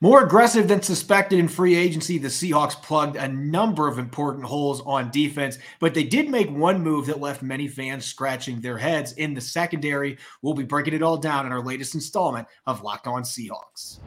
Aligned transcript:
More 0.00 0.24
aggressive 0.24 0.68
than 0.68 0.82
suspected 0.82 1.38
in 1.38 1.48
free 1.48 1.76
agency, 1.76 2.18
the 2.18 2.28
Seahawks 2.28 2.80
plugged 2.80 3.16
a 3.16 3.28
number 3.28 3.88
of 3.88 3.98
important 3.98 4.44
holes 4.44 4.80
on 4.82 5.10
defense, 5.10 5.58
but 5.80 5.94
they 5.94 6.04
did 6.04 6.28
make 6.28 6.50
one 6.50 6.82
move 6.82 7.06
that 7.06 7.20
left 7.20 7.42
many 7.42 7.68
fans 7.68 8.04
scratching 8.04 8.60
their 8.60 8.76
heads 8.76 9.12
in 9.12 9.34
the 9.34 9.40
secondary. 9.40 10.18
We'll 10.42 10.54
be 10.54 10.64
breaking 10.64 10.94
it 10.94 11.02
all 11.02 11.16
down 11.16 11.46
in 11.46 11.52
our 11.52 11.62
latest 11.62 11.94
installment 11.94 12.48
of 12.66 12.82
Locked 12.82 13.06
On 13.06 13.22
Seahawks. 13.22 14.00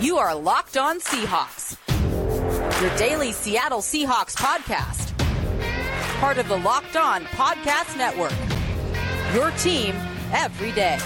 You 0.00 0.16
are 0.16 0.34
Locked 0.34 0.76
On 0.76 0.98
Seahawks, 0.98 1.76
your 2.80 2.96
daily 2.96 3.32
Seattle 3.32 3.80
Seahawks 3.80 4.34
podcast, 4.34 5.16
part 6.18 6.38
of 6.38 6.48
the 6.48 6.58
Locked 6.58 6.96
On 6.96 7.24
Podcast 7.26 7.96
Network. 7.96 8.32
Your 9.34 9.50
team 9.52 9.94
every 10.32 10.72
day. 10.72 10.98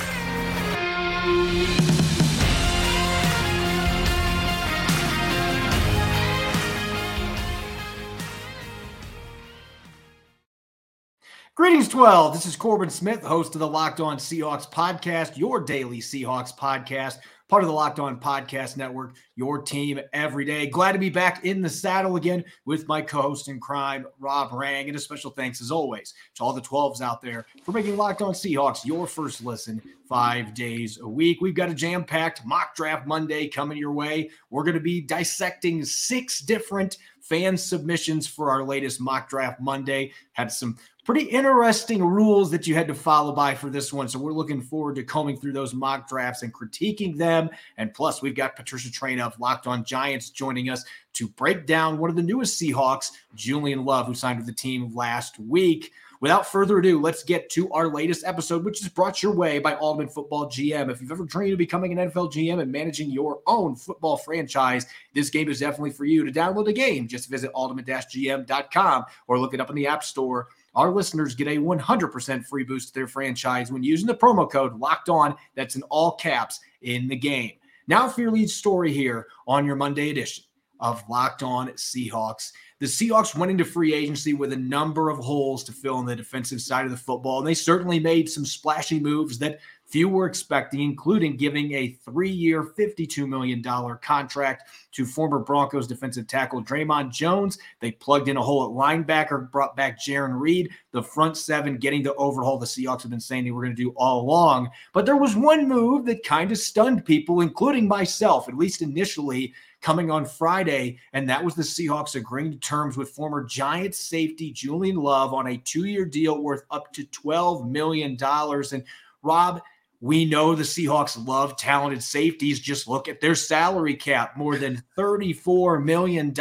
Greetings, 11.57 11.89
12. 11.89 12.35
This 12.35 12.45
is 12.45 12.55
Corbin 12.55 12.91
Smith, 12.91 13.23
host 13.23 13.55
of 13.55 13.61
the 13.61 13.67
Locked 13.67 13.99
On 13.99 14.19
Seahawks 14.19 14.71
podcast, 14.71 15.39
your 15.39 15.59
daily 15.59 16.01
Seahawks 16.01 16.55
podcast, 16.55 17.17
part 17.49 17.63
of 17.63 17.67
the 17.67 17.75
Locked 17.75 17.99
On 17.99 18.21
Podcast 18.21 18.77
Network, 18.77 19.15
your 19.37 19.63
team 19.63 19.99
every 20.13 20.45
day. 20.45 20.67
Glad 20.67 20.93
to 20.93 20.99
be 20.99 21.09
back 21.09 21.46
in 21.46 21.63
the 21.63 21.71
saddle 21.71 22.17
again 22.17 22.45
with 22.67 22.87
my 22.89 23.01
co 23.01 23.23
host 23.23 23.49
in 23.49 23.59
crime, 23.59 24.07
Rob 24.19 24.53
Rang. 24.53 24.89
And 24.89 24.96
a 24.96 25.01
special 25.01 25.31
thanks, 25.31 25.63
as 25.63 25.71
always, 25.71 26.13
to 26.35 26.45
all 26.45 26.53
the 26.53 26.61
12s 26.61 27.01
out 27.01 27.23
there 27.23 27.46
for 27.63 27.73
making 27.73 27.96
Locked 27.96 28.21
On 28.21 28.35
Seahawks 28.35 28.85
your 28.85 29.07
first 29.07 29.43
listen 29.43 29.81
five 30.07 30.53
days 30.53 31.01
a 31.01 31.09
week. 31.09 31.41
We've 31.41 31.54
got 31.54 31.71
a 31.71 31.75
jam 31.75 32.05
packed 32.05 32.45
mock 32.45 32.77
draft 32.77 33.07
Monday 33.07 33.48
coming 33.48 33.79
your 33.79 33.93
way. 33.93 34.29
We're 34.51 34.65
going 34.65 34.75
to 34.75 34.81
be 34.81 35.01
dissecting 35.01 35.87
six 35.87 36.41
different 36.41 36.98
fan 37.23 37.57
submissions 37.57 38.27
for 38.27 38.51
our 38.51 38.63
latest 38.63 39.01
mock 39.01 39.29
draft 39.29 39.59
Monday. 39.59 40.13
Had 40.33 40.53
some 40.53 40.77
pretty 41.07 41.25
interesting 41.25 42.05
rules 42.05 42.51
that 42.51 42.67
you 42.67 42.75
had 42.75 42.89
to 42.89 42.95
follow 42.95 43.33
by 43.33 43.55
for 43.55 43.71
this 43.71 43.93
one. 43.93 44.09
So 44.09 44.19
we're 44.19 44.33
looking 44.33 44.61
forward 44.61 44.97
to 44.97 45.05
combing 45.05 45.39
through 45.39 45.53
those 45.53 45.73
mock 45.73 46.09
drafts 46.09 46.43
and 46.43 46.53
critiquing 46.53 47.17
them. 47.17 47.48
And 47.79 47.95
plus, 47.95 48.21
we've 48.21 48.35
got 48.35 48.57
Patricia 48.57 48.89
Traina 48.89 49.21
of 49.21 49.39
Locked 49.39 49.69
On 49.69 49.85
Giants 49.85 50.31
joining 50.31 50.69
us 50.69 50.85
to 51.13 51.29
break 51.29 51.65
down 51.65 51.98
one 51.98 52.11
of 52.11 52.17
the 52.17 52.23
newest 52.23 52.61
Seahawks, 52.61 53.13
Julian 53.37 53.85
Love, 53.85 54.07
who 54.07 54.15
signed 54.15 54.39
with 54.39 54.47
the 54.47 54.53
team 54.53 54.93
last 54.97 55.39
week. 55.39 55.93
Without 56.21 56.47
further 56.47 56.79
ado, 56.79 57.01
let's 57.01 57.23
get 57.23 57.51
to 57.51 57.70
our 57.73 57.89
latest 57.89 58.25
episode, 58.25 58.65
which 58.65 58.81
is 58.81 58.89
brought 58.89 59.23
your 59.23 59.33
way 59.33 59.59
by 59.59 59.75
Ultimate 59.75 60.13
Football 60.13 60.47
GM. 60.47 60.91
If 60.91 61.01
you've 61.01 61.13
ever 61.13 61.25
dreamed 61.25 61.53
of 61.53 61.59
becoming 61.59 61.97
an 61.97 62.11
NFL 62.11 62.33
GM 62.33 62.61
and 62.61 62.73
managing 62.73 63.11
your 63.11 63.41
own 63.47 63.77
football 63.77 64.17
franchise, 64.17 64.87
this 65.15 65.31
game 65.31 65.48
is 65.48 65.61
definitely 65.61 65.91
for 65.91 66.07
you. 66.07 66.25
To 66.25 66.33
download 66.33 66.65
the 66.65 66.73
game, 66.73 67.07
just 67.07 67.29
visit 67.29 67.53
ultimate-gm.com 67.55 69.05
or 69.29 69.39
look 69.39 69.55
it 69.55 69.61
up 69.61 69.70
in 69.70 69.77
the 69.77 69.87
App 69.87 70.03
Store 70.03 70.48
our 70.77 70.93
listeners 70.93 71.35
get 71.35 71.49
a 71.49 71.57
100% 71.57 72.47
free 72.47 72.63
boost 72.63 72.89
to 72.89 72.95
their 72.95 73.09
franchise 73.09 73.73
when 73.73 73.83
using 73.83 74.07
the 74.07 74.15
promo 74.15 74.49
code 74.49 74.79
locked 74.79 75.09
on. 75.09 75.35
That's 75.57 75.75
in 75.75 75.83
all 75.85 76.13
caps 76.13 76.61
in 76.83 77.09
the 77.09 77.17
game. 77.17 77.53
Now, 77.89 78.09
for 78.09 78.21
your 78.21 78.31
lead 78.31 78.51
story 78.51 78.93
here 78.93 79.27
on 79.49 79.67
your 79.67 79.77
Monday 79.77 80.11
edition 80.11 80.45
of 80.81 81.03
Locked 81.09 81.43
On 81.43 81.69
Seahawks. 81.71 82.53
The 82.79 82.87
Seahawks 82.87 83.35
went 83.35 83.51
into 83.51 83.65
free 83.65 83.95
agency 83.95 84.35
with 84.35 84.53
a 84.53 84.57
number 84.57 85.09
of 85.09 85.19
holes 85.19 85.65
to 85.65 85.73
fill 85.73 85.97
on 85.97 86.05
the 86.05 86.15
defensive 86.15 86.61
side 86.61 86.85
of 86.85 86.91
the 86.91 86.97
football, 86.97 87.39
and 87.39 87.47
they 87.47 87.55
certainly 87.55 87.99
made 87.99 88.29
some 88.29 88.45
splashy 88.45 89.01
moves 89.01 89.39
that 89.39 89.61
few 89.87 90.09
were 90.09 90.27
expecting, 90.27 90.81
including 90.81 91.37
giving 91.37 91.73
a 91.73 91.97
three 92.05 92.31
year, 92.31 92.62
$52 92.62 93.27
million 93.29 93.62
contract 94.03 94.69
to 94.92 95.06
former 95.06 95.39
Broncos 95.39 95.87
defensive 95.87 96.27
tackle 96.27 96.62
Dre'Mont 96.62 97.12
Jones. 97.12 97.59
They 97.81 97.92
plugged 97.92 98.29
in 98.29 98.37
a 98.37 98.42
hole 98.42 98.64
at 98.64 98.70
linebacker, 98.70 99.51
brought 99.51 99.77
back 99.77 99.98
Jarran 100.01 100.39
Reed, 100.39 100.70
the 100.91 101.02
front 101.02 101.36
seven, 101.36 101.77
getting 101.77 102.02
the 102.02 102.14
overhaul 102.14 102.58
the 102.58 102.67
Seahawks 102.67 103.02
have 103.02 103.11
been 103.11 103.20
saying 103.20 103.45
they 103.45 103.52
were 103.52 103.63
going 103.63 103.77
to 103.77 103.83
do 103.83 103.95
all 103.97 104.23
along. 104.23 104.70
But 104.92 105.07
there 105.07 105.17
was 105.17 105.36
one 105.36 105.69
move 105.69 106.05
that 106.07 106.24
kind 106.24 106.51
of 106.51 106.58
stunned 106.58 107.05
people, 107.05 107.41
including 107.41 107.86
myself, 107.86 108.48
at 108.48 108.57
least 108.57 108.83
initially 108.83 109.55
coming 109.83 110.11
on 110.11 110.24
Friday, 110.24 110.98
and 111.13 111.29
that 111.29 111.45
was 111.45 111.55
the 111.55 111.63
Seahawks 111.63 112.17
agreeing 112.17 112.51
to 112.51 112.58
terms 112.58 112.97
with 112.97 113.11
former 113.11 113.45
Giants 113.45 113.98
safety 113.98 114.51
Julian 114.51 114.97
Love 114.97 115.33
on 115.33 115.47
a 115.48 115.58
two 115.58 115.85
year 115.85 116.05
deal 116.05 116.42
worth 116.42 116.64
up 116.70 116.92
to 116.95 117.05
$12 117.05 117.70
million. 117.70 118.17
And 118.20 118.85
Rob, 119.23 119.63
we 120.01 120.24
know 120.24 120.55
the 120.55 120.62
Seahawks 120.62 121.27
love 121.27 121.57
talented 121.57 122.02
safeties. 122.02 122.61
Just 122.61 122.89
look 122.89 123.08
at 123.08 123.20
their 123.20 123.34
salary 123.34 123.95
cap 123.95 124.36
more 124.36 124.57
than 124.57 124.83
$34 124.96 125.83
million 125.83 126.34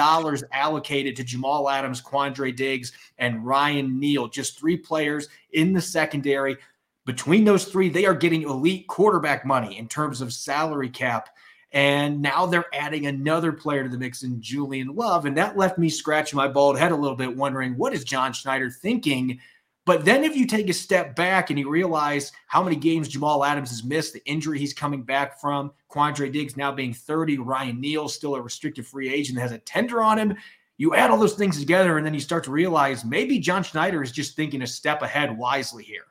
allocated 0.51 1.15
to 1.15 1.23
Jamal 1.23 1.69
Adams, 1.69 2.01
Quandre 2.01 2.55
Diggs, 2.55 2.91
and 3.17 3.45
Ryan 3.45 3.99
Neal. 3.99 4.27
Just 4.27 4.59
three 4.59 4.77
players 4.77 5.29
in 5.53 5.73
the 5.73 5.81
secondary. 5.81 6.57
Between 7.05 7.45
those 7.45 7.65
three, 7.65 7.89
they 7.89 8.05
are 8.05 8.15
getting 8.15 8.43
elite 8.43 8.87
quarterback 8.87 9.45
money 9.45 9.77
in 9.77 9.87
terms 9.87 10.21
of 10.21 10.33
salary 10.33 10.89
cap. 10.89 11.29
And 11.71 12.21
now 12.21 12.45
they're 12.45 12.73
adding 12.73 13.05
another 13.05 13.51
player 13.51 13.83
to 13.83 13.89
the 13.89 13.97
mix 13.97 14.23
in 14.23 14.41
Julian 14.41 14.95
Love. 14.95 15.25
And 15.25 15.37
that 15.37 15.57
left 15.57 15.77
me 15.77 15.89
scratching 15.89 16.37
my 16.37 16.47
bald 16.47 16.79
head 16.79 16.91
a 16.91 16.95
little 16.95 17.17
bit, 17.17 17.35
wondering 17.35 17.77
what 17.77 17.93
is 17.93 18.03
John 18.03 18.33
Schneider 18.33 18.69
thinking 18.69 19.39
but 19.85 20.03
then 20.03 20.23
if 20.23 20.35
you 20.35 20.47
take 20.47 20.67
a 20.67 20.73
step 20.73 21.15
back 21.15 21.51
and 21.51 21.59
you 21.59 21.69
realize 21.69 22.31
how 22.47 22.63
many 22.63 22.75
games 22.75 23.07
Jamal 23.07 23.43
Adams 23.43 23.69
has 23.69 23.83
missed, 23.83 24.13
the 24.13 24.25
injury 24.25 24.57
he's 24.57 24.73
coming 24.73 25.03
back 25.03 25.39
from, 25.39 25.71
Quandre 25.91 26.31
Diggs 26.31 26.57
now 26.57 26.71
being 26.71 26.93
30, 26.93 27.37
Ryan 27.37 27.79
Neal 27.79 28.09
still 28.09 28.35
a 28.35 28.41
restricted 28.41 28.87
free 28.87 29.13
agent 29.13 29.37
has 29.37 29.51
a 29.51 29.59
tender 29.59 30.01
on 30.01 30.17
him. 30.17 30.35
You 30.77 30.95
add 30.95 31.11
all 31.11 31.19
those 31.19 31.35
things 31.35 31.59
together 31.59 31.97
and 31.97 32.05
then 32.05 32.15
you 32.15 32.19
start 32.19 32.43
to 32.45 32.51
realize 32.51 33.05
maybe 33.05 33.37
John 33.39 33.63
Schneider 33.63 34.01
is 34.01 34.11
just 34.11 34.35
thinking 34.35 34.63
a 34.63 34.67
step 34.67 35.03
ahead 35.03 35.37
wisely 35.37 35.83
here. 35.83 36.05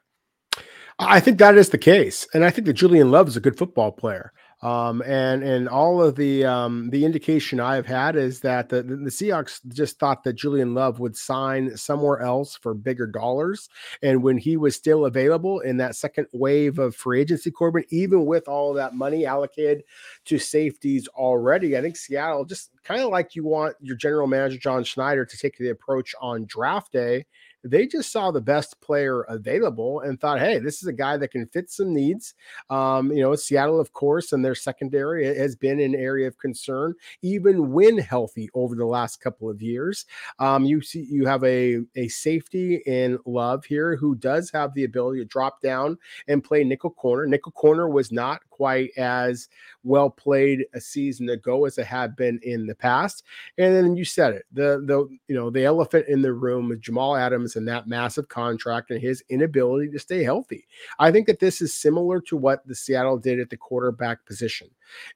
I 1.00 1.18
think 1.18 1.38
that 1.38 1.56
is 1.56 1.70
the 1.70 1.78
case. 1.78 2.26
And 2.32 2.44
I 2.44 2.50
think 2.50 2.66
that 2.66 2.74
Julian 2.74 3.10
Love 3.10 3.26
is 3.26 3.36
a 3.36 3.40
good 3.40 3.58
football 3.58 3.90
player. 3.90 4.32
Um, 4.64 5.02
and 5.02 5.44
and 5.44 5.68
all 5.68 6.02
of 6.02 6.16
the 6.16 6.46
um, 6.46 6.88
the 6.88 7.04
indication 7.04 7.60
I've 7.60 7.84
had 7.84 8.16
is 8.16 8.40
that 8.40 8.70
the, 8.70 8.82
the 8.82 9.10
Seahawks 9.10 9.60
just 9.68 9.98
thought 9.98 10.24
that 10.24 10.32
Julian 10.32 10.72
Love 10.72 11.00
would 11.00 11.18
sign 11.18 11.76
somewhere 11.76 12.20
else 12.20 12.56
for 12.56 12.72
bigger 12.72 13.06
dollars. 13.06 13.68
And 14.02 14.22
when 14.22 14.38
he 14.38 14.56
was 14.56 14.74
still 14.74 15.04
available 15.04 15.60
in 15.60 15.76
that 15.76 15.96
second 15.96 16.28
wave 16.32 16.78
of 16.78 16.96
free 16.96 17.20
agency, 17.20 17.50
Corbin, 17.50 17.84
even 17.90 18.24
with 18.24 18.48
all 18.48 18.70
of 18.70 18.76
that 18.76 18.94
money 18.94 19.26
allocated 19.26 19.84
to 20.24 20.38
safeties 20.38 21.08
already, 21.08 21.76
I 21.76 21.82
think 21.82 21.98
Seattle 21.98 22.46
just 22.46 22.70
kind 22.84 23.02
of 23.02 23.10
like 23.10 23.34
you 23.34 23.44
want 23.44 23.76
your 23.82 23.96
general 23.96 24.26
manager 24.26 24.56
John 24.56 24.82
Schneider 24.82 25.26
to 25.26 25.36
take 25.36 25.58
the 25.58 25.68
approach 25.68 26.14
on 26.22 26.46
draft 26.46 26.90
day 26.90 27.26
they 27.64 27.86
just 27.86 28.12
saw 28.12 28.30
the 28.30 28.40
best 28.40 28.80
player 28.80 29.22
available 29.22 30.00
and 30.00 30.20
thought, 30.20 30.38
hey, 30.38 30.58
this 30.58 30.82
is 30.82 30.88
a 30.88 30.92
guy 30.92 31.16
that 31.16 31.30
can 31.30 31.46
fit 31.46 31.70
some 31.70 31.94
needs. 31.94 32.34
Um, 32.68 33.10
you 33.10 33.22
know, 33.22 33.34
Seattle, 33.34 33.80
of 33.80 33.92
course, 33.92 34.32
and 34.32 34.44
their 34.44 34.54
secondary 34.54 35.24
has 35.24 35.56
been 35.56 35.80
an 35.80 35.94
area 35.94 36.28
of 36.28 36.38
concern, 36.38 36.94
even 37.22 37.72
when 37.72 37.98
healthy 37.98 38.50
over 38.54 38.74
the 38.74 38.84
last 38.84 39.20
couple 39.20 39.48
of 39.48 39.62
years. 39.62 40.04
Um, 40.38 40.64
you 40.64 40.82
see, 40.82 41.06
you 41.10 41.26
have 41.26 41.42
a, 41.44 41.80
a 41.96 42.08
safety 42.08 42.82
in 42.86 43.18
Love 43.24 43.64
here 43.64 43.96
who 43.96 44.14
does 44.14 44.50
have 44.50 44.74
the 44.74 44.84
ability 44.84 45.20
to 45.20 45.24
drop 45.24 45.62
down 45.62 45.96
and 46.28 46.44
play 46.44 46.64
nickel 46.64 46.90
corner. 46.90 47.26
Nickel 47.26 47.52
corner 47.52 47.88
was 47.88 48.12
not 48.12 48.40
quite 48.50 48.90
as 48.96 49.48
well 49.82 50.10
played 50.10 50.64
a 50.74 50.80
season 50.80 51.28
ago 51.28 51.64
as 51.64 51.78
it 51.78 51.86
had 51.86 52.14
been 52.16 52.38
in 52.42 52.66
the 52.66 52.74
past. 52.74 53.24
And 53.58 53.74
then 53.74 53.96
you 53.96 54.04
said 54.04 54.34
it, 54.34 54.44
the 54.52 54.82
the 54.86 55.08
you 55.28 55.34
know 55.34 55.50
the 55.50 55.64
elephant 55.64 56.06
in 56.08 56.22
the 56.22 56.32
room 56.32 56.68
with 56.68 56.80
Jamal 56.80 57.16
Adams 57.16 57.53
and 57.56 57.66
that 57.68 57.86
massive 57.86 58.28
contract 58.28 58.90
and 58.90 59.00
his 59.00 59.22
inability 59.28 59.90
to 59.90 59.98
stay 59.98 60.22
healthy. 60.22 60.66
I 60.98 61.10
think 61.10 61.26
that 61.26 61.40
this 61.40 61.60
is 61.60 61.74
similar 61.74 62.20
to 62.22 62.36
what 62.36 62.66
the 62.66 62.74
Seattle 62.74 63.18
did 63.18 63.40
at 63.40 63.50
the 63.50 63.56
quarterback 63.56 64.24
position. 64.26 64.68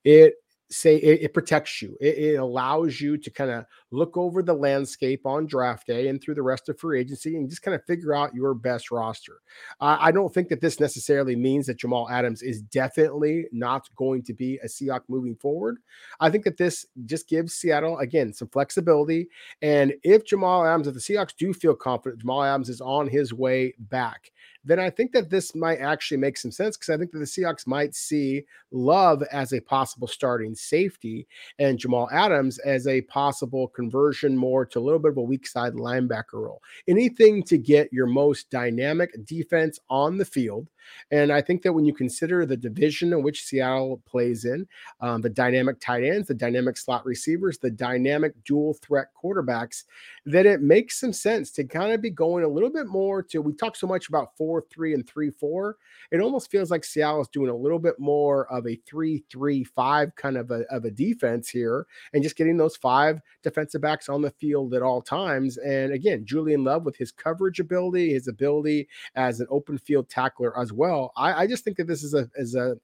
It 0.05 0.35
say 0.71 0.97
it, 0.97 1.23
it 1.23 1.35
protects 1.35 1.81
you. 1.81 1.97
It, 2.01 2.19
it, 2.19 2.35
allows 2.35 3.01
you 3.01 3.17
to 3.17 3.31
kind 3.31 3.51
of 3.51 3.65
look 3.91 4.17
over 4.17 4.43
the 4.43 4.55
landscape 4.55 5.25
on 5.25 5.47
draft 5.47 5.87
day 5.87 6.09
and 6.09 6.21
through 6.21 6.35
the 6.35 6.43
rest 6.43 6.69
of 6.69 6.79
free 6.79 7.01
agency 7.01 7.37
and 7.37 7.49
just 7.49 7.63
kind 7.63 7.75
of 7.75 7.85
figure 7.85 8.15
out 8.15 8.35
your 8.35 8.55
best 8.55 8.91
roster. 8.91 9.41
Uh, 9.81 9.97
I 9.99 10.13
don't 10.13 10.33
think 10.33 10.49
that 10.49 10.61
this 10.61 10.79
necessarily 10.79 11.37
means 11.37 11.67
that 11.67 11.79
Jamal 11.79 12.09
Adams 12.11 12.43
is 12.43 12.63
definitely 12.63 13.47
not 13.51 13.89
going 13.97 14.23
to 14.25 14.35
be 14.35 14.59
a 14.63 14.67
Seahawk 14.67 15.03
moving 15.09 15.37
forward. 15.37 15.79
I 16.21 16.31
think 16.31 16.45
that 16.45 16.59
this 16.59 16.87
just 17.07 17.29
gives 17.29 17.55
Seattle 17.55 17.99
again 17.99 18.33
some 18.33 18.49
flexibility. 18.49 19.29
And 19.63 19.95
if 20.03 20.27
Jamal 20.27 20.67
Adams, 20.67 20.87
if 20.87 20.95
the 20.95 21.01
Seahawks 21.01 21.37
do 21.37 21.55
feel 21.55 21.75
confident 21.75 22.21
Jamal 22.21 22.45
Adams 22.45 22.69
is 22.69 22.81
on 22.81 23.09
his 23.09 23.33
way 23.33 23.75
back, 23.79 24.33
then 24.65 24.79
I 24.79 24.91
think 24.91 25.13
that 25.13 25.31
this 25.31 25.55
might 25.55 25.79
actually 25.79 26.19
make 26.19 26.37
some 26.37 26.51
sense 26.51 26.77
because 26.77 26.93
I 26.93 26.99
think 26.99 27.13
that 27.13 27.19
the 27.19 27.25
Seahawks 27.25 27.67
might 27.67 27.95
see 27.95 28.45
Love 28.71 29.23
as 29.33 29.53
a 29.53 29.61
possible 29.61 30.07
starting 30.07 30.55
safety 30.55 31.27
and 31.59 31.79
Jamal 31.79 32.09
Adams 32.13 32.59
as 32.59 32.87
a 32.87 33.01
possible 33.03 33.69
conversion 33.69 34.37
more 34.37 34.67
to 34.67 34.79
a 34.79 34.81
little 34.81 34.99
bit 34.99 35.13
of 35.13 35.17
a 35.17 35.23
weak 35.23 35.47
side 35.47 35.73
linebacker 35.75 36.35
role. 36.35 36.63
Anything 36.87 37.43
to 37.45 37.57
get 37.57 37.93
your 37.93 38.07
most 38.07 38.51
dynamic 38.51 39.13
defense 39.25 39.81
on 39.89 40.19
the 40.19 40.25
field 40.25 40.69
And 41.11 41.33
I 41.33 41.41
think 41.41 41.63
that 41.63 41.73
when 41.73 41.85
you 41.85 41.95
consider 41.95 42.45
the 42.45 42.57
division 42.57 43.13
in 43.13 43.23
which 43.23 43.45
Seattle 43.45 44.03
plays 44.07 44.45
in, 44.45 44.67
um, 45.01 45.21
the 45.21 45.31
dynamic 45.31 45.81
tight 45.81 46.05
ends, 46.05 46.29
the 46.29 46.35
dynamic 46.35 46.77
slot 46.77 47.05
receivers, 47.05 47.59
the 47.59 47.71
dynamic 47.71 48.33
dual 48.45 48.75
threat 48.75 49.09
quarterbacks, 49.23 49.85
that 50.27 50.47
it 50.47 50.61
makes 50.61 51.01
some 51.01 51.13
sense 51.13 51.51
to 51.53 51.65
kind 51.65 51.93
of 51.93 52.03
be 52.03 52.11
going 52.11 52.45
a 52.45 52.49
little 52.49 52.71
bit 52.71 52.87
more 52.87 53.23
to. 53.23 53.41
We 53.41 53.55
talk 53.55 53.77
so 53.77 53.87
much 53.87 54.09
about 54.09 54.37
four, 54.37 54.65
three, 54.71 54.95
and 54.95 55.07
three, 55.07 55.31
four. 55.31 55.77
It 56.11 56.21
almost 56.21 56.51
feels 56.51 56.71
like 56.71 56.85
Seattle 56.85 57.23
is 57.23 57.29
doing 57.29 57.51
a 57.51 57.57
little 57.57 57.79
bit 57.79 57.99
more 57.99 58.51
of 58.53 58.67
a 58.67 58.77
three, 58.87 59.25
three, 59.31 59.65
five 59.65 60.15
kind 60.17 60.37
of 60.37 60.51
a, 60.51 60.65
of 60.71 60.85
a 60.85 60.91
defense 60.91 61.49
here 61.49 61.87
and 62.13 62.23
just 62.23 62.37
getting 62.37 62.57
those 62.57 62.77
five 62.77 63.21
defensive 63.43 63.81
backs 63.81 64.09
on 64.09 64.23
the 64.23 64.31
field 64.31 64.75
at 64.75 64.83
all 64.83 65.01
times. 65.01 65.57
And 65.59 65.93
again, 65.93 66.25
Julian 66.25 66.65
Love 66.65 66.85
with 66.85 66.97
his 66.97 67.13
coverage 67.13 67.61
ability, 67.61 68.13
his 68.13 68.29
ability 68.29 68.89
as 69.15 69.41
an 69.41 69.47
open 69.51 69.79
field 69.79 70.09
tackler 70.09 70.59
as 70.59 70.73
well. 70.79 71.13
I, 71.17 71.43
I 71.43 71.47
just 71.47 71.65
think 71.65 71.77
that 71.77 71.89
this 71.89 72.03
is 72.03 72.15
a 72.15 72.29
is 72.37 72.55
a 72.55 72.77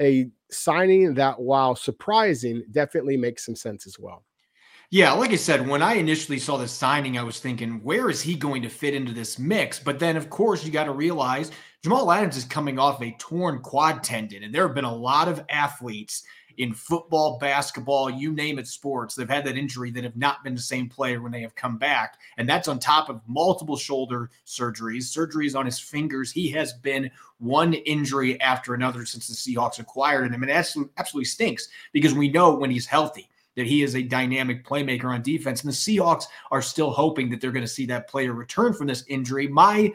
a 0.00 0.28
signing 0.50 1.14
that, 1.14 1.40
while 1.40 1.76
surprising, 1.76 2.64
definitely 2.70 3.16
makes 3.16 3.44
some 3.44 3.56
sense 3.56 3.86
as 3.86 3.98
well. 3.98 4.24
Yeah, 4.90 5.12
like 5.12 5.32
I 5.32 5.36
said, 5.36 5.66
when 5.66 5.82
I 5.82 5.94
initially 5.94 6.38
saw 6.38 6.56
the 6.56 6.68
signing, 6.68 7.18
I 7.18 7.22
was 7.24 7.40
thinking, 7.40 7.82
where 7.82 8.10
is 8.10 8.22
he 8.22 8.36
going 8.36 8.62
to 8.62 8.68
fit 8.68 8.94
into 8.94 9.12
this 9.12 9.38
mix? 9.38 9.78
But 9.80 9.98
then, 9.98 10.16
of 10.16 10.30
course, 10.30 10.64
you 10.64 10.70
got 10.70 10.84
to 10.84 10.92
realize 10.92 11.50
Jamal 11.82 12.12
Adams 12.12 12.36
is 12.36 12.44
coming 12.44 12.78
off 12.78 13.02
a 13.02 13.16
torn 13.18 13.60
quad 13.60 14.04
tendon, 14.04 14.44
and 14.44 14.54
there 14.54 14.66
have 14.66 14.74
been 14.74 14.84
a 14.84 14.94
lot 14.94 15.26
of 15.26 15.44
athletes 15.48 16.22
in 16.58 16.74
football, 16.74 17.38
basketball, 17.38 18.10
you 18.10 18.32
name 18.32 18.58
it, 18.58 18.66
sports. 18.66 19.14
They've 19.14 19.28
had 19.28 19.44
that 19.44 19.56
injury 19.56 19.90
that 19.92 20.04
have 20.04 20.16
not 20.16 20.44
been 20.44 20.54
the 20.54 20.60
same 20.60 20.88
player 20.88 21.20
when 21.22 21.32
they 21.32 21.40
have 21.40 21.54
come 21.54 21.78
back. 21.78 22.18
And 22.36 22.48
that's 22.48 22.68
on 22.68 22.78
top 22.78 23.08
of 23.08 23.20
multiple 23.26 23.76
shoulder 23.76 24.30
surgeries, 24.46 25.04
surgeries 25.04 25.58
on 25.58 25.66
his 25.66 25.78
fingers. 25.78 26.30
He 26.30 26.48
has 26.50 26.72
been 26.72 27.10
one 27.38 27.74
injury 27.74 28.40
after 28.40 28.74
another 28.74 29.04
since 29.04 29.28
the 29.28 29.34
Seahawks 29.34 29.78
acquired 29.78 30.32
him. 30.32 30.42
And 30.42 30.50
it 30.50 30.54
absolutely, 30.54 31.24
stinks 31.24 31.68
because 31.92 32.14
we 32.14 32.28
know 32.28 32.54
when 32.54 32.70
he's 32.70 32.86
healthy 32.86 33.28
that 33.56 33.66
he 33.66 33.82
is 33.82 33.94
a 33.94 34.02
dynamic 34.02 34.66
playmaker 34.66 35.04
on 35.04 35.22
defense. 35.22 35.62
And 35.62 35.72
the 35.72 35.76
Seahawks 35.76 36.24
are 36.50 36.62
still 36.62 36.90
hoping 36.90 37.30
that 37.30 37.40
they're 37.40 37.52
going 37.52 37.64
to 37.64 37.68
see 37.68 37.86
that 37.86 38.08
player 38.08 38.32
return 38.32 38.72
from 38.72 38.86
this 38.86 39.04
injury. 39.08 39.46
My 39.46 39.92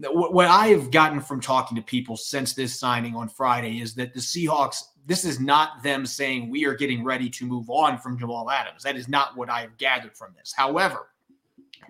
what 0.00 0.46
I 0.46 0.68
have 0.68 0.90
gotten 0.90 1.20
from 1.20 1.40
talking 1.40 1.76
to 1.76 1.82
people 1.82 2.16
since 2.16 2.54
this 2.54 2.78
signing 2.78 3.16
on 3.16 3.28
Friday 3.28 3.80
is 3.80 3.94
that 3.94 4.14
the 4.14 4.20
Seahawks 4.20 4.82
this 5.08 5.24
is 5.24 5.40
not 5.40 5.82
them 5.82 6.04
saying 6.04 6.50
we 6.50 6.66
are 6.66 6.74
getting 6.74 7.02
ready 7.02 7.30
to 7.30 7.46
move 7.46 7.70
on 7.70 7.96
from 7.96 8.18
Jamal 8.18 8.50
Adams. 8.50 8.82
That 8.82 8.94
is 8.94 9.08
not 9.08 9.34
what 9.38 9.48
I 9.48 9.62
have 9.62 9.78
gathered 9.78 10.14
from 10.14 10.34
this. 10.36 10.52
However, 10.54 11.08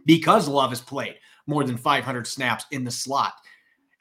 because 0.07 0.47
Love 0.47 0.71
has 0.71 0.81
played 0.81 1.17
more 1.49 1.65
than 1.65 1.77
500 1.77 2.29
snaps 2.29 2.65
in 2.71 2.85
the 2.85 2.93
slot, 2.93 3.35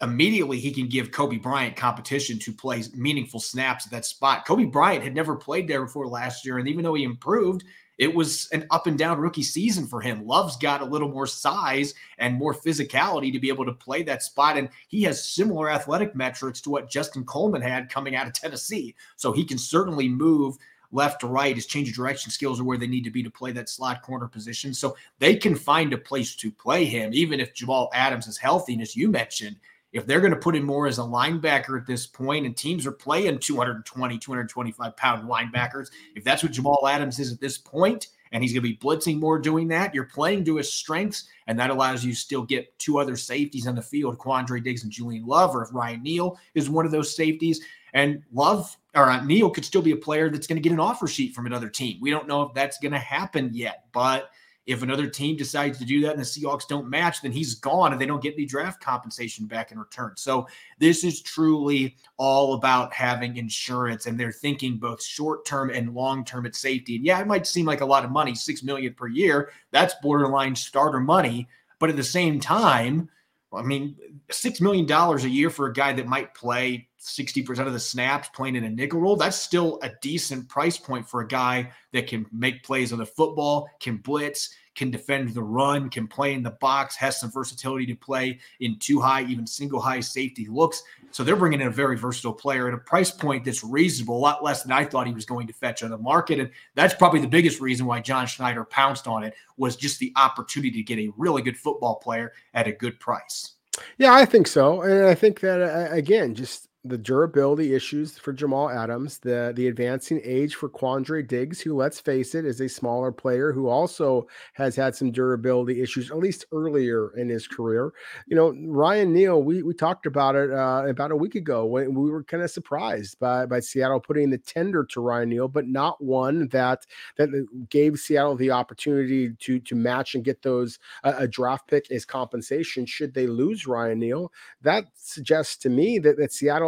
immediately 0.03 0.59
he 0.59 0.71
can 0.71 0.87
give 0.87 1.09
Coby 1.09 1.41
Bryant 1.41 1.75
competition 1.75 2.37
to 2.37 2.53
play 2.53 2.83
meaningful 2.93 3.39
snaps 3.39 3.87
at 3.87 3.91
that 3.91 4.05
spot. 4.05 4.45
Coby 4.45 4.71
Bryant 4.71 5.03
had 5.03 5.15
never 5.15 5.35
played 5.35 5.67
there 5.67 5.83
before 5.83 6.07
last 6.07 6.45
year, 6.45 6.59
and 6.59 6.67
even 6.67 6.83
though 6.83 6.93
he 6.93 7.03
improved, 7.03 7.63
it 7.97 8.13
was 8.13 8.47
an 8.51 8.65
up 8.69 8.87
and 8.87 8.97
down 8.97 9.19
rookie 9.19 9.43
season 9.43 9.87
for 9.87 10.01
him. 10.01 10.25
Love's 10.25 10.57
got 10.57 10.81
a 10.81 10.85
little 10.85 11.09
more 11.09 11.27
size 11.27 11.93
and 12.19 12.35
more 12.35 12.53
physicality 12.53 13.31
to 13.31 13.39
be 13.39 13.49
able 13.49 13.65
to 13.65 13.73
play 13.73 14.03
that 14.03 14.23
spot. 14.23 14.57
And 14.57 14.69
he 14.87 15.03
has 15.03 15.23
similar 15.29 15.69
athletic 15.69 16.15
metrics 16.15 16.61
to 16.61 16.69
what 16.69 16.89
Justin 16.89 17.25
Coleman 17.25 17.61
had 17.61 17.89
coming 17.89 18.15
out 18.15 18.27
of 18.27 18.33
Tennessee. 18.33 18.95
So 19.15 19.31
he 19.31 19.43
can 19.43 19.57
certainly 19.57 20.07
move 20.07 20.57
left 20.91 21.21
to 21.21 21.27
right. 21.27 21.55
His 21.55 21.65
change 21.65 21.89
of 21.89 21.95
direction 21.95 22.31
skills 22.31 22.59
are 22.59 22.63
where 22.63 22.77
they 22.77 22.87
need 22.87 23.03
to 23.03 23.11
be 23.11 23.23
to 23.23 23.31
play 23.31 23.51
that 23.53 23.69
slot 23.69 24.03
corner 24.03 24.27
position. 24.27 24.73
So 24.73 24.95
they 25.19 25.35
can 25.35 25.55
find 25.55 25.91
a 25.93 25.97
place 25.97 26.35
to 26.35 26.51
play 26.51 26.85
him, 26.85 27.13
even 27.13 27.39
if 27.39 27.53
Jamal 27.53 27.89
Adams 27.93 28.27
is 28.27 28.37
healthy. 28.37 28.73
And 28.73 28.81
as 28.81 28.95
you 28.95 29.09
mentioned, 29.09 29.57
if 29.93 30.05
they're 30.05 30.19
going 30.19 30.33
to 30.33 30.39
put 30.39 30.55
him 30.55 30.65
more 30.65 30.87
as 30.87 30.99
a 30.99 31.01
linebacker 31.01 31.79
at 31.79 31.87
this 31.87 32.05
point 32.05 32.45
and 32.45 32.55
teams 32.55 32.85
are 32.85 32.91
playing 32.91 33.39
220 33.39 34.17
225 34.17 34.97
pound 34.97 35.29
linebackers 35.29 35.89
if 36.15 36.23
that's 36.23 36.43
what 36.43 36.51
jamal 36.51 36.87
adams 36.87 37.19
is 37.19 37.31
at 37.31 37.39
this 37.39 37.57
point 37.57 38.07
and 38.33 38.43
he's 38.43 38.51
going 38.51 38.61
to 38.61 38.69
be 38.69 38.77
blitzing 38.77 39.19
more 39.19 39.39
doing 39.39 39.67
that 39.67 39.95
you're 39.95 40.03
playing 40.03 40.43
to 40.43 40.57
his 40.57 40.71
strengths 40.71 41.29
and 41.47 41.57
that 41.57 41.69
allows 41.69 42.03
you 42.03 42.11
to 42.11 42.17
still 42.17 42.43
get 42.43 42.77
two 42.79 42.99
other 42.99 43.15
safeties 43.15 43.67
on 43.67 43.75
the 43.75 43.81
field 43.81 44.17
quandre 44.17 44.63
diggs 44.63 44.83
and 44.83 44.91
julian 44.91 45.25
love 45.25 45.55
or 45.55 45.63
if 45.63 45.73
ryan 45.73 46.03
neal 46.03 46.37
is 46.53 46.69
one 46.69 46.85
of 46.85 46.91
those 46.91 47.15
safeties. 47.15 47.61
And 47.93 48.21
love 48.33 48.77
or 48.95 49.09
uh, 49.09 49.23
neal 49.23 49.49
could 49.49 49.65
still 49.65 49.81
be 49.81 49.91
a 49.91 49.97
player 49.97 50.29
that's 50.29 50.45
going 50.45 50.57
to 50.57 50.61
get 50.61 50.73
an 50.73 50.79
offer 50.79 51.07
sheet 51.07 51.33
from 51.33 51.45
another 51.45 51.69
team. 51.69 51.97
We 52.01 52.11
don't 52.11 52.27
know 52.27 52.43
if 52.43 52.53
that's 52.53 52.77
going 52.79 52.91
to 52.91 52.99
happen 52.99 53.51
yet 53.53 53.85
but 53.93 54.29
if 54.67 54.83
another 54.83 55.07
team 55.07 55.37
decides 55.37 55.79
to 55.79 55.85
do 55.85 56.01
that 56.01 56.11
and 56.11 56.19
the 56.19 56.23
Seahawks 56.23 56.67
don't 56.67 56.89
match, 56.89 57.21
then 57.21 57.31
he's 57.31 57.55
gone 57.55 57.93
and 57.93 58.01
they 58.01 58.05
don't 58.05 58.21
get 58.21 58.33
any 58.33 58.45
draft 58.45 58.83
compensation 58.83 59.45
back 59.45 59.71
in 59.71 59.79
return. 59.79 60.11
So 60.17 60.45
this 60.77 61.05
is 61.05 61.21
truly 61.21 61.95
all 62.17 62.53
about 62.53 62.93
having 62.93 63.37
insurance 63.37 64.05
and 64.05 64.19
they're 64.19 64.31
thinking 64.31 64.77
both 64.77 65.01
short 65.01 65.45
term 65.45 65.69
and 65.69 65.95
long 65.95 66.25
term 66.25 66.45
at 66.45 66.55
safety. 66.55 66.97
And 66.97 67.05
yeah, 67.05 67.19
it 67.21 67.27
might 67.27 67.47
seem 67.47 67.65
like 67.65 67.79
a 67.79 67.85
lot 67.85 68.03
of 68.03 68.11
money, 68.11 68.35
six 68.35 68.61
million 68.61 68.93
per 68.93 69.07
year. 69.07 69.51
That's 69.71 69.95
borderline 70.01 70.55
starter 70.55 70.99
money. 70.99 71.47
But 71.79 71.89
at 71.89 71.95
the 71.95 72.03
same 72.03 72.39
time, 72.39 73.09
I 73.53 73.61
mean, 73.61 73.95
six 74.29 74.59
million 74.59 74.85
dollars 74.85 75.23
a 75.23 75.29
year 75.29 75.49
for 75.49 75.67
a 75.67 75.73
guy 75.73 75.93
that 75.93 76.07
might 76.07 76.33
play 76.33 76.89
60% 77.07 77.67
of 77.67 77.73
the 77.73 77.79
snaps 77.79 78.29
playing 78.33 78.55
in 78.55 78.65
a 78.65 78.69
nickel 78.69 78.99
role, 78.99 79.15
that's 79.15 79.37
still 79.37 79.79
a 79.81 79.91
decent 80.01 80.47
price 80.49 80.77
point 80.77 81.07
for 81.07 81.21
a 81.21 81.27
guy 81.27 81.71
that 81.93 82.07
can 82.07 82.25
make 82.31 82.63
plays 82.63 82.91
on 82.91 82.99
the 82.99 83.05
football, 83.05 83.69
can 83.79 83.97
blitz, 83.97 84.53
can 84.75 84.91
defend 84.91 85.33
the 85.33 85.41
run, 85.41 85.89
can 85.89 86.07
play 86.07 86.33
in 86.33 86.43
the 86.43 86.51
box, 86.51 86.95
has 86.95 87.19
some 87.19 87.31
versatility 87.31 87.85
to 87.87 87.95
play 87.95 88.39
in 88.59 88.77
two 88.77 89.01
high, 89.01 89.23
even 89.23 89.47
single 89.47 89.79
high 89.79 89.99
safety 89.99 90.47
looks. 90.47 90.83
So 91.11 91.23
they're 91.23 91.35
bringing 91.35 91.61
in 91.61 91.67
a 91.67 91.71
very 91.71 91.97
versatile 91.97 92.33
player 92.33 92.67
at 92.67 92.75
a 92.75 92.77
price 92.77 93.09
point 93.09 93.43
that's 93.43 93.63
reasonable, 93.63 94.17
a 94.17 94.19
lot 94.19 94.43
less 94.43 94.61
than 94.61 94.71
I 94.71 94.85
thought 94.85 95.07
he 95.07 95.13
was 95.13 95.25
going 95.25 95.47
to 95.47 95.53
fetch 95.53 95.81
on 95.81 95.89
the 95.89 95.97
market. 95.97 96.39
And 96.39 96.51
that's 96.75 96.93
probably 96.93 97.21
the 97.21 97.27
biggest 97.27 97.59
reason 97.59 97.87
why 97.87 98.01
John 98.01 98.27
Schneider 98.27 98.63
pounced 98.63 99.07
on 99.07 99.23
it 99.23 99.33
was 99.57 99.75
just 99.75 99.99
the 99.99 100.13
opportunity 100.15 100.71
to 100.71 100.83
get 100.83 100.99
a 100.99 101.11
really 101.17 101.41
good 101.41 101.57
football 101.57 101.95
player 101.95 102.33
at 102.53 102.67
a 102.67 102.71
good 102.71 102.99
price. 102.99 103.53
Yeah, 103.97 104.13
I 104.13 104.25
think 104.25 104.47
so. 104.47 104.81
And 104.81 105.05
I 105.05 105.15
think 105.15 105.39
that, 105.39 105.61
uh, 105.61 105.91
again, 105.91 106.35
just 106.35 106.66
the 106.83 106.97
durability 106.97 107.73
issues 107.73 108.17
for 108.17 108.31
Jamal 108.33 108.69
Adams, 108.69 109.19
the 109.19 109.51
the 109.55 109.67
advancing 109.67 110.21
age 110.23 110.55
for 110.55 110.69
Quandre 110.69 111.27
Diggs, 111.27 111.59
who 111.59 111.75
let's 111.75 111.99
face 111.99 112.35
it 112.35 112.45
is 112.45 112.61
a 112.61 112.69
smaller 112.69 113.11
player 113.11 113.51
who 113.51 113.67
also 113.67 114.27
has 114.53 114.75
had 114.75 114.95
some 114.95 115.11
durability 115.11 115.81
issues 115.81 116.11
at 116.11 116.17
least 116.17 116.45
earlier 116.51 117.15
in 117.17 117.29
his 117.29 117.47
career. 117.47 117.93
You 118.27 118.35
know, 118.35 118.55
Ryan 118.67 119.13
Neal, 119.13 119.41
we 119.41 119.63
we 119.63 119.73
talked 119.73 120.05
about 120.05 120.35
it 120.35 120.51
uh, 120.51 120.83
about 120.87 121.11
a 121.11 121.15
week 121.15 121.35
ago 121.35 121.65
when 121.65 121.93
we 121.93 122.09
were 122.09 122.23
kind 122.23 122.43
of 122.43 122.51
surprised 122.51 123.19
by 123.19 123.45
by 123.45 123.59
Seattle 123.59 123.99
putting 123.99 124.29
the 124.29 124.37
tender 124.37 124.85
to 124.85 125.01
Ryan 125.01 125.29
Neal, 125.29 125.47
but 125.47 125.67
not 125.67 126.03
one 126.03 126.47
that 126.49 126.85
that 127.17 127.29
gave 127.69 127.97
Seattle 127.97 128.35
the 128.35 128.51
opportunity 128.51 129.31
to 129.39 129.59
to 129.59 129.75
match 129.75 130.15
and 130.15 130.23
get 130.23 130.41
those 130.41 130.79
uh, 131.03 131.15
a 131.17 131.27
draft 131.27 131.67
pick 131.67 131.91
as 131.91 132.05
compensation 132.05 132.85
should 132.85 133.13
they 133.13 133.27
lose 133.27 133.67
Ryan 133.67 133.99
Neal. 133.99 134.31
That 134.61 134.85
suggests 134.95 135.57
to 135.57 135.69
me 135.69 135.99
that 135.99 136.17
that 136.17 136.31
Seattle 136.31 136.66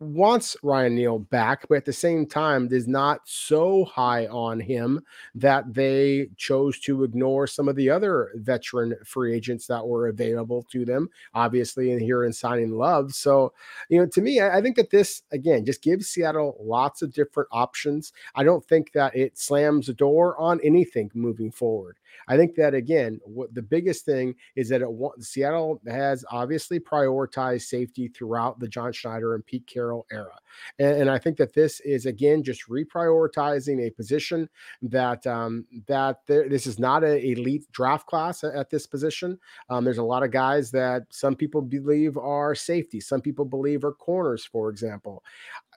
wants 0.00 0.56
Ryan 0.62 0.96
Neal 0.96 1.18
back, 1.18 1.66
but 1.68 1.76
at 1.76 1.84
the 1.84 1.92
same 1.92 2.26
time 2.26 2.68
is 2.70 2.86
not 2.86 3.20
so 3.24 3.84
high 3.84 4.26
on 4.26 4.60
him 4.60 5.00
that 5.34 5.72
they 5.72 6.28
chose 6.36 6.78
to 6.80 7.04
ignore 7.04 7.46
some 7.46 7.68
of 7.68 7.76
the 7.76 7.88
other 7.90 8.30
veteran 8.36 8.94
free 9.04 9.34
agents 9.34 9.66
that 9.66 9.86
were 9.86 10.08
available 10.08 10.64
to 10.70 10.84
them, 10.84 11.08
obviously, 11.34 11.92
and 11.92 12.02
here 12.02 12.24
in 12.24 12.32
signing 12.32 12.72
Love. 12.72 13.14
So, 13.14 13.52
you 13.88 13.98
know, 13.98 14.06
to 14.06 14.20
me, 14.20 14.40
I 14.40 14.60
think 14.60 14.76
that 14.76 14.90
this 14.90 15.22
again 15.30 15.64
just 15.64 15.82
gives 15.82 16.08
Seattle 16.08 16.56
lots 16.60 17.02
of 17.02 17.12
different 17.12 17.48
options. 17.52 18.12
I 18.34 18.44
don't 18.44 18.64
think 18.64 18.92
that 18.92 19.16
it 19.16 19.38
slams 19.38 19.86
the 19.86 19.94
door 19.94 20.38
on 20.38 20.60
anything 20.62 21.10
moving 21.14 21.50
forward. 21.50 21.98
I 22.28 22.36
think 22.36 22.54
that 22.56 22.74
again, 22.74 23.20
what 23.24 23.54
the 23.54 23.62
biggest 23.62 24.04
thing 24.04 24.34
is 24.56 24.68
that 24.68 24.82
it 24.82 24.88
Seattle 25.20 25.80
has 25.86 26.24
obviously 26.30 26.80
prioritized 26.80 27.62
safety 27.62 28.08
throughout 28.08 28.58
the 28.58 28.68
John 28.68 28.92
Schneider 28.92 29.34
and 29.34 29.46
Pete 29.46 29.66
Carroll 29.66 30.06
era, 30.10 30.38
and, 30.78 31.02
and 31.02 31.10
I 31.10 31.18
think 31.18 31.36
that 31.38 31.54
this 31.54 31.80
is 31.80 32.06
again 32.06 32.42
just 32.42 32.68
reprioritizing 32.68 33.86
a 33.86 33.90
position 33.90 34.48
that 34.82 35.26
um, 35.26 35.66
that 35.86 36.20
there, 36.26 36.48
this 36.48 36.66
is 36.66 36.78
not 36.78 37.04
an 37.04 37.18
elite 37.18 37.70
draft 37.72 38.06
class 38.06 38.44
at, 38.44 38.54
at 38.54 38.70
this 38.70 38.86
position. 38.86 39.38
Um, 39.70 39.84
there's 39.84 39.98
a 39.98 40.02
lot 40.02 40.22
of 40.22 40.30
guys 40.30 40.70
that 40.72 41.02
some 41.10 41.34
people 41.34 41.62
believe 41.62 42.16
are 42.16 42.54
safety, 42.54 43.00
some 43.00 43.20
people 43.20 43.44
believe 43.44 43.84
are 43.84 43.92
corners, 43.92 44.44
for 44.44 44.70
example. 44.70 45.22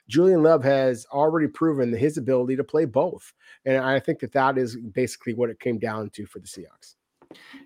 Julian 0.08 0.44
Love 0.44 0.64
has 0.64 1.06
already 1.12 1.48
proven 1.48 1.94
his 1.94 2.18
ability 2.18 2.56
to 2.56 2.64
play 2.64 2.86
both. 2.86 3.34
And 3.66 3.78
I 3.78 4.00
think 4.00 4.20
that 4.20 4.34
that 4.34 4.58
is 4.58 4.78
basically 4.78 5.34
what 5.34 5.50
it 5.50 5.60
came 5.60 5.78
down 5.78 6.10
to 6.12 6.26
for 6.26 6.40
the 6.40 6.48
Seahawks. 6.48 6.96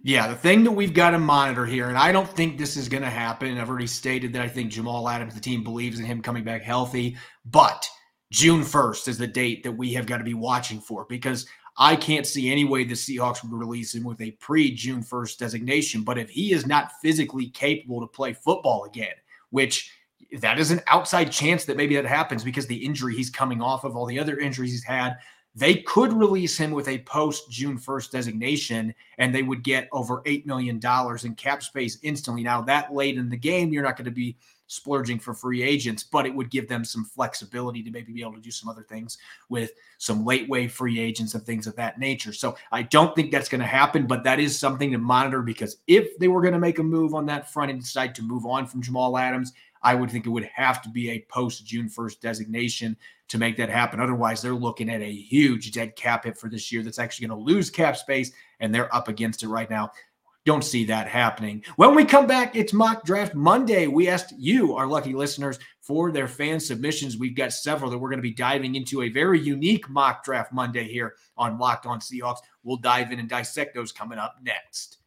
Yeah, 0.03 0.27
the 0.27 0.35
thing 0.35 0.63
that 0.63 0.71
we've 0.71 0.93
got 0.93 1.11
to 1.11 1.19
monitor 1.19 1.65
here, 1.65 1.89
and 1.89 1.97
I 1.97 2.11
don't 2.11 2.27
think 2.27 2.57
this 2.57 2.75
is 2.75 2.89
going 2.89 3.03
to 3.03 3.09
happen. 3.09 3.57
I've 3.57 3.69
already 3.69 3.85
stated 3.85 4.33
that 4.33 4.41
I 4.41 4.47
think 4.47 4.71
Jamal 4.71 5.07
Adams, 5.07 5.35
the 5.35 5.39
team 5.39 5.63
believes 5.63 5.99
in 5.99 6.05
him 6.05 6.21
coming 6.21 6.43
back 6.43 6.63
healthy, 6.63 7.15
but 7.45 7.87
June 8.31 8.61
1st 8.61 9.07
is 9.07 9.17
the 9.17 9.27
date 9.27 9.61
that 9.63 9.71
we 9.71 9.93
have 9.93 10.07
got 10.07 10.17
to 10.17 10.23
be 10.23 10.33
watching 10.33 10.79
for 10.79 11.05
because 11.07 11.45
I 11.77 11.95
can't 11.95 12.25
see 12.25 12.51
any 12.51 12.65
way 12.65 12.83
the 12.83 12.95
Seahawks 12.95 13.43
would 13.43 13.53
release 13.53 13.93
him 13.93 14.03
with 14.03 14.21
a 14.21 14.31
pre 14.31 14.71
June 14.71 15.03
1st 15.03 15.37
designation. 15.37 16.03
But 16.03 16.17
if 16.17 16.29
he 16.29 16.53
is 16.53 16.65
not 16.65 16.93
physically 17.01 17.49
capable 17.49 18.01
to 18.01 18.07
play 18.07 18.33
football 18.33 18.85
again, 18.85 19.13
which 19.51 19.93
that 20.39 20.59
is 20.59 20.71
an 20.71 20.81
outside 20.87 21.31
chance 21.31 21.65
that 21.65 21.77
maybe 21.77 21.95
that 21.95 22.05
happens 22.05 22.43
because 22.43 22.67
the 22.67 22.85
injury 22.85 23.15
he's 23.15 23.29
coming 23.29 23.61
off 23.61 23.83
of, 23.83 23.95
all 23.95 24.05
the 24.05 24.19
other 24.19 24.37
injuries 24.37 24.71
he's 24.71 24.83
had. 24.83 25.17
They 25.53 25.75
could 25.75 26.13
release 26.13 26.57
him 26.57 26.71
with 26.71 26.87
a 26.87 26.99
post 26.99 27.51
June 27.51 27.77
1st 27.77 28.11
designation 28.11 28.95
and 29.17 29.35
they 29.35 29.43
would 29.43 29.63
get 29.63 29.89
over 29.91 30.21
$8 30.21 30.45
million 30.45 30.79
in 31.23 31.35
cap 31.35 31.61
space 31.61 31.99
instantly. 32.03 32.43
Now, 32.43 32.61
that 32.61 32.93
late 32.93 33.17
in 33.17 33.27
the 33.27 33.35
game, 33.35 33.73
you're 33.73 33.83
not 33.83 33.97
going 33.97 34.05
to 34.05 34.11
be 34.11 34.37
splurging 34.67 35.19
for 35.19 35.33
free 35.33 35.61
agents, 35.61 36.01
but 36.01 36.25
it 36.25 36.33
would 36.33 36.49
give 36.49 36.69
them 36.69 36.85
some 36.85 37.03
flexibility 37.03 37.83
to 37.83 37.91
maybe 37.91 38.13
be 38.13 38.21
able 38.21 38.35
to 38.35 38.39
do 38.39 38.49
some 38.49 38.69
other 38.69 38.83
things 38.83 39.17
with 39.49 39.71
some 39.97 40.25
late 40.25 40.47
wave 40.47 40.71
free 40.71 40.97
agents 40.97 41.35
and 41.35 41.43
things 41.43 41.67
of 41.67 41.75
that 41.75 41.99
nature. 41.99 42.31
So 42.31 42.55
I 42.71 42.83
don't 42.83 43.13
think 43.13 43.31
that's 43.31 43.49
going 43.49 43.59
to 43.59 43.67
happen, 43.67 44.07
but 44.07 44.23
that 44.23 44.39
is 44.39 44.57
something 44.57 44.93
to 44.93 44.97
monitor 44.97 45.41
because 45.41 45.75
if 45.87 46.17
they 46.19 46.29
were 46.29 46.39
going 46.39 46.53
to 46.53 46.59
make 46.59 46.79
a 46.79 46.83
move 46.83 47.13
on 47.13 47.25
that 47.25 47.51
front 47.51 47.69
and 47.69 47.81
decide 47.81 48.15
to 48.15 48.21
move 48.21 48.45
on 48.45 48.65
from 48.65 48.81
Jamal 48.81 49.17
Adams, 49.17 49.51
I 49.83 49.95
would 49.95 50.11
think 50.11 50.25
it 50.25 50.29
would 50.29 50.49
have 50.53 50.81
to 50.83 50.89
be 50.89 51.11
a 51.11 51.25
post 51.29 51.65
June 51.65 51.89
1st 51.89 52.19
designation 52.19 52.95
to 53.29 53.37
make 53.37 53.57
that 53.57 53.69
happen. 53.69 53.99
Otherwise, 53.99 54.41
they're 54.41 54.53
looking 54.53 54.89
at 54.89 55.01
a 55.01 55.11
huge 55.11 55.71
dead 55.71 55.95
cap 55.95 56.25
hit 56.25 56.37
for 56.37 56.49
this 56.49 56.71
year 56.71 56.83
that's 56.83 56.99
actually 56.99 57.27
going 57.27 57.39
to 57.39 57.45
lose 57.45 57.69
cap 57.69 57.97
space, 57.97 58.31
and 58.59 58.73
they're 58.73 58.93
up 58.93 59.07
against 59.07 59.43
it 59.43 59.47
right 59.47 59.69
now. 59.69 59.91
Don't 60.43 60.63
see 60.63 60.85
that 60.85 61.07
happening. 61.07 61.63
When 61.75 61.93
we 61.93 62.03
come 62.03 62.25
back, 62.25 62.55
it's 62.55 62.73
mock 62.73 63.05
draft 63.05 63.35
Monday. 63.35 63.85
We 63.85 64.09
asked 64.09 64.33
you, 64.37 64.75
our 64.75 64.87
lucky 64.87 65.13
listeners, 65.13 65.59
for 65.81 66.11
their 66.11 66.27
fan 66.27 66.59
submissions. 66.59 67.17
We've 67.17 67.35
got 67.35 67.53
several 67.53 67.91
that 67.91 67.97
we're 67.99 68.09
going 68.09 68.17
to 68.17 68.23
be 68.23 68.33
diving 68.33 68.73
into 68.73 69.03
a 69.03 69.09
very 69.09 69.39
unique 69.39 69.87
mock 69.87 70.23
draft 70.23 70.51
Monday 70.51 70.87
here 70.87 71.13
on 71.37 71.59
Locked 71.59 71.85
On 71.85 71.99
Seahawks. 71.99 72.39
We'll 72.63 72.77
dive 72.77 73.11
in 73.11 73.19
and 73.19 73.29
dissect 73.29 73.75
those 73.75 73.91
coming 73.91 74.17
up 74.17 74.37
next. 74.41 74.97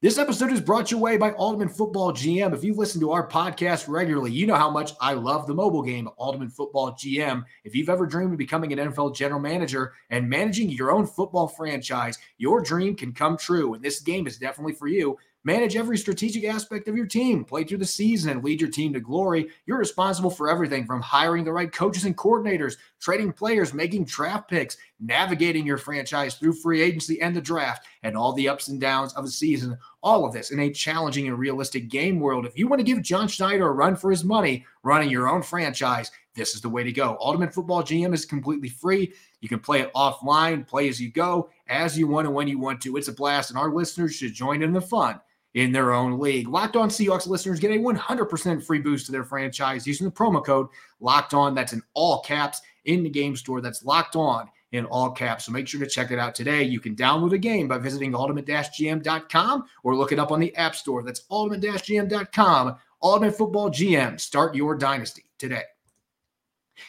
This 0.00 0.16
episode 0.16 0.52
is 0.52 0.60
brought 0.60 0.92
your 0.92 1.00
way 1.00 1.16
by 1.16 1.32
Ultimate 1.32 1.76
Football 1.76 2.12
GM. 2.12 2.54
If 2.54 2.62
you 2.62 2.72
listen 2.72 3.00
to 3.00 3.10
our 3.10 3.28
podcast 3.28 3.88
regularly, 3.88 4.30
you 4.30 4.46
know 4.46 4.54
how 4.54 4.70
much 4.70 4.92
I 5.00 5.14
love 5.14 5.48
the 5.48 5.56
mobile 5.56 5.82
game, 5.82 6.08
Ultimate 6.20 6.52
Football 6.52 6.92
GM. 6.92 7.42
If 7.64 7.74
you've 7.74 7.88
ever 7.88 8.06
dreamed 8.06 8.30
of 8.30 8.38
becoming 8.38 8.72
an 8.72 8.78
NFL 8.78 9.16
general 9.16 9.40
manager 9.40 9.94
and 10.10 10.30
managing 10.30 10.70
your 10.70 10.92
own 10.92 11.04
football 11.04 11.48
franchise, 11.48 12.16
your 12.36 12.60
dream 12.60 12.94
can 12.94 13.12
come 13.12 13.36
true. 13.36 13.74
And 13.74 13.82
this 13.82 13.98
game 13.98 14.28
is 14.28 14.38
definitely 14.38 14.74
for 14.74 14.86
you. 14.86 15.18
Manage 15.44 15.76
every 15.76 15.96
strategic 15.96 16.44
aspect 16.44 16.88
of 16.88 16.96
your 16.96 17.06
team, 17.06 17.44
play 17.44 17.62
through 17.62 17.78
the 17.78 17.86
season, 17.86 18.30
and 18.30 18.42
lead 18.42 18.60
your 18.60 18.70
team 18.70 18.92
to 18.92 18.98
glory. 18.98 19.48
You're 19.66 19.78
responsible 19.78 20.30
for 20.30 20.50
everything 20.50 20.84
from 20.84 21.00
hiring 21.00 21.44
the 21.44 21.52
right 21.52 21.70
coaches 21.70 22.04
and 22.04 22.16
coordinators, 22.16 22.76
trading 23.00 23.32
players, 23.32 23.72
making 23.72 24.06
draft 24.06 24.50
picks, 24.50 24.76
navigating 24.98 25.64
your 25.64 25.78
franchise 25.78 26.34
through 26.34 26.54
free 26.54 26.82
agency 26.82 27.20
and 27.22 27.36
the 27.36 27.40
draft, 27.40 27.86
and 28.02 28.16
all 28.16 28.32
the 28.32 28.48
ups 28.48 28.66
and 28.66 28.80
downs 28.80 29.12
of 29.14 29.24
a 29.24 29.28
season. 29.28 29.78
All 30.02 30.26
of 30.26 30.32
this 30.32 30.50
in 30.50 30.58
a 30.58 30.72
challenging 30.72 31.28
and 31.28 31.38
realistic 31.38 31.88
game 31.88 32.18
world. 32.18 32.44
If 32.44 32.58
you 32.58 32.66
want 32.66 32.80
to 32.80 32.84
give 32.84 33.00
John 33.02 33.28
Schneider 33.28 33.68
a 33.68 33.72
run 33.72 33.94
for 33.94 34.10
his 34.10 34.24
money 34.24 34.66
running 34.82 35.08
your 35.08 35.28
own 35.28 35.42
franchise, 35.42 36.10
this 36.34 36.56
is 36.56 36.60
the 36.60 36.68
way 36.68 36.82
to 36.82 36.92
go. 36.92 37.16
Ultimate 37.20 37.54
Football 37.54 37.84
GM 37.84 38.12
is 38.12 38.24
completely 38.24 38.68
free. 38.68 39.12
You 39.40 39.48
can 39.48 39.60
play 39.60 39.82
it 39.82 39.94
offline, 39.94 40.66
play 40.66 40.88
as 40.88 41.00
you 41.00 41.12
go, 41.12 41.50
as 41.68 41.96
you 41.96 42.08
want 42.08 42.26
and 42.26 42.34
when 42.34 42.48
you 42.48 42.58
want 42.58 42.80
to. 42.82 42.96
It's 42.96 43.08
a 43.08 43.12
blast, 43.12 43.50
and 43.50 43.58
our 43.58 43.72
listeners 43.72 44.16
should 44.16 44.34
join 44.34 44.62
in 44.62 44.72
the 44.72 44.80
fun 44.80 45.20
in 45.58 45.72
their 45.72 45.92
own 45.92 46.20
league. 46.20 46.48
Locked 46.48 46.76
On 46.76 46.88
Seahawks 46.88 47.26
listeners 47.26 47.58
get 47.58 47.72
a 47.72 47.78
100% 47.78 48.64
free 48.64 48.78
boost 48.78 49.06
to 49.06 49.12
their 49.12 49.24
franchise 49.24 49.86
using 49.88 50.06
the 50.06 50.12
promo 50.12 50.44
code 50.44 50.68
Locked 51.00 51.34
On. 51.34 51.52
That's 51.52 51.72
in 51.72 51.82
all 51.94 52.20
caps 52.20 52.60
in 52.84 53.02
the 53.02 53.10
game 53.10 53.34
store. 53.34 53.60
That's 53.60 53.84
Locked 53.84 54.14
On 54.14 54.48
in 54.70 54.84
all 54.84 55.10
caps. 55.10 55.46
So 55.46 55.52
make 55.52 55.66
sure 55.66 55.80
to 55.80 55.86
check 55.88 56.12
it 56.12 56.18
out 56.18 56.36
today. 56.36 56.62
You 56.62 56.78
can 56.78 56.94
download 56.94 57.32
a 57.32 57.38
game 57.38 57.66
by 57.66 57.78
visiting 57.78 58.14
ultimate-gm.com 58.14 59.64
or 59.82 59.96
look 59.96 60.12
it 60.12 60.20
up 60.20 60.30
on 60.30 60.38
the 60.38 60.54
App 60.54 60.76
Store. 60.76 61.02
That's 61.02 61.24
ultimate-gm.com. 61.28 62.76
Ultimate 63.02 63.36
Football 63.36 63.70
GM. 63.70 64.20
Start 64.20 64.54
your 64.54 64.76
dynasty 64.76 65.24
today. 65.38 65.62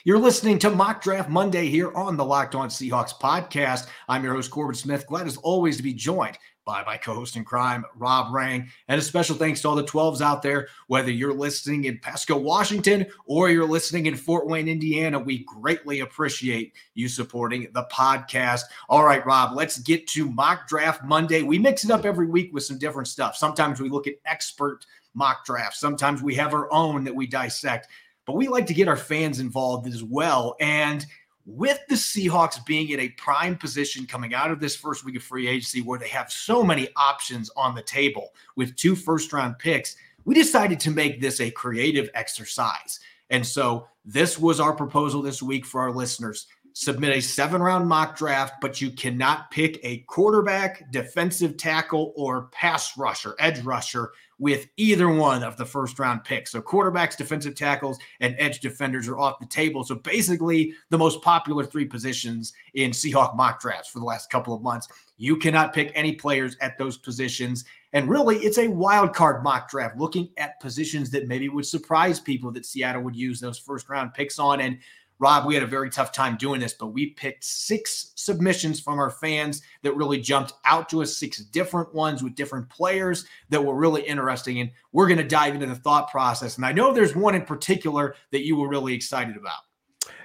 You're 0.04 0.20
listening 0.20 0.60
to 0.60 0.70
Mock 0.70 1.02
Draft 1.02 1.30
Monday 1.30 1.68
here 1.68 1.92
on 1.94 2.18
the 2.18 2.26
Locked 2.26 2.54
On 2.54 2.70
Seahawks 2.70 3.14
podcast. 3.20 3.88
I'm 4.08 4.24
your 4.24 4.36
host, 4.36 4.52
Corbin 4.52 4.76
Smith. 4.76 5.08
Glad 5.08 5.26
as 5.26 5.38
always 5.38 5.78
to 5.78 5.84
be 5.84 5.94
joined 5.94 6.38
by 6.70 6.84
my 6.84 6.98
co-host 6.98 7.36
in 7.36 7.44
crime, 7.44 7.84
Rob 7.96 8.32
Rang. 8.32 8.70
And 8.88 9.02
a 9.02 9.04
special 9.04 9.36
thanks 9.36 9.60
to 9.62 9.70
all 9.70 9.76
the 9.76 9.84
12s 9.84 10.22
out 10.22 10.44
there, 10.44 10.68
whether 10.86 11.10
you're 11.10 11.34
listening 11.34 11.86
in 11.86 11.98
Pasco, 11.98 12.38
Washington, 12.38 13.08
or 13.26 13.50
you're 13.50 13.66
listening 13.66 14.06
in 14.06 14.16
Fort 14.16 14.46
Wayne, 14.46 14.68
Indiana. 14.68 15.18
We 15.18 15.46
greatly 15.46 16.02
appreciate 16.02 16.76
you 16.94 17.10
supporting 17.10 17.70
the 17.74 17.88
podcast. 17.92 18.66
All 18.88 19.04
right, 19.04 19.26
Rob, 19.26 19.56
let's 19.56 19.80
get 19.80 20.06
to 20.10 20.30
mock 20.30 20.68
draft 20.68 21.04
Monday. 21.04 21.42
We 21.42 21.58
mix 21.58 21.84
it 21.84 21.90
up 21.90 22.06
every 22.06 22.28
week 22.28 22.54
with 22.54 22.66
some 22.66 22.78
different 22.78 23.08
stuff. 23.08 23.36
Sometimes 23.36 23.82
we 23.82 23.90
look 23.90 24.06
at 24.06 24.14
expert 24.26 24.86
mock 25.16 25.46
drafts. 25.46 25.80
Sometimes 25.80 26.22
we 26.22 26.36
have 26.36 26.54
our 26.54 26.72
own 26.72 27.04
that 27.06 27.16
we 27.16 27.26
dissect, 27.26 27.88
but 28.28 28.36
we 28.36 28.48
like 28.48 28.68
to 28.68 28.76
get 28.76 28.88
our 28.88 28.96
fans 28.96 29.40
involved 29.40 29.88
as 29.88 30.04
well. 30.04 30.56
And 30.60 31.04
with 31.50 31.80
the 31.90 31.96
Seahawks 31.96 32.64
being 32.64 32.90
in 32.90 33.00
a 33.00 33.10
prime 33.10 33.58
position 33.58 34.06
coming 34.06 34.36
out 34.36 34.52
of 34.52 34.60
this 34.60 34.76
first 34.76 35.04
week 35.04 35.16
of 35.16 35.24
free 35.24 35.48
agency 35.48 35.82
where 35.82 35.98
they 35.98 36.08
have 36.08 36.32
so 36.32 36.64
many 36.64 36.88
options 36.96 37.50
on 37.58 37.74
the 37.74 37.82
table 37.82 38.34
with 38.56 38.76
two 38.76 38.96
first 38.96 39.34
round 39.34 39.58
picks, 39.58 39.96
we 40.26 40.36
decided 40.36 40.80
to 40.82 40.92
make 40.92 41.20
this 41.20 41.42
a 41.42 41.50
creative 41.50 42.10
exercise. 42.14 43.00
And 43.32 43.46
so 43.46 43.88
this 44.06 44.38
was 44.38 44.60
our 44.60 44.74
proposal 44.74 45.24
this 45.24 45.42
week 45.42 45.66
for 45.66 45.82
our 45.82 45.92
listeners. 45.92 46.46
Submit 46.80 47.18
a 47.18 47.22
seven 47.22 47.62
round 47.62 47.90
mock 47.90 48.16
draft, 48.18 48.62
but 48.62 48.80
you 48.80 48.90
cannot 48.90 49.52
pick 49.52 49.82
a 49.84 49.98
quarterback, 50.08 50.90
defensive 50.92 51.58
tackle, 51.58 52.14
or 52.16 52.44
pass 52.54 52.98
rusher, 52.98 53.36
edge 53.38 53.60
rusher 53.66 54.14
with 54.38 54.70
either 54.78 55.10
one 55.10 55.44
of 55.44 55.58
the 55.58 55.66
first 55.66 56.00
round 56.00 56.24
picks. 56.24 56.52
So 56.52 56.62
quarterbacks, 56.62 57.18
defensive 57.18 57.54
tackles, 57.54 58.00
and 58.22 58.34
edge 58.40 58.62
defenders 58.62 59.10
are 59.10 59.20
off 59.20 59.40
the 59.40 59.46
table. 59.46 59.84
So 59.84 59.96
basically, 59.96 60.74
the 60.90 60.98
most 60.98 61.22
popular 61.22 61.66
three 61.66 61.84
positions 61.84 62.54
in 62.76 62.92
Seahawk 62.92 63.36
mock 63.36 63.60
drafts 63.60 63.90
for 63.90 64.00
the 64.00 64.06
last 64.06 64.30
couple 64.30 64.54
of 64.54 64.62
months. 64.62 64.88
You 65.18 65.36
cannot 65.36 65.74
pick 65.74 65.92
any 65.96 66.14
players 66.14 66.56
at 66.62 66.78
those 66.78 66.98
positions. 66.98 67.66
And 67.92 68.08
really, 68.08 68.38
it's 68.38 68.58
a 68.58 68.70
wild 68.70 69.14
card 69.14 69.44
mock 69.44 69.70
draft 69.70 69.98
looking 69.98 70.30
at 70.38 70.62
positions 70.62 71.10
that 71.10 71.28
maybe 71.28 71.50
would 71.50 71.66
surprise 71.66 72.22
people 72.22 72.52
that 72.54 72.66
Seattle 72.66 73.02
would 73.02 73.18
use 73.18 73.42
those 73.42 73.60
first 73.60 73.90
round 73.90 74.14
picks 74.14 74.40
on. 74.40 74.62
And 74.62 74.78
Rob, 75.20 75.46
we 75.46 75.54
had 75.54 75.64
a 75.64 75.68
very 75.68 75.90
tough 75.90 76.12
time 76.14 76.38
doing 76.38 76.62
this, 76.62 76.74
but 76.74 76.88
we 76.88 77.08
picked 77.08 77.44
six 77.44 78.14
submissions 78.16 78.80
from 78.80 79.00
our 79.00 79.10
fans 79.10 79.62
that 79.84 79.96
really 79.96 80.20
jumped 80.20 80.54
out 80.64 80.88
to 80.90 81.02
us, 81.02 81.18
six 81.18 81.40
different 81.40 81.94
ones 81.94 82.24
with 82.24 82.36
different 82.36 82.70
players 82.70 83.26
that 83.50 83.64
were 83.64 83.76
really 83.76 84.02
interesting. 84.02 84.62
And 84.62 84.72
we're 84.94 85.08
going 85.08 85.18
to 85.18 85.24
dive 85.24 85.56
into 85.56 85.68
the 85.68 85.76
thought 85.76 86.10
process. 86.10 86.56
And 86.56 86.66
I 86.66 86.72
know 86.72 86.94
there's 86.94 87.16
one 87.16 87.36
in 87.36 87.44
particular 87.44 88.16
that 88.32 88.46
you 88.46 88.56
were 88.56 88.70
really 88.70 88.94
excited 88.94 89.36
about. 89.36 89.60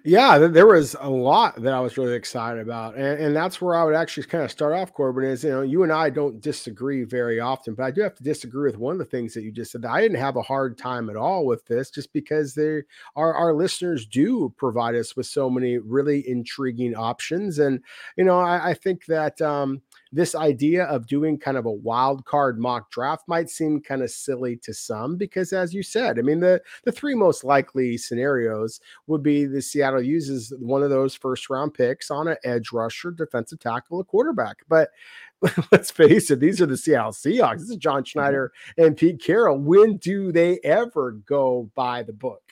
Yeah, 0.06 0.36
there 0.36 0.66
was 0.66 0.94
a 1.00 1.08
lot 1.08 1.62
that 1.62 1.72
I 1.72 1.80
was 1.80 1.96
really 1.96 2.12
excited 2.12 2.60
about, 2.60 2.94
and, 2.94 3.18
and, 3.18 3.34
that's 3.34 3.62
where 3.62 3.74
I 3.74 3.84
would 3.84 3.94
actually 3.94 4.24
kind 4.26 4.44
of 4.44 4.50
start 4.50 4.74
off. 4.74 4.92
Corbin 4.92 5.24
is, 5.24 5.44
you 5.44 5.48
know, 5.48 5.62
you 5.62 5.82
and 5.82 5.90
I 5.90 6.10
don't 6.10 6.42
disagree 6.42 7.04
very 7.04 7.40
often, 7.40 7.74
but 7.74 7.84
I 7.84 7.90
do 7.90 8.02
have 8.02 8.14
to 8.16 8.22
disagree 8.22 8.70
with 8.70 8.78
one 8.78 8.92
of 8.92 8.98
the 8.98 9.06
things 9.06 9.32
that 9.32 9.44
you 9.44 9.50
just 9.50 9.72
said. 9.72 9.86
I 9.86 10.02
didn't 10.02 10.18
have 10.18 10.36
a 10.36 10.42
hard 10.42 10.76
time 10.76 11.08
at 11.08 11.16
all 11.16 11.46
with 11.46 11.64
this, 11.64 11.88
just 11.88 12.12
because 12.12 12.52
they 12.54 12.82
our 13.16 13.32
our 13.32 13.54
listeners 13.54 14.04
do 14.04 14.52
provide 14.58 14.94
us 14.94 15.16
with 15.16 15.24
so 15.24 15.48
many 15.48 15.78
really 15.78 16.28
intriguing 16.28 16.94
options, 16.94 17.58
and 17.58 17.80
you 18.18 18.24
know, 18.24 18.38
I, 18.38 18.70
I 18.70 18.74
think 18.74 19.06
that 19.06 19.40
um, 19.40 19.80
this 20.14 20.34
idea 20.34 20.84
of 20.84 21.06
doing 21.06 21.38
kind 21.38 21.56
of 21.56 21.66
a 21.66 21.72
wild 21.72 22.24
card 22.24 22.58
mock 22.58 22.90
draft 22.90 23.24
might 23.26 23.50
seem 23.50 23.80
kind 23.80 24.02
of 24.02 24.10
silly 24.10 24.56
to 24.56 24.72
some 24.72 25.16
because 25.16 25.52
as 25.52 25.74
you 25.74 25.82
said 25.82 26.18
i 26.18 26.22
mean 26.22 26.40
the 26.40 26.60
the 26.84 26.92
three 26.92 27.14
most 27.14 27.44
likely 27.44 27.96
scenarios 27.96 28.80
would 29.06 29.22
be 29.22 29.44
the 29.44 29.60
seattle 29.60 30.02
uses 30.02 30.52
one 30.58 30.82
of 30.82 30.90
those 30.90 31.14
first 31.14 31.50
round 31.50 31.74
picks 31.74 32.10
on 32.10 32.28
an 32.28 32.36
edge 32.44 32.72
rusher 32.72 33.10
defensive 33.10 33.58
tackle 33.58 34.00
a 34.00 34.04
quarterback. 34.04 34.58
But 34.68 34.90
let's 35.72 35.90
face 35.90 36.30
it 36.30 36.40
these 36.40 36.60
are 36.60 36.66
the 36.66 36.76
seattle 36.76 37.12
seahawks. 37.12 37.58
This 37.58 37.70
is 37.70 37.76
john 37.76 37.98
mm-hmm. 37.98 38.04
schneider 38.04 38.52
and 38.78 38.96
pete 38.96 39.22
carroll. 39.22 39.58
When 39.58 39.96
do 39.96 40.32
they 40.32 40.58
ever 40.64 41.12
go 41.12 41.70
by 41.74 42.02
the 42.02 42.12
book 42.12 42.42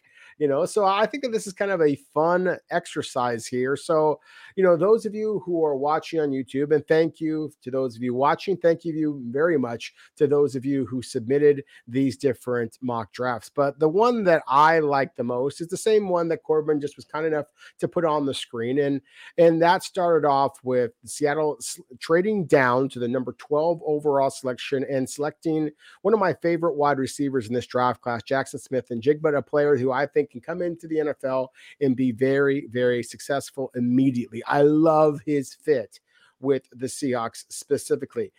you 0.42 0.48
know 0.48 0.64
so 0.64 0.84
i 0.84 1.06
think 1.06 1.22
that 1.22 1.30
this 1.30 1.46
is 1.46 1.52
kind 1.52 1.70
of 1.70 1.80
a 1.80 1.94
fun 2.12 2.58
exercise 2.72 3.46
here. 3.46 3.76
So 3.76 4.18
you 4.56 4.64
know 4.64 4.76
those 4.76 5.06
of 5.06 5.14
you 5.14 5.40
who 5.46 5.64
are 5.64 5.76
watching 5.76 6.18
on 6.18 6.30
youtube 6.30 6.74
and 6.74 6.84
thank 6.88 7.20
you 7.20 7.52
to 7.62 7.70
those 7.70 7.94
of 7.94 8.02
you 8.02 8.12
watching 8.12 8.56
thank 8.56 8.84
you 8.84 9.22
very 9.26 9.56
much 9.56 9.94
to 10.16 10.26
those 10.26 10.56
of 10.56 10.64
you 10.64 10.84
who 10.86 11.00
submitted 11.00 11.62
these 11.86 12.16
different 12.16 12.76
mock 12.82 13.12
drafts. 13.12 13.50
But 13.54 13.78
the 13.78 13.88
one 13.88 14.24
that 14.24 14.42
i 14.48 14.80
like 14.80 15.14
the 15.14 15.22
most 15.22 15.60
is 15.60 15.68
the 15.68 15.76
same 15.76 16.08
one 16.08 16.26
that 16.28 16.42
corbin 16.42 16.80
just 16.80 16.96
was 16.96 17.04
kind 17.04 17.24
enough 17.24 17.46
to 17.78 17.86
put 17.86 18.04
on 18.04 18.26
the 18.26 18.34
screen 18.34 18.80
and 18.80 19.00
and 19.38 19.62
that 19.62 19.84
started 19.84 20.26
off 20.26 20.58
with 20.64 20.90
seattle 21.04 21.56
trading 22.00 22.46
down 22.46 22.88
to 22.88 22.98
the 22.98 23.06
number 23.06 23.34
12 23.38 23.80
overall 23.86 24.30
selection 24.30 24.84
and 24.90 25.08
selecting 25.08 25.70
one 26.00 26.12
of 26.12 26.18
my 26.18 26.34
favorite 26.34 26.74
wide 26.74 26.98
receivers 26.98 27.46
in 27.46 27.54
this 27.54 27.66
draft 27.68 28.00
class 28.00 28.24
jackson 28.24 28.58
Smith-Njigba 28.58 29.36
a 29.36 29.42
player 29.42 29.76
who 29.76 29.92
i 29.92 30.04
think 30.04 30.31
can 30.32 30.40
come 30.40 30.62
into 30.62 30.88
the 30.88 30.96
NFL 30.96 31.48
and 31.80 31.94
be 31.94 32.10
very, 32.10 32.66
very 32.70 33.02
successful 33.02 33.70
immediately. 33.74 34.42
I 34.46 34.62
love 34.62 35.20
his 35.24 35.54
fit 35.54 36.00
with 36.40 36.68
the 36.72 36.86
Seahawks 36.86 37.44
specifically. 37.50 38.32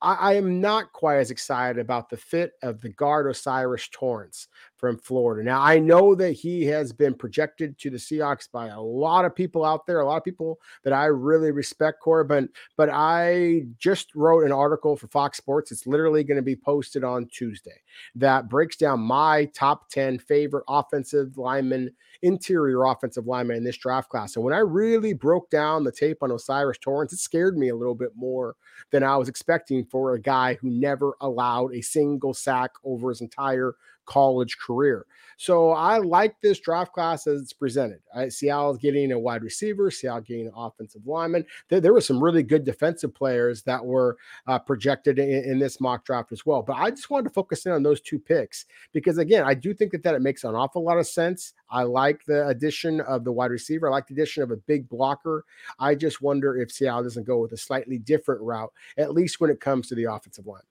I, 0.00 0.34
am 0.34 0.60
not 0.60 0.92
quite 0.92 1.16
as 1.16 1.32
excited 1.32 1.80
about 1.80 2.08
the 2.08 2.16
fit 2.16 2.52
of 2.62 2.80
the 2.80 2.90
guard 2.90 3.26
O'Cyrus 3.26 3.88
Torrence 3.88 4.46
from 4.78 4.96
Florida. 4.96 5.44
Now, 5.44 5.60
I 5.60 5.78
know 5.78 6.14
that 6.14 6.32
he 6.32 6.64
has 6.66 6.92
been 6.92 7.14
projected 7.14 7.76
to 7.78 7.90
the 7.90 7.96
Seahawks 7.96 8.50
by 8.50 8.68
a 8.68 8.80
lot 8.80 9.24
of 9.24 9.34
people 9.34 9.64
out 9.64 9.86
there, 9.86 10.00
a 10.00 10.06
lot 10.06 10.16
of 10.16 10.24
people 10.24 10.58
that 10.84 10.92
I 10.92 11.06
really 11.06 11.50
respect, 11.50 12.00
Corbin. 12.00 12.48
But 12.76 12.88
I 12.92 13.66
just 13.78 14.14
wrote 14.14 14.44
an 14.44 14.52
article 14.52 14.96
for 14.96 15.08
Fox 15.08 15.36
Sports. 15.36 15.72
It's 15.72 15.86
literally 15.86 16.22
going 16.22 16.36
to 16.36 16.42
be 16.42 16.56
posted 16.56 17.02
on 17.02 17.26
Tuesday 17.26 17.82
that 18.14 18.48
breaks 18.48 18.76
down 18.76 19.00
my 19.00 19.46
top 19.46 19.88
10 19.90 20.18
favorite 20.18 20.64
offensive 20.68 21.36
linemen, 21.36 21.90
interior 22.22 22.84
offensive 22.84 23.26
linemen 23.26 23.56
in 23.56 23.64
this 23.64 23.76
draft 23.76 24.08
class. 24.08 24.36
And 24.36 24.44
when 24.44 24.54
I 24.54 24.58
really 24.58 25.12
broke 25.12 25.50
down 25.50 25.82
the 25.82 25.92
tape 25.92 26.22
on 26.22 26.30
O'Cyrus 26.30 26.78
Torrence, 26.78 27.12
it 27.12 27.18
scared 27.18 27.58
me 27.58 27.68
a 27.68 27.76
little 27.76 27.96
bit 27.96 28.12
more 28.14 28.54
than 28.92 29.02
I 29.02 29.16
was 29.16 29.28
expecting 29.28 29.84
for 29.84 30.14
a 30.14 30.20
guy 30.20 30.54
who 30.54 30.70
never 30.70 31.16
allowed 31.20 31.74
a 31.74 31.80
single 31.80 32.32
sack 32.32 32.70
over 32.84 33.08
his 33.08 33.20
entire 33.20 33.74
college 34.08 34.56
career. 34.58 35.06
So 35.40 35.70
I 35.70 35.98
like 35.98 36.34
this 36.40 36.58
draft 36.58 36.92
class 36.92 37.28
as 37.28 37.40
it's 37.42 37.52
presented. 37.52 38.00
I, 38.12 38.28
Seattle 38.28 38.74
getting 38.74 39.12
a 39.12 39.18
wide 39.18 39.44
receiver, 39.44 39.88
Seattle 39.88 40.22
getting 40.22 40.46
an 40.46 40.52
offensive 40.56 41.06
lineman. 41.06 41.46
There, 41.68 41.80
there 41.80 41.92
were 41.92 42.00
some 42.00 42.22
really 42.22 42.42
good 42.42 42.64
defensive 42.64 43.14
players 43.14 43.62
that 43.62 43.84
were 43.84 44.16
uh, 44.48 44.58
projected 44.58 45.20
in, 45.20 45.28
in, 45.44 45.58
this 45.60 45.80
mock 45.80 46.04
draft 46.04 46.32
as 46.32 46.44
well. 46.44 46.62
But 46.62 46.78
I 46.78 46.90
just 46.90 47.08
wanted 47.08 47.28
to 47.28 47.34
focus 47.34 47.66
in 47.66 47.72
on 47.72 47.84
those 47.84 48.00
two 48.00 48.18
picks 48.18 48.66
because, 48.92 49.18
again, 49.18 49.44
I 49.44 49.54
do 49.54 49.72
think 49.72 49.92
that, 49.92 50.02
that 50.02 50.16
it 50.16 50.22
makes 50.22 50.42
an 50.42 50.56
awful 50.56 50.82
lot 50.82 50.98
of 50.98 51.06
sense. 51.06 51.52
I 51.70 51.84
like 51.84 52.24
the 52.24 52.48
addition 52.48 53.00
of 53.02 53.22
the 53.22 53.30
wide 53.30 53.52
receiver. 53.52 53.86
I 53.86 53.92
like 53.92 54.08
the 54.08 54.14
addition 54.14 54.42
of 54.42 54.50
a 54.50 54.56
big 54.56 54.88
blocker. 54.88 55.44
I 55.78 55.94
just 55.94 56.20
wonder 56.20 56.56
if 56.60 56.72
Seattle 56.72 57.04
doesn't 57.04 57.26
go 57.26 57.38
with 57.38 57.52
a 57.52 57.56
slightly 57.56 57.98
different 57.98 58.40
route, 58.40 58.72
at 58.96 59.12
least 59.12 59.40
when 59.40 59.50
it 59.50 59.60
comes 59.60 59.86
to 59.88 59.94
the 59.94 60.04
offensive 60.04 60.46
line. 60.46 60.62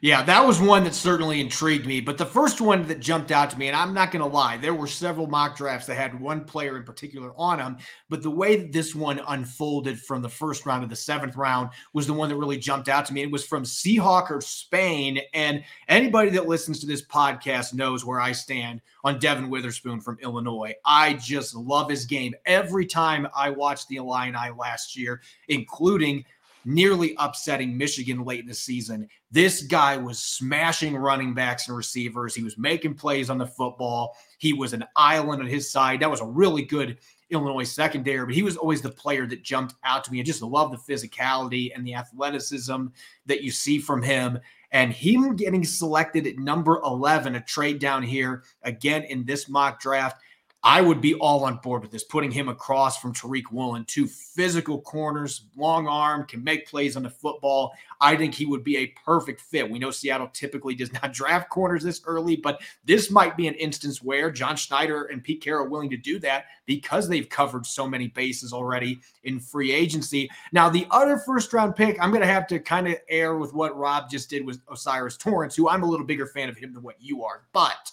Yeah, 0.00 0.22
that 0.24 0.46
was 0.46 0.60
one 0.60 0.84
that 0.84 0.94
certainly 0.94 1.40
intrigued 1.40 1.86
me. 1.86 2.00
But 2.00 2.18
the 2.18 2.26
first 2.26 2.60
one 2.60 2.86
that 2.88 3.00
jumped 3.00 3.30
out 3.30 3.50
to 3.50 3.58
me, 3.58 3.68
and 3.68 3.76
I'm 3.76 3.94
not 3.94 4.10
going 4.10 4.22
to 4.22 4.28
lie, 4.28 4.56
there 4.56 4.74
were 4.74 4.86
several 4.86 5.26
mock 5.26 5.56
drafts 5.56 5.86
that 5.86 5.96
had 5.96 6.18
one 6.18 6.44
player 6.44 6.76
in 6.76 6.84
particular 6.84 7.32
on 7.36 7.58
them. 7.58 7.78
But 8.08 8.22
the 8.22 8.30
way 8.30 8.56
that 8.56 8.72
this 8.72 8.94
one 8.94 9.20
unfolded 9.26 9.98
from 10.00 10.22
the 10.22 10.28
first 10.28 10.66
round 10.66 10.82
to 10.82 10.88
the 10.88 10.96
seventh 10.96 11.36
round 11.36 11.70
was 11.92 12.06
the 12.06 12.12
one 12.12 12.28
that 12.28 12.36
really 12.36 12.58
jumped 12.58 12.88
out 12.88 13.06
to 13.06 13.14
me. 13.14 13.22
It 13.22 13.30
was 13.30 13.44
from 13.44 13.64
Seahawker 13.64 14.42
Spain. 14.42 15.20
And 15.34 15.64
anybody 15.88 16.30
that 16.30 16.48
listens 16.48 16.80
to 16.80 16.86
this 16.86 17.04
podcast 17.04 17.74
knows 17.74 18.04
where 18.04 18.20
I 18.20 18.32
stand 18.32 18.80
on 19.04 19.18
Devon 19.18 19.50
Witherspoon 19.50 20.00
from 20.00 20.18
Illinois. 20.20 20.74
I 20.84 21.14
just 21.14 21.54
love 21.54 21.90
his 21.90 22.04
game. 22.04 22.34
Every 22.46 22.86
time 22.86 23.26
I 23.34 23.50
watched 23.50 23.88
the 23.88 23.96
Illini 23.96 24.50
last 24.56 24.96
year, 24.96 25.22
including 25.48 26.24
nearly 26.68 27.14
upsetting 27.16 27.76
Michigan 27.76 28.24
late 28.24 28.40
in 28.40 28.46
the 28.46 28.54
season. 28.54 29.08
This 29.30 29.62
guy 29.62 29.96
was 29.96 30.18
smashing 30.18 30.94
running 30.94 31.32
backs 31.32 31.66
and 31.66 31.76
receivers. 31.76 32.34
He 32.34 32.42
was 32.42 32.58
making 32.58 32.94
plays 32.94 33.30
on 33.30 33.38
the 33.38 33.46
football. 33.46 34.14
He 34.36 34.52
was 34.52 34.74
an 34.74 34.84
island 34.94 35.40
on 35.40 35.48
his 35.48 35.70
side. 35.70 36.00
That 36.00 36.10
was 36.10 36.20
a 36.20 36.26
really 36.26 36.62
good 36.62 36.98
Illinois 37.30 37.64
secondary, 37.64 38.26
but 38.26 38.34
he 38.34 38.42
was 38.42 38.58
always 38.58 38.82
the 38.82 38.90
player 38.90 39.26
that 39.26 39.42
jumped 39.42 39.74
out 39.82 40.04
to 40.04 40.12
me. 40.12 40.20
I 40.20 40.22
just 40.22 40.42
love 40.42 40.70
the 40.70 40.92
physicality 40.92 41.72
and 41.74 41.86
the 41.86 41.94
athleticism 41.94 42.86
that 43.24 43.42
you 43.42 43.50
see 43.50 43.78
from 43.78 44.02
him. 44.02 44.38
And 44.70 44.92
him 44.92 45.36
getting 45.36 45.64
selected 45.64 46.26
at 46.26 46.36
number 46.36 46.82
11, 46.84 47.34
a 47.34 47.40
trade 47.40 47.78
down 47.78 48.02
here 48.02 48.44
again 48.62 49.04
in 49.04 49.24
this 49.24 49.48
mock 49.48 49.80
draft 49.80 50.20
I 50.68 50.82
would 50.82 51.00
be 51.00 51.14
all 51.14 51.44
on 51.46 51.56
board 51.62 51.80
with 51.80 51.90
this, 51.92 52.04
putting 52.04 52.30
him 52.30 52.50
across 52.50 53.00
from 53.00 53.14
Tariq 53.14 53.44
Woolen, 53.50 53.86
two 53.86 54.06
physical 54.06 54.82
corners, 54.82 55.46
long 55.56 55.88
arm, 55.88 56.26
can 56.26 56.44
make 56.44 56.68
plays 56.68 56.94
on 56.94 57.04
the 57.04 57.08
football. 57.08 57.72
I 58.02 58.14
think 58.16 58.34
he 58.34 58.44
would 58.44 58.64
be 58.64 58.76
a 58.76 58.88
perfect 59.02 59.40
fit. 59.40 59.70
We 59.70 59.78
know 59.78 59.90
Seattle 59.90 60.28
typically 60.30 60.74
does 60.74 60.92
not 60.92 61.12
draft 61.14 61.48
corners 61.48 61.84
this 61.84 62.02
early, 62.04 62.36
but 62.36 62.60
this 62.84 63.10
might 63.10 63.34
be 63.34 63.48
an 63.48 63.54
instance 63.54 64.02
where 64.02 64.30
John 64.30 64.56
Schneider 64.56 65.04
and 65.04 65.24
Pete 65.24 65.40
Carroll 65.40 65.64
are 65.64 65.70
willing 65.70 65.88
to 65.88 65.96
do 65.96 66.18
that 66.18 66.44
because 66.66 67.08
they've 67.08 67.30
covered 67.30 67.64
so 67.64 67.88
many 67.88 68.08
bases 68.08 68.52
already 68.52 69.00
in 69.24 69.40
free 69.40 69.72
agency. 69.72 70.28
Now, 70.52 70.68
the 70.68 70.86
other 70.90 71.16
first 71.16 71.50
round 71.54 71.76
pick, 71.76 71.96
I'm 71.98 72.10
going 72.10 72.20
to 72.20 72.26
have 72.26 72.46
to 72.48 72.58
kind 72.58 72.88
of 72.88 72.96
air 73.08 73.38
with 73.38 73.54
what 73.54 73.74
Rob 73.74 74.10
just 74.10 74.28
did 74.28 74.44
with 74.44 74.60
O'Cyrus 74.70 75.16
Torrence, 75.16 75.56
who 75.56 75.66
I'm 75.70 75.82
a 75.82 75.88
little 75.88 76.04
bigger 76.04 76.26
fan 76.26 76.50
of 76.50 76.58
him 76.58 76.74
than 76.74 76.82
what 76.82 76.96
you 77.00 77.24
are, 77.24 77.44
but 77.54 77.90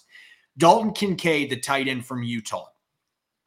Dalton 0.58 0.92
Kincaid, 0.92 1.50
the 1.50 1.56
tight 1.56 1.88
end 1.88 2.06
from 2.06 2.22
Utah, 2.22 2.66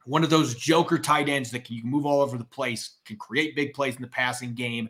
one 0.04 0.24
of 0.24 0.30
those 0.30 0.54
joker 0.54 0.98
tight 0.98 1.28
ends 1.28 1.50
that 1.50 1.64
can 1.64 1.80
move 1.84 2.06
all 2.06 2.22
over 2.22 2.38
the 2.38 2.44
place, 2.44 2.98
can 3.04 3.16
create 3.16 3.56
big 3.56 3.74
plays 3.74 3.96
in 3.96 4.02
the 4.02 4.08
passing 4.08 4.54
game. 4.54 4.88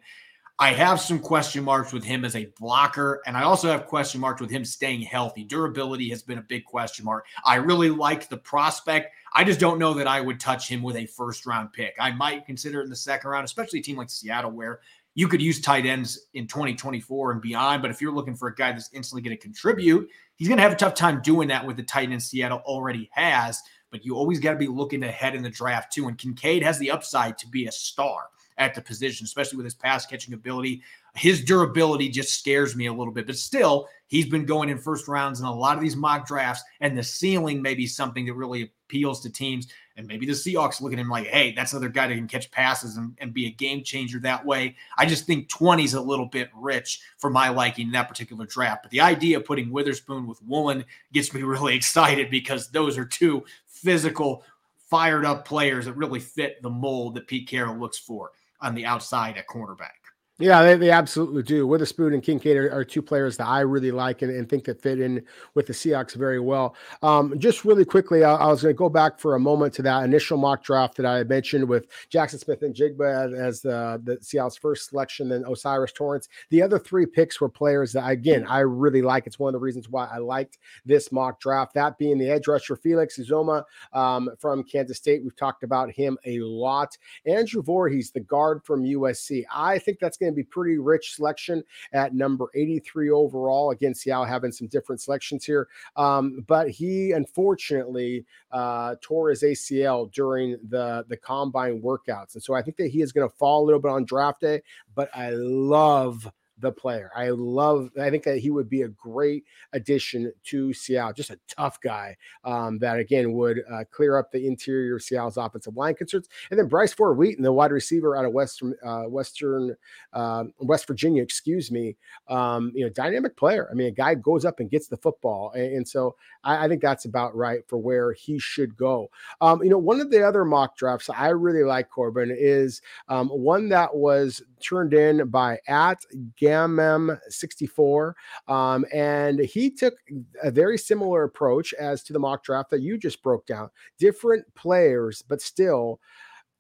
I 0.59 0.75
have 0.75 1.01
some 1.01 1.19
question 1.19 1.65
marks 1.65 1.91
with 1.91 2.05
him 2.05 2.23
as 2.23 2.37
a 2.37 2.53
blocker, 2.59 3.23
and 3.27 3.35
I 3.35 3.45
also 3.45 3.71
have 3.71 3.87
question 3.87 4.21
marks 4.21 4.43
with 4.43 4.51
him 4.51 4.63
staying 4.63 5.01
healthy. 5.01 5.43
Durability 5.43 6.11
has 6.11 6.23
been 6.23 6.37
a 6.37 6.43
big 6.43 6.67
question 6.67 7.07
mark. 7.07 7.25
I 7.47 7.55
really 7.55 7.89
like 7.89 8.29
the 8.29 8.37
prospect. 8.37 9.15
I 9.33 9.43
just 9.43 9.59
don't 9.59 9.79
know 9.79 9.95
that 9.95 10.07
I 10.07 10.21
would 10.21 10.39
touch 10.39 10.69
him 10.69 10.83
with 10.83 10.97
a 10.97 11.07
first 11.07 11.47
round 11.47 11.73
pick. 11.73 11.95
I 11.99 12.13
might 12.13 12.45
consider 12.45 12.81
it 12.81 12.85
in 12.85 12.91
the 12.91 12.97
second 12.97 13.31
round, 13.31 13.47
especially 13.47 13.79
a 13.79 13.83
team 13.83 13.97
like 13.97 14.11
Seattle, 14.11 14.51
where 14.51 14.81
you 15.15 15.29
could 15.29 15.41
use 15.41 15.63
tight 15.63 15.87
ends 15.87 16.27
in 16.35 16.47
2024 16.47 17.33
and 17.33 17.41
beyond. 17.41 17.81
But 17.81 17.91
if 17.91 18.03
you're 18.03 18.13
looking 18.13 18.37
for 18.37 18.49
a 18.49 18.55
guy 18.55 18.73
that's 18.73 18.91
instantly 18.93 19.23
going 19.23 19.37
to 19.37 19.43
contribute, 19.43 20.11
he's 20.41 20.49
going 20.49 20.57
to 20.57 20.63
have 20.63 20.73
a 20.73 20.77
tough 20.77 20.95
time 20.95 21.21
doing 21.21 21.49
that 21.49 21.67
with 21.67 21.77
the 21.77 21.83
tight 21.83 22.11
end 22.11 22.23
Seattle 22.23 22.63
already 22.65 23.11
has. 23.13 23.63
But 23.91 24.07
you 24.07 24.17
always 24.17 24.41
got 24.41 24.53
to 24.53 24.59
be 24.59 24.69
looking 24.69 25.03
ahead 25.03 25.35
in 25.35 25.43
the 25.43 25.51
draft 25.51 25.93
too. 25.93 26.09
And 26.09 26.17
Kincaid 26.17 26.63
has 26.63 26.79
the 26.79 26.91
upside 26.91 27.37
to 27.39 27.47
be 27.47 27.67
a 27.67 27.73
star 27.73 28.29
at 28.57 28.75
the 28.75 28.81
position, 28.81 29.25
especially 29.25 29.59
with 29.59 29.67
his 29.67 29.75
pass 29.75 30.07
catching 30.07 30.33
ability. 30.33 30.83
His 31.15 31.45
durability 31.45 32.09
just 32.09 32.39
scares 32.39 32.75
me 32.75 32.87
a 32.87 32.93
little 32.93 33.13
bit, 33.13 33.27
but 33.27 33.37
still, 33.37 33.89
he's 34.07 34.29
been 34.29 34.47
going 34.47 34.71
in 34.71 34.79
first 34.79 35.09
rounds 35.09 35.41
in 35.41 35.47
a 35.47 35.55
lot 35.55 35.77
of 35.77 35.83
these 35.83 35.97
mock 35.97 36.27
drafts, 36.27 36.63
and 36.81 36.97
the 36.97 37.03
ceiling 37.03 37.61
may 37.61 37.75
be 37.75 37.87
something 37.87 38.25
that 38.27 38.35
really 38.35 38.71
appeals 38.87 39.21
to 39.23 39.31
teams. 39.31 39.67
And 40.01 40.09
maybe 40.09 40.25
the 40.25 40.33
Seahawks 40.33 40.81
look 40.81 40.95
at 40.95 40.99
him 40.99 41.11
like, 41.11 41.27
hey, 41.27 41.53
that's 41.53 41.75
another 41.75 41.91
guy 41.91 42.07
that 42.07 42.15
can 42.15 42.27
catch 42.27 42.51
passes 42.51 42.97
and, 42.97 43.15
and 43.19 43.35
be 43.35 43.47
a 43.47 43.51
game 43.51 43.85
changer 43.85 44.19
that 44.21 44.47
way. 44.47 44.75
I 44.97 45.05
just 45.05 45.27
think 45.27 45.51
20 45.51 45.85
is 45.85 45.93
a 45.93 46.01
little 46.01 46.25
bit 46.25 46.49
rich 46.57 47.03
for 47.19 47.29
my 47.29 47.51
liking 47.51 47.89
in 47.89 47.93
that 47.93 48.09
particular 48.09 48.47
draft. 48.47 48.83
But 48.83 48.93
the 48.93 49.03
idea 49.03 49.37
of 49.37 49.45
putting 49.45 49.71
Witherspoon 49.71 50.27
with 50.27 50.43
Woolen 50.43 50.87
gets 51.13 51.35
me 51.35 51.43
really 51.45 51.77
excited 51.77 52.31
because 52.31 52.71
those 52.71 52.97
are 52.97 53.05
two 53.05 53.45
physical, 53.67 54.43
fired 54.89 55.27
up 55.27 55.45
players 55.45 55.85
that 55.85 55.93
really 55.93 56.21
fit 56.21 56.63
the 56.63 56.71
mold 56.71 57.15
that 57.17 57.27
Pete 57.27 57.47
Carroll 57.47 57.77
looks 57.77 57.99
for 57.99 58.31
on 58.63 58.75
the 58.75 58.87
outside 58.87 59.37
at 59.37 59.47
cornerback. 59.49 60.00
Yeah, 60.41 60.63
they, 60.63 60.77
they 60.77 60.91
absolutely 60.91 61.43
do. 61.43 61.67
Witherspoon 61.67 62.15
and 62.15 62.23
Kincaid 62.23 62.57
are, 62.57 62.73
are, 62.73 62.85
two 62.85 63.03
players 63.03 63.37
that 63.37 63.47
I 63.47 63.61
really 63.61 63.91
like 63.91 64.23
and, 64.23 64.35
and, 64.35 64.49
think 64.49 64.65
that 64.65 64.81
fit 64.81 64.99
in 64.99 65.23
with 65.55 65.67
the 65.67 65.75
Seahawks 65.75 66.15
very 66.15 66.41
well. 66.41 66.75
Um, 67.03 67.39
just 67.39 67.67
really 67.67 67.85
quickly, 67.85 68.25
I, 68.25 68.35
I 68.35 68.47
was 68.47 68.63
going 68.63 68.75
to 68.75 68.79
go 68.79 68.89
back 68.89 69.19
for 69.19 69.35
a 69.35 69.41
moment 69.41 69.75
to 69.75 69.83
that 69.83 70.03
initial 70.03 70.39
mock 70.39 70.65
draft 70.65 70.97
that 70.97 71.05
I 71.05 71.25
mentioned 71.25 71.69
with 71.69 71.87
Jackson 72.09 72.39
Smith-Njigba 72.39 73.39
as 73.39 73.61
the, 73.61 74.01
the 74.03 74.17
Seattle's 74.23 74.57
first 74.57 74.89
selection, 74.89 75.29
then 75.29 75.45
O'Cyrus 75.45 75.93
Torrence. 75.93 76.29
The 76.49 76.63
other 76.63 76.79
three 76.79 77.05
picks 77.05 77.39
were 77.39 77.51
players 77.51 77.93
that, 77.93 78.09
again, 78.09 78.47
I 78.47 78.61
really 78.61 79.03
like. 79.03 79.27
It's 79.27 79.39
one 79.39 79.55
of 79.55 79.61
the 79.61 79.65
reasons 79.65 79.91
why 79.91 80.07
I 80.07 80.19
liked 80.19 80.59
this 80.87 81.13
mock 81.13 81.39
draft. 81.39 81.75
That 81.75 81.99
being 81.99 82.17
the 82.17 82.31
edge 82.31 82.49
rusher 82.49 82.77
Felix 82.77 83.19
Uzomah 83.19 83.65
um, 83.93 84.31
from 84.39 84.65
Kansas 84.65 84.97
State. 84.97 85.23
We've 85.23 85.37
talked 85.37 85.65
about 85.65 85.93
him 85.93 86.17
a 86.25 86.39
lot. 86.41 86.97
Andrew 87.27 87.63
Voorhees, 87.63 88.11
the 88.11 88.21
guard 88.21 88.65
from 88.65 88.85
USC. 88.85 89.45
I 89.55 89.79
think 89.79 89.99
that's 89.99 90.17
going 90.17 90.30
to 90.31 90.37
be 90.37 90.45
pretty 90.45 90.79
rich 90.79 91.15
selection 91.15 91.63
at 91.93 92.15
number 92.15 92.47
83 92.55 93.11
overall. 93.11 93.71
Again, 93.71 93.95
Seattle 93.95 94.25
having 94.25 94.53
some 94.53 94.69
different 94.69 95.01
selections 95.01 95.45
here. 95.45 95.69
Um, 95.97 96.45
but 96.47 96.71
he 96.71 97.13
unfortunately 97.13 98.25
uh, 98.53 98.97
tore 99.01 99.31
his 99.31 99.43
ACL 99.43 100.11
during 100.13 100.59
the, 100.69 101.05
the 101.09 101.17
combine 101.17 101.81
workouts. 101.81 102.35
And 102.35 102.43
so 102.43 102.55
I 102.55 102.63
think 102.63 102.77
that 102.79 102.89
he 102.89 103.03
is 103.03 103.13
going 103.13 103.29
to 103.29 103.35
fall 103.37 103.63
a 103.63 103.67
little 103.67 103.81
bit 103.81 103.91
on 103.91 104.05
draft 104.05 104.41
day, 104.41 104.63
but 104.95 105.11
I 105.15 105.31
love 105.31 106.31
the 106.61 106.73
player. 106.73 107.11
I 107.15 107.31
love, 107.31 107.91
I 108.01 108.11
think 108.11 108.25
that 108.25 108.39
he 108.39 108.51
would 108.51 108.69
be 108.69 108.83
a 108.83 108.89
great 108.89 109.45
addition 109.73 110.33
to 110.45 110.73
Seattle. 110.73 111.13
Just 111.13 111.31
a 111.31 111.39
tough 111.49 111.81
guy 111.81 112.17
um, 112.45 112.79
that, 112.79 112.99
again, 112.99 113.33
would 113.33 113.63
uh, 113.71 113.85
clear 113.91 114.19
up 114.19 114.31
the 114.31 114.47
interior 114.47 114.97
of 114.97 115.03
Seattle's 115.03 115.37
offensive 115.37 115.77
line 115.77 115.95
concerns. 115.95 116.29
And 116.51 116.59
then 116.59 116.69
Bryce 116.69 116.93
Ford 116.93 117.17
Wheaton, 117.17 117.43
the 117.43 117.53
wide 117.53 117.73
receiver 117.73 118.17
out 118.17 118.25
of 118.25 118.33
Western, 118.33 118.75
uh, 118.85 119.03
Western, 119.05 119.77
uh, 120.13 120.45
West 120.59 120.87
Virginia, 120.87 121.23
excuse 121.23 121.71
me, 121.71 121.97
um, 122.29 122.73
you 122.75 122.85
know, 122.85 122.91
dynamic 122.91 123.37
player. 123.37 123.69
I 123.71 123.75
mean, 123.75 123.89
a 123.89 123.93
guy 123.93 124.15
goes 124.15 124.45
up 124.45 124.61
and 124.61 124.71
gets 124.71 124.89
the 124.89 124.97
football. 124.97 125.53
And, 125.53 125.77
and 125.77 125.89
so 125.89 126.17
I, 126.45 126.65
I, 126.65 126.69
think 126.69 126.83
that's 126.83 127.05
about 127.05 127.35
right 127.35 127.61
for 127.69 127.79
where 127.79 128.13
he 128.13 128.39
should 128.39 128.77
go. 128.77 129.11
Um, 129.41 129.63
you 129.63 129.71
know, 129.71 129.79
one 129.79 130.01
of 130.01 130.11
the 130.11 130.27
other 130.27 130.45
mock 130.45 130.77
drafts 130.77 131.11
I 131.11 131.29
really 131.29 131.65
like, 131.65 131.91
Corbin, 131.91 132.35
is 132.37 132.83
um, 133.09 133.29
one 133.29 133.69
that 133.71 133.95
was 133.95 134.43
turned 134.61 134.95
in 134.95 135.29
by 135.29 135.59
at 135.67 136.05
Gammem64. 136.51 138.13
Um, 138.49 138.85
and 138.93 139.41
he 139.41 139.71
took 139.71 139.95
a 140.43 140.51
very 140.51 140.79
similar 140.79 141.25
approach 141.25 141.73
as 141.75 142.03
to 142.05 142.13
the 142.13 142.19
mock 142.19 142.45
draft 142.45 142.71
that 142.71 142.81
you 142.81 142.99
just 142.99 143.23
broke 143.23 143.47
down. 143.47 143.71
Different 143.99 144.45
players, 144.55 145.23
but 145.23 145.41
still 145.41 146.01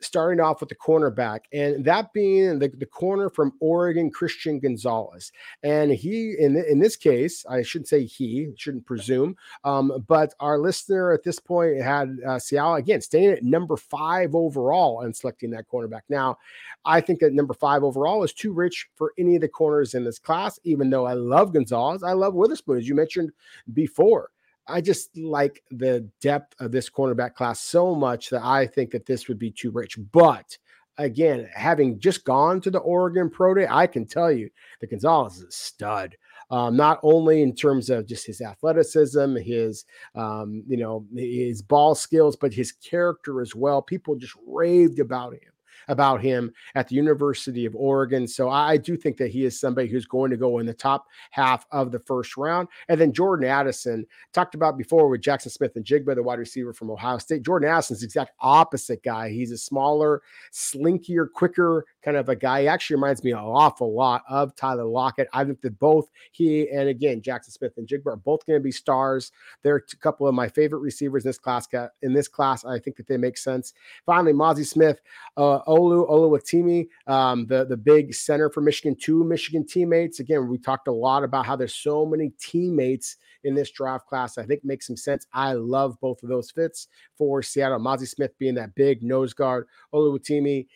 starting 0.01 0.41
off 0.41 0.61
with 0.61 0.69
the 0.69 0.75
cornerback, 0.75 1.41
and 1.53 1.85
that 1.85 2.13
being 2.13 2.59
the, 2.59 2.69
the 2.69 2.87
corner 2.87 3.29
from 3.29 3.53
Oregon, 3.61 4.11
Christian 4.11 4.59
Gonzalez. 4.59 5.33
And 5.63 5.91
he, 5.91 6.35
in, 6.39 6.57
in 6.57 6.79
this 6.79 6.97
case, 6.97 7.45
I 7.49 7.63
shouldn't 7.63 7.89
say 7.89 8.05
he, 8.05 8.53
shouldn't 8.57 8.87
presume, 8.87 9.37
um, 9.65 10.05
but 10.07 10.35
our 10.41 10.59
listener 10.59 11.13
at 11.13 11.23
this 11.23 11.39
point 11.39 11.81
had 11.81 12.19
uh, 12.27 12.39
Seattle 12.39 12.75
again 12.75 13.01
staying 13.01 13.31
at 13.31 13.43
number 13.43 13.77
five 13.77 14.35
overall 14.35 15.03
and 15.03 15.15
selecting 15.15 15.51
that 15.51 15.69
cornerback. 15.69 16.03
Now, 16.09 16.39
I 16.85 17.01
think 17.01 17.21
that 17.21 17.33
number 17.33 17.55
five 17.55 17.85
overall 17.85 18.23
is 18.25 18.33
too 18.33 18.53
rich 18.53 18.89
for 18.95 19.13
any 19.19 19.37
of 19.37 19.43
the 19.43 19.49
corners 19.49 19.95
in 19.95 20.05
this 20.05 20.19
class, 20.19 20.59
even 20.65 20.91
though 20.91 21.07
I 21.07 21.13
love 21.13 21.53
Gonzalez. 21.53 22.03
I 22.03 22.13
love 22.13 22.35
Witherspoon, 22.35 22.79
as 22.79 22.89
you 22.89 22.95
mentioned 22.95 23.33
before. 23.73 24.31
I 24.71 24.81
just 24.81 25.17
like 25.17 25.63
the 25.71 26.09
depth 26.21 26.55
of 26.61 26.73
this 26.73 26.89
cornerback 26.89 27.35
class 27.35 27.61
so 27.61 27.95
much 27.95 28.31
that 28.31 28.43
I 28.43 28.67
think 28.67 28.91
that 28.93 29.07
this 29.07 29.29
would 29.29 29.39
be 29.39 29.51
too 29.51 29.71
rich. 29.71 29.99
But 30.13 30.57
again, 30.99 31.49
having 31.55 31.99
just 31.99 32.25
gone 32.25 32.61
to 32.63 32.71
the 32.71 32.79
Oregon 32.79 33.31
Pro 33.31 33.55
Day, 33.55 33.67
I 33.69 33.87
can 33.87 34.07
tell 34.07 34.31
you 34.31 34.51
that 34.81 34.91
Gonzalez 34.91 35.39
is 35.39 35.45
a 35.45 35.51
stud. 35.51 36.17
Um, 36.51 36.77
not 36.77 36.99
only 37.05 37.43
in 37.43 37.55
terms 37.55 37.91
of 37.91 38.07
just 38.07 38.27
his 38.27 38.41
athleticism, 38.41 39.37
his 39.37 39.85
um, 40.17 40.65
you 40.67 40.77
know 40.77 41.07
his 41.15 41.63
ball 41.63 41.95
skills, 41.95 42.35
but 42.35 42.53
his 42.53 42.73
character 42.73 43.41
as 43.41 43.55
well. 43.55 43.81
People 43.81 44.17
just 44.17 44.35
raved 44.47 44.99
about 44.99 45.35
him 45.35 45.53
about 45.89 46.21
him 46.21 46.53
at 46.75 46.89
the 46.89 46.95
University 46.95 47.67
of 47.67 47.75
Oregon. 47.75 48.27
So 48.27 48.49
I 48.49 48.77
do 48.77 48.97
think 48.97 49.17
that 49.19 49.31
he 49.31 49.45
is 49.45 49.59
somebody 49.59 49.89
who's 49.89 50.07
going 50.07 50.31
to 50.31 50.37
go 50.37 50.59
in 50.59 50.67
the 50.67 50.75
top 50.75 51.07
half 51.31 51.67
of 51.71 51.93
the 51.93 51.99
first 52.01 52.37
round. 52.37 52.69
And 52.89 53.01
then 53.01 53.13
Jordan 53.13 53.49
Addison, 53.49 54.07
talked 54.33 54.55
about 54.55 54.79
before 54.79 55.09
with 55.09 55.21
Jackson 55.21 55.51
Smith-Njigba, 55.51 56.15
the 56.15 56.23
wide 56.23 56.39
receiver 56.39 56.73
from 56.73 56.91
Ohio 56.91 57.19
State. 57.19 57.43
Jordan 57.43 57.69
Addison's 57.69 58.01
the 58.01 58.07
exact 58.07 58.33
opposite 58.41 59.03
guy. 59.03 59.31
He's 59.31 59.53
a 59.53 59.59
smaller, 59.59 60.23
slinkier, 60.53 61.27
quicker 61.33 61.85
kind 62.03 62.17
of 62.17 62.29
a 62.29 62.37
guy. 62.37 62.63
He 62.63 62.69
actually 62.69 62.97
reminds 62.97 63.23
me 63.23 63.33
an 63.33 63.39
awful 63.39 63.95
lot 63.95 64.23
of 64.29 64.55
Tyler 64.57 64.85
Lockett. 64.85 65.29
I 65.33 65.45
think 65.45 65.61
that 65.63 65.79
both 65.79 66.11
he 66.33 66.69
and 66.71 66.89
again 66.89 67.23
Jackson 67.23 67.53
Smith-Njigba 67.53 68.07
are 68.07 68.17
both 68.17 68.47
going 68.47 68.59
to 68.59 68.63
be 68.63 68.73
stars. 68.73 69.33
They're 69.63 69.77
a 69.77 69.97
couple 69.97 70.27
of 70.27 70.35
my 70.35 70.49
favorite 70.49 70.81
receivers 70.81 71.25
in 71.25 71.29
this 71.29 71.39
class. 71.39 71.67
In 72.03 72.13
this 72.13 72.29
class, 72.29 72.65
I 72.65 72.79
think 72.79 72.97
that 72.97 73.07
they 73.07 73.17
make 73.17 73.37
sense. 73.37 73.73
Finally, 74.07 74.33
Mazi 74.33 74.67
Smith, 74.67 75.01
uh, 75.37 75.61
Olu 75.65 76.09
Oluwatimi, 76.09 76.87
um, 77.07 77.47
the 77.47 77.65
the 77.65 77.77
big 77.77 78.15
center 78.15 78.51
for 78.51 78.61
Michigan, 78.61 78.97
two 78.99 79.25
Michigan 79.25 79.67
teammates. 79.67 80.21
Again, 80.21 80.49
we 80.49 80.59
talked 80.59 80.89
a 80.89 80.93
lot 80.93 81.25
about 81.25 81.47
how 81.47 81.57
there's 81.57 81.75
so 81.75 82.07
many 82.07 82.33
teammates 82.41 83.17
in 83.45 83.55
this 83.55 83.71
draft 83.71 84.07
class. 84.07 84.39
I 84.39 84.45
think 84.45 84.65
makes 84.65 84.87
some 84.87 84.97
sense. 84.97 85.27
I 85.33 85.53
love 85.55 85.99
both 86.01 86.23
of 86.23 86.29
those 86.29 86.51
fits 86.51 86.89
for 87.17 87.43
Seattle. 87.43 87.79
Mazi 87.79 88.07
Smith 88.07 88.37
being 88.39 88.55
that 88.57 88.75
big 88.75 89.03
nose 89.03 89.33
guard, 89.33 89.67
Oluwatimi 89.95 90.67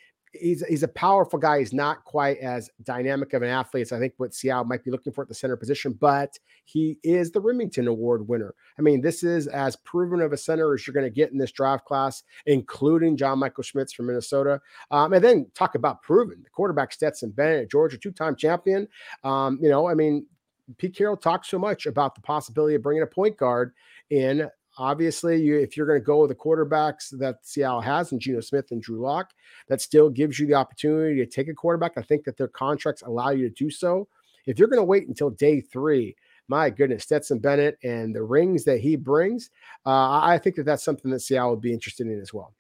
he's 0.41 0.65
he's 0.67 0.83
a 0.83 0.89
powerful 0.89 1.39
guy. 1.39 1.59
He's 1.59 1.73
not 1.73 2.05
quite 2.05 2.39
as 2.39 2.71
dynamic 2.83 3.33
of 3.33 3.43
an 3.43 3.49
athlete 3.49 3.83
as 3.83 3.93
I 3.93 3.99
think 3.99 4.15
what 4.17 4.35
Seattle 4.35 4.65
might 4.65 4.85
be 4.85 4.91
looking 4.91 5.13
for 5.13 5.23
at 5.23 5.29
the 5.29 5.35
center 5.35 5.57
position, 5.57 5.93
but 5.93 6.39
he 6.65 6.99
is 7.03 7.31
the 7.31 7.41
Remington 7.41 7.89
Award 7.89 8.27
winner. 8.29 8.55
I 8.79 8.83
mean, 8.83 9.01
this 9.01 9.23
is 9.23 9.47
as 9.47 9.77
proven 9.77 10.21
of 10.21 10.33
a 10.33 10.37
center 10.37 10.75
as 10.75 10.87
you're 10.87 10.95
going 10.95 11.07
to 11.07 11.11
get 11.11 11.33
in 11.33 11.39
this 11.39 11.53
draft 11.53 11.85
class, 11.85 12.23
including 12.47 13.17
John 13.17 13.39
Michael 13.39 13.63
Schmitz 13.63 13.93
from 13.93 14.07
Minnesota. 14.07 14.61
Um, 14.91 15.13
and 15.13 15.25
then 15.25 15.51
talk 15.55 15.75
about 15.75 16.03
proven 16.03 16.43
the 16.43 16.51
quarterback 16.51 16.93
Stetson 16.93 17.31
Bennett, 17.31 17.71
Georgia, 17.71 17.99
two-time 17.99 18.37
champion. 18.37 18.89
Um, 19.23 19.59
you 19.61 19.69
know, 19.69 19.89
I 19.89 19.95
mean, 19.95 20.27
Pete 20.79 20.97
Carroll 20.97 21.17
talks 21.17 21.49
so 21.49 21.59
much 21.59 21.87
about 21.87 22.15
the 22.15 22.23
possibility 22.23 22.75
of 22.75 22.83
bringing 22.83 23.03
a 23.03 23.07
point 23.07 23.37
guard 23.37 23.73
in 24.11 24.49
Obviously, 24.77 25.41
you, 25.41 25.59
if 25.59 25.77
you're 25.77 25.87
going 25.87 26.01
to 26.01 26.05
go 26.05 26.23
with 26.23 26.31
the 26.31 26.35
quarterbacks 26.35 27.17
that 27.19 27.37
Seattle 27.43 27.81
has 27.81 28.13
and 28.13 28.21
Geno 28.21 28.41
Smith 28.41 28.71
and 28.71 28.83
Drew 28.83 29.01
Lock, 29.01 29.33
that 29.69 29.81
still 29.81 30.11
gives 30.11 30.39
you 30.39 30.47
the 30.47 30.55
opportunity 30.55 31.17
to 31.17 31.27
take 31.27 31.49
a 31.49 31.55
quarterback. 31.55 31.93
I 31.97 32.03
think 32.03 32.25
that 32.25 32.37
their 32.37 32.49
contracts 32.49 33.03
allow 33.03 33.31
you 33.31 33.49
to 33.49 33.55
do 33.55 33.71
so. 33.71 34.09
If 34.47 34.59
you're 34.59 34.69
going 34.69 34.81
to 34.81 34.85
wait 34.85 35.09
until 35.09 35.31
day 35.31 35.61
three, 35.61 36.17
my 36.49 36.71
goodness, 36.71 37.05
Stetson 37.05 37.39
Bennett 37.39 37.79
and 37.83 38.15
the 38.15 38.23
rings 38.23 38.65
that 38.65 38.81
he 38.81 38.97
brings, 38.97 39.51
uh, 39.87 40.21
I 40.21 40.39
think 40.39 40.57
that 40.57 40.65
that's 40.65 40.85
something 40.85 41.11
that 41.11 41.21
Seattle 41.21 41.51
would 41.51 41.61
be 41.61 41.73
interested 41.73 42.07
in 42.07 42.21
as 42.21 42.35
well. 42.35 42.53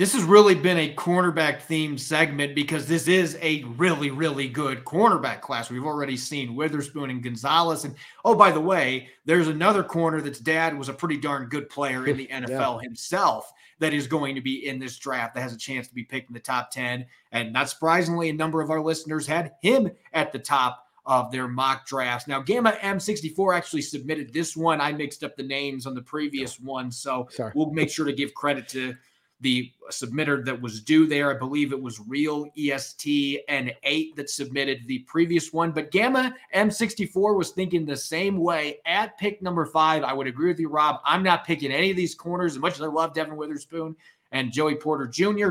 This 0.00 0.14
has 0.14 0.22
really 0.22 0.54
been 0.54 0.78
a 0.78 0.94
cornerback 0.94 1.60
themed 1.66 2.00
segment 2.00 2.54
because 2.54 2.86
this 2.86 3.06
is 3.06 3.36
a 3.42 3.64
really, 3.64 4.10
really 4.10 4.48
good 4.48 4.82
cornerback 4.86 5.42
class. 5.42 5.68
We've 5.68 5.84
already 5.84 6.16
seen 6.16 6.54
Witherspoon 6.54 7.10
and 7.10 7.22
Gonzalez. 7.22 7.84
And 7.84 7.94
oh, 8.24 8.34
by 8.34 8.50
the 8.50 8.62
way, 8.62 9.10
there's 9.26 9.48
another 9.48 9.84
corner 9.84 10.22
that's 10.22 10.38
dad 10.38 10.78
was 10.78 10.88
a 10.88 10.94
pretty 10.94 11.18
darn 11.18 11.50
good 11.50 11.68
player 11.68 12.06
in 12.06 12.16
the 12.16 12.26
NFL 12.28 12.48
yeah. 12.48 12.78
himself 12.80 13.52
that 13.78 13.92
is 13.92 14.06
going 14.06 14.36
to 14.36 14.40
be 14.40 14.66
in 14.66 14.78
this 14.78 14.96
draft 14.96 15.34
that 15.34 15.42
has 15.42 15.52
a 15.52 15.58
chance 15.58 15.86
to 15.88 15.94
be 15.94 16.04
picked 16.04 16.30
in 16.30 16.34
the 16.34 16.40
top 16.40 16.70
10. 16.70 17.04
And 17.32 17.52
not 17.52 17.68
surprisingly, 17.68 18.30
a 18.30 18.32
number 18.32 18.62
of 18.62 18.70
our 18.70 18.80
listeners 18.80 19.26
had 19.26 19.52
him 19.60 19.90
at 20.14 20.32
the 20.32 20.38
top 20.38 20.86
of 21.04 21.30
their 21.30 21.46
mock 21.46 21.86
drafts. 21.86 22.26
Now, 22.26 22.40
Gamma 22.40 22.72
M64 22.80 23.54
actually 23.54 23.82
submitted 23.82 24.32
this 24.32 24.56
one. 24.56 24.80
I 24.80 24.92
mixed 24.92 25.24
up 25.24 25.36
the 25.36 25.42
names 25.42 25.86
on 25.86 25.94
the 25.94 26.00
previous 26.00 26.58
one. 26.58 26.90
So 26.90 27.28
Sorry. 27.32 27.52
we'll 27.54 27.70
make 27.72 27.90
sure 27.90 28.06
to 28.06 28.14
give 28.14 28.32
credit 28.32 28.66
to 28.68 28.94
the 29.40 29.72
submitter 29.90 30.44
that 30.44 30.60
was 30.60 30.82
due 30.82 31.06
there. 31.06 31.34
I 31.34 31.38
believe 31.38 31.72
it 31.72 31.80
was 31.80 32.00
Real 32.06 32.46
EST 32.56 33.40
and 33.48 33.72
8 33.82 34.16
that 34.16 34.30
submitted 34.30 34.86
the 34.86 35.00
previous 35.00 35.52
one. 35.52 35.72
But 35.72 35.90
Gamma 35.90 36.34
M64 36.54 37.36
was 37.36 37.50
thinking 37.50 37.84
the 37.84 37.96
same 37.96 38.36
way 38.36 38.80
at 38.86 39.18
pick 39.18 39.42
number 39.42 39.66
five. 39.66 40.02
I 40.02 40.12
would 40.12 40.26
agree 40.26 40.48
with 40.48 40.60
you, 40.60 40.68
Rob. 40.68 41.00
I'm 41.04 41.22
not 41.22 41.46
picking 41.46 41.72
any 41.72 41.90
of 41.90 41.96
these 41.96 42.14
corners 42.14 42.52
as 42.52 42.58
much 42.58 42.74
as 42.74 42.82
I 42.82 42.86
love 42.86 43.14
Devon 43.14 43.36
Witherspoon 43.36 43.96
and 44.32 44.52
Joey 44.52 44.76
Porter 44.76 45.06
Jr. 45.06 45.50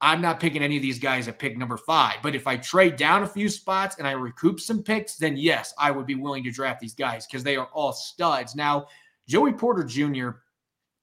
I'm 0.00 0.20
not 0.20 0.38
picking 0.38 0.62
any 0.62 0.76
of 0.76 0.82
these 0.82 0.98
guys 0.98 1.26
at 1.26 1.38
pick 1.38 1.56
number 1.56 1.76
five. 1.76 2.16
But 2.22 2.36
if 2.36 2.46
I 2.46 2.56
trade 2.56 2.96
down 2.96 3.24
a 3.24 3.28
few 3.28 3.48
spots 3.48 3.96
and 3.98 4.06
I 4.06 4.12
recoup 4.12 4.60
some 4.60 4.82
picks, 4.82 5.16
then 5.16 5.36
yes, 5.36 5.74
I 5.78 5.90
would 5.90 6.06
be 6.06 6.14
willing 6.14 6.44
to 6.44 6.52
draft 6.52 6.80
these 6.80 6.94
guys 6.94 7.26
because 7.26 7.42
they 7.42 7.56
are 7.56 7.68
all 7.72 7.92
studs. 7.92 8.54
Now, 8.54 8.86
Joey 9.26 9.52
Porter 9.52 9.82
Jr 9.84 10.30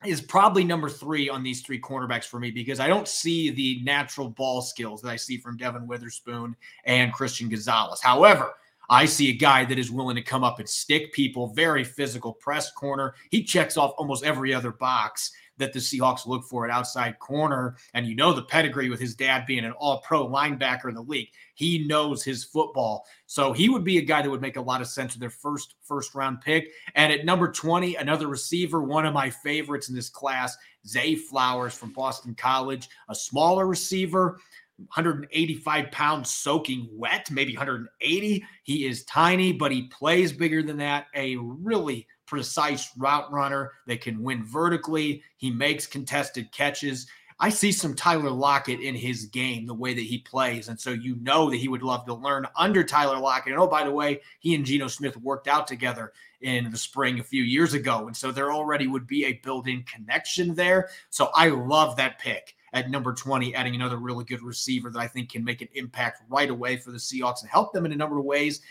is 0.08 0.22
probably 0.22 0.64
number 0.64 0.90
three 0.90 1.30
on 1.30 1.44
these 1.44 1.62
three 1.62 1.80
cornerbacks 1.80 2.26
for 2.26 2.40
me 2.40 2.52
because 2.52 2.80
I 2.80 2.88
don't 2.88 3.08
see 3.08 3.50
the 3.50 3.82
natural 3.84 4.30
ball 4.30 4.62
skills 4.62 5.02
that 5.02 5.10
I 5.10 5.16
see 5.16 5.38
from 5.38 5.58
Devon 5.58 5.88
Witherspoon 5.88 6.56
and 6.86 7.14
Christian 7.14 7.50
Gonzalez. 7.50 8.02
However, 8.02 8.54
I 8.90 9.06
see 9.06 9.30
a 9.30 9.34
guy 9.34 9.66
that 9.66 9.80
is 9.80 9.92
willing 9.92 10.16
to 10.16 10.22
come 10.22 10.44
up 10.44 10.60
and 10.60 10.70
stick 10.70 11.12
people, 11.14 11.48
very 11.48 11.84
physical 11.84 12.34
press 12.34 12.72
corner. 12.72 13.16
He 13.32 13.44
checks 13.44 13.78
off 13.78 13.94
almost 13.98 14.24
every 14.24 14.54
other 14.54 14.72
box 14.72 15.32
that 15.58 15.74
the 15.74 15.80
Seahawks 15.80 16.26
look 16.26 16.44
for 16.44 16.66
at 16.66 16.72
outside 16.72 17.20
corner. 17.20 17.76
And 17.94 18.06
you 18.06 18.16
know 18.16 18.34
the 18.34 18.44
pedigree 18.44 18.90
with 18.90 19.00
his 19.00 19.16
dad 19.16 19.46
being 19.46 19.66
an 19.66 19.72
all 19.74 20.02
pro 20.02 20.28
linebacker 20.28 20.90
in 20.90 20.96
the 20.96 21.02
league. 21.02 21.30
He 21.56 21.88
knows 21.88 22.24
his 22.24 22.44
football. 22.44 23.06
So 23.26 23.54
he 23.54 23.70
would 23.70 23.84
be 23.84 23.98
a 23.98 24.02
guy 24.02 24.22
that 24.22 24.30
would 24.30 24.42
make 24.42 24.58
a 24.58 24.62
lot 24.62 24.82
of 24.82 24.88
sense 24.88 25.14
with 25.14 25.22
their 25.22 25.30
first 25.30 25.76
first 25.82 26.16
round 26.16 26.42
pick. 26.42 26.72
And 26.96 27.12
at 27.12 27.26
number 27.26 27.52
20, 27.52 27.96
another 27.96 28.28
receiver, 28.28 28.82
one 28.82 29.06
of 29.06 29.14
my 29.14 29.30
favorites 29.30 29.90
in 29.90 29.96
this 29.96 30.10
class, 30.10 30.56
Zay 30.88 31.16
Flowers 31.16 31.74
from 31.74 31.94
Boston 31.94 32.36
College, 32.36 32.90
a 33.10 33.16
smaller 33.16 33.68
receiver. 33.68 34.40
185 34.78 35.90
pounds 35.92 36.30
soaking 36.30 36.90
wet, 36.92 37.32
maybe 37.32 37.56
180. 37.56 38.44
He 38.64 38.86
is 38.86 39.06
tiny, 39.06 39.54
but 39.54 39.72
he 39.72 39.84
plays 39.84 40.34
bigger 40.34 40.62
than 40.62 40.76
that. 40.78 41.06
A 41.16 41.38
really 41.38 42.06
precise 42.26 42.92
route 42.98 43.32
runner 43.32 43.72
that 43.88 44.02
can 44.02 44.22
win 44.22 44.44
vertically. 44.44 45.24
He 45.38 45.52
makes 45.52 45.86
contested 45.86 46.52
catches. 46.52 47.08
I 47.38 47.50
see 47.50 47.74
some 47.74 47.96
Tyler 47.96 48.30
Lockett 48.30 48.80
in 48.80 48.96
his 48.96 49.26
game, 49.26 49.66
the 49.66 49.74
way 49.74 49.94
that 49.94 50.02
he 50.02 50.20
plays. 50.20 50.70
And 50.70 50.80
so 50.80 50.92
you 50.92 51.18
know 51.18 51.50
that 51.50 51.58
he 51.58 51.68
would 51.68 51.84
love 51.84 52.06
to 52.06 52.14
learn 52.14 52.48
under 52.56 52.82
Tyler 52.82 53.20
Lockett. 53.20 53.52
And 53.52 53.62
oh, 53.62 53.68
by 53.68 53.84
the 53.84 53.92
way, 53.92 54.22
he 54.40 54.56
and 54.56 54.66
Geno 54.66 54.88
Smith 54.88 55.18
worked 55.18 55.50
out 55.50 55.68
together 55.68 56.14
in 56.42 56.72
the 56.72 56.78
spring 56.78 57.20
a 57.20 57.24
few 57.24 57.44
years 57.44 57.74
ago. 57.74 58.08
And 58.08 58.16
so 58.16 58.32
there 58.32 58.54
already 58.54 58.88
would 58.88 59.06
be 59.06 59.26
a 59.26 59.34
built 59.34 59.68
in 59.68 59.84
connection 59.84 60.56
there. 60.56 60.90
So 61.10 61.30
I 61.36 61.50
love 61.50 61.98
that 61.98 62.20
pick 62.20 62.56
at 62.72 62.90
number 62.90 63.14
20, 63.14 63.54
adding 63.54 63.76
another 63.76 63.98
really 63.98 64.24
good 64.24 64.42
receiver 64.42 64.90
that 64.90 65.00
I 65.00 65.08
think 65.08 65.32
can 65.32 65.44
make 65.44 65.62
an 65.62 65.70
impact 65.74 66.22
right 66.30 66.50
away 66.50 66.78
for 66.78 66.92
the 66.92 66.98
Seahawks 66.98 67.42
and 67.42 67.50
help 67.50 67.74
them 67.74 67.86
in 67.86 67.92
a 67.92 67.98
number 67.98 68.18
of 68.18 68.26
ways 68.26 68.62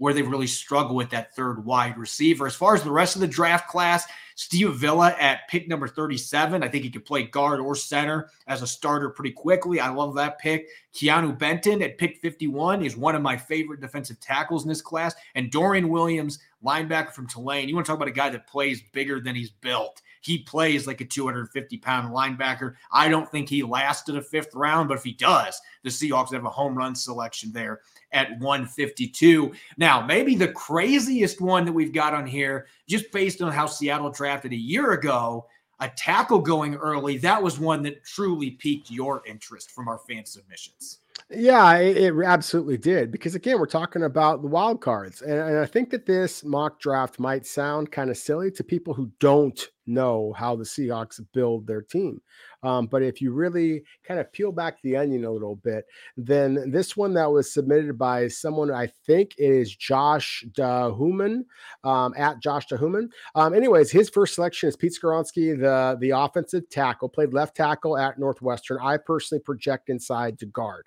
where 0.00 0.14
they 0.14 0.22
really 0.22 0.46
struggle 0.46 0.96
with 0.96 1.10
that 1.10 1.36
third 1.36 1.62
wide 1.62 1.98
receiver. 1.98 2.46
As 2.46 2.54
far 2.54 2.74
as 2.74 2.82
the 2.82 2.90
rest 2.90 3.16
of 3.16 3.20
the 3.20 3.26
draft 3.26 3.68
class, 3.68 4.06
Steve 4.34 4.70
Avila 4.70 5.14
at 5.20 5.46
pick 5.50 5.68
number 5.68 5.86
37. 5.86 6.62
I 6.62 6.68
think 6.68 6.84
he 6.84 6.90
could 6.90 7.04
play 7.04 7.24
guard 7.24 7.60
or 7.60 7.76
center 7.76 8.30
as 8.46 8.62
a 8.62 8.66
starter 8.66 9.10
pretty 9.10 9.32
quickly. 9.32 9.78
I 9.78 9.90
love 9.90 10.14
that 10.14 10.38
pick. 10.38 10.68
Keanu 10.94 11.38
Benton 11.38 11.82
at 11.82 11.98
pick 11.98 12.16
51 12.16 12.82
is 12.82 12.96
one 12.96 13.14
of 13.14 13.20
my 13.20 13.36
favorite 13.36 13.82
defensive 13.82 14.18
tackles 14.20 14.62
in 14.62 14.70
this 14.70 14.80
class. 14.80 15.14
And 15.34 15.50
Dorian 15.50 15.90
Williams, 15.90 16.38
linebacker 16.64 17.12
from 17.12 17.26
Tulane. 17.26 17.68
You 17.68 17.74
want 17.74 17.84
to 17.84 17.92
talk 17.92 17.98
about 17.98 18.08
a 18.08 18.12
guy 18.12 18.30
that 18.30 18.46
plays 18.46 18.80
bigger 18.94 19.20
than 19.20 19.34
he's 19.34 19.50
built. 19.50 20.00
He 20.20 20.38
plays 20.38 20.86
like 20.86 21.00
a 21.00 21.04
250 21.04 21.78
pound 21.78 22.14
linebacker. 22.14 22.74
I 22.92 23.08
don't 23.08 23.30
think 23.30 23.48
he 23.48 23.62
lasted 23.62 24.16
a 24.16 24.22
fifth 24.22 24.54
round, 24.54 24.88
but 24.88 24.98
if 24.98 25.04
he 25.04 25.12
does, 25.12 25.60
the 25.82 25.90
Seahawks 25.90 26.32
have 26.32 26.44
a 26.44 26.50
home 26.50 26.76
run 26.76 26.94
selection 26.94 27.52
there 27.52 27.80
at 28.12 28.38
152. 28.38 29.52
Now, 29.76 30.04
maybe 30.04 30.34
the 30.34 30.52
craziest 30.52 31.40
one 31.40 31.64
that 31.64 31.72
we've 31.72 31.92
got 31.92 32.14
on 32.14 32.26
here, 32.26 32.66
just 32.86 33.10
based 33.12 33.40
on 33.42 33.52
how 33.52 33.66
Seattle 33.66 34.10
drafted 34.10 34.52
a 34.52 34.56
year 34.56 34.92
ago, 34.92 35.46
a 35.80 35.88
tackle 35.88 36.40
going 36.40 36.74
early, 36.76 37.16
that 37.18 37.42
was 37.42 37.58
one 37.58 37.82
that 37.82 38.04
truly 38.04 38.52
piqued 38.52 38.90
your 38.90 39.22
interest 39.26 39.70
from 39.70 39.88
our 39.88 39.98
fan 39.98 40.26
submissions. 40.26 40.98
Yeah, 41.30 41.76
it, 41.76 42.12
absolutely 42.24 42.76
did. 42.76 43.12
Because 43.12 43.34
again, 43.34 43.58
we're 43.58 43.66
talking 43.66 44.02
about 44.02 44.42
the 44.42 44.48
wild 44.48 44.80
cards. 44.80 45.22
And 45.22 45.58
I 45.58 45.66
think 45.66 45.90
that 45.90 46.06
this 46.06 46.44
mock 46.44 46.80
draft 46.80 47.18
might 47.18 47.46
sound 47.46 47.92
kind 47.92 48.10
of 48.10 48.16
silly 48.16 48.50
to 48.52 48.64
people 48.64 48.94
who 48.94 49.10
don't 49.20 49.68
know 49.90 50.32
how 50.36 50.56
the 50.56 50.64
Seahawks 50.64 51.20
build 51.32 51.66
their 51.66 51.82
team. 51.82 52.20
Um, 52.62 52.86
but 52.86 53.02
if 53.02 53.20
you 53.20 53.32
really 53.32 53.82
kind 54.04 54.20
of 54.20 54.32
peel 54.32 54.52
back 54.52 54.80
the 54.82 54.96
onion 54.96 55.24
a 55.24 55.30
little 55.30 55.56
bit, 55.56 55.86
then 56.16 56.70
this 56.70 56.96
one 56.96 57.14
that 57.14 57.30
was 57.30 57.52
submitted 57.52 57.98
by 57.98 58.28
someone, 58.28 58.70
I 58.70 58.88
think 59.06 59.34
is 59.38 59.74
Josh 59.74 60.44
Dahuman, 60.52 61.44
um, 61.84 62.14
at 62.16 62.40
Josh 62.40 62.66
Dahuman. 62.68 63.08
Um, 63.34 63.54
anyways, 63.54 63.90
his 63.90 64.10
first 64.10 64.34
selection 64.34 64.68
is 64.68 64.76
Pete 64.76 64.96
Skoronski, 65.00 65.58
the, 65.58 65.96
the 66.00 66.10
offensive 66.10 66.68
tackle, 66.68 67.08
played 67.08 67.32
left 67.32 67.56
tackle 67.56 67.96
at 67.96 68.18
Northwestern. 68.18 68.78
I 68.82 68.98
personally 68.98 69.42
project 69.42 69.88
inside 69.88 70.38
to 70.40 70.46
guard 70.46 70.86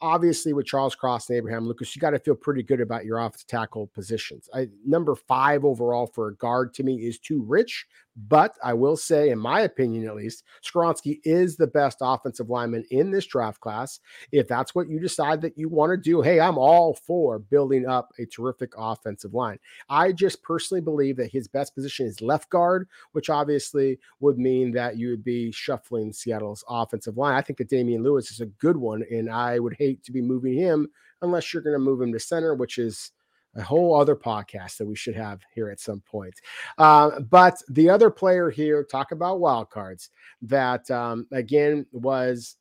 obviously 0.00 0.52
with 0.52 0.66
Charles 0.66 0.94
Cross 0.94 1.28
and 1.28 1.38
Abraham 1.38 1.66
Lucas, 1.66 1.94
you 1.94 2.00
got 2.00 2.10
to 2.10 2.18
feel 2.18 2.34
pretty 2.34 2.62
good 2.62 2.80
about 2.80 3.04
your 3.04 3.18
offensive 3.18 3.46
tackle 3.46 3.86
positions. 3.88 4.48
I, 4.52 4.68
number 4.84 5.14
five 5.14 5.64
overall 5.64 6.06
for 6.06 6.28
a 6.28 6.36
guard 6.36 6.74
to 6.74 6.82
me 6.82 7.06
is 7.06 7.18
too 7.18 7.42
rich, 7.42 7.86
but 8.16 8.56
I 8.64 8.72
will 8.72 8.96
say, 8.96 9.30
in 9.30 9.38
my 9.38 9.60
opinion 9.60 10.06
at 10.06 10.16
least, 10.16 10.44
Skoronski 10.64 11.20
is 11.24 11.56
the 11.56 11.66
best 11.66 11.98
offensive 12.00 12.48
lineman 12.48 12.84
in 12.90 13.10
this 13.10 13.26
draft 13.26 13.60
class. 13.60 14.00
If 14.32 14.48
that's 14.48 14.74
what 14.74 14.88
you 14.88 14.98
decide 14.98 15.42
that 15.42 15.58
you 15.58 15.68
want 15.68 15.90
to 15.90 15.96
do, 15.96 16.22
hey, 16.22 16.40
I'm 16.40 16.56
all 16.56 16.94
for 16.94 17.38
building 17.38 17.86
up 17.86 18.12
a 18.18 18.24
terrific 18.26 18.72
offensive 18.76 19.34
line. 19.34 19.58
I 19.90 20.12
just 20.12 20.42
personally 20.42 20.80
believe 20.80 21.16
that 21.18 21.30
his 21.30 21.46
best 21.46 21.74
position 21.74 22.06
is 22.06 22.22
left 22.22 22.48
guard, 22.48 22.88
which 23.12 23.28
obviously 23.28 23.98
would 24.20 24.38
mean 24.38 24.72
that 24.72 24.96
you 24.96 25.10
would 25.10 25.24
be 25.24 25.52
shuffling 25.52 26.12
Seattle's 26.12 26.64
offensive 26.68 27.18
line. 27.18 27.34
I 27.34 27.42
think 27.42 27.58
that 27.58 27.68
Damien 27.68 28.02
Lewis 28.02 28.30
is 28.30 28.40
a 28.40 28.46
good 28.46 28.76
one, 28.76 29.04
and 29.10 29.30
I 29.30 29.58
would 29.58 29.76
hate 29.78 30.02
to 30.04 30.12
be 30.12 30.22
moving 30.22 30.54
him 30.54 30.88
unless 31.22 31.52
you're 31.52 31.62
going 31.62 31.74
to 31.74 31.78
move 31.78 32.00
him 32.00 32.12
to 32.12 32.20
center, 32.20 32.54
which 32.54 32.78
is 32.78 33.12
a 33.56 33.62
whole 33.62 33.98
other 33.98 34.16
podcast 34.16 34.76
that 34.76 34.86
we 34.86 34.96
should 34.96 35.16
have 35.16 35.40
here 35.54 35.70
at 35.70 35.80
some 35.80 36.00
point. 36.00 36.34
Uh, 36.78 37.20
but 37.20 37.62
the 37.68 37.88
other 37.88 38.10
player 38.10 38.50
here, 38.50 38.84
talk 38.84 39.12
about 39.12 39.40
wild 39.40 39.70
cards, 39.70 40.10
that 40.42 40.90
um, 40.90 41.26
again 41.32 41.86
was 41.92 42.56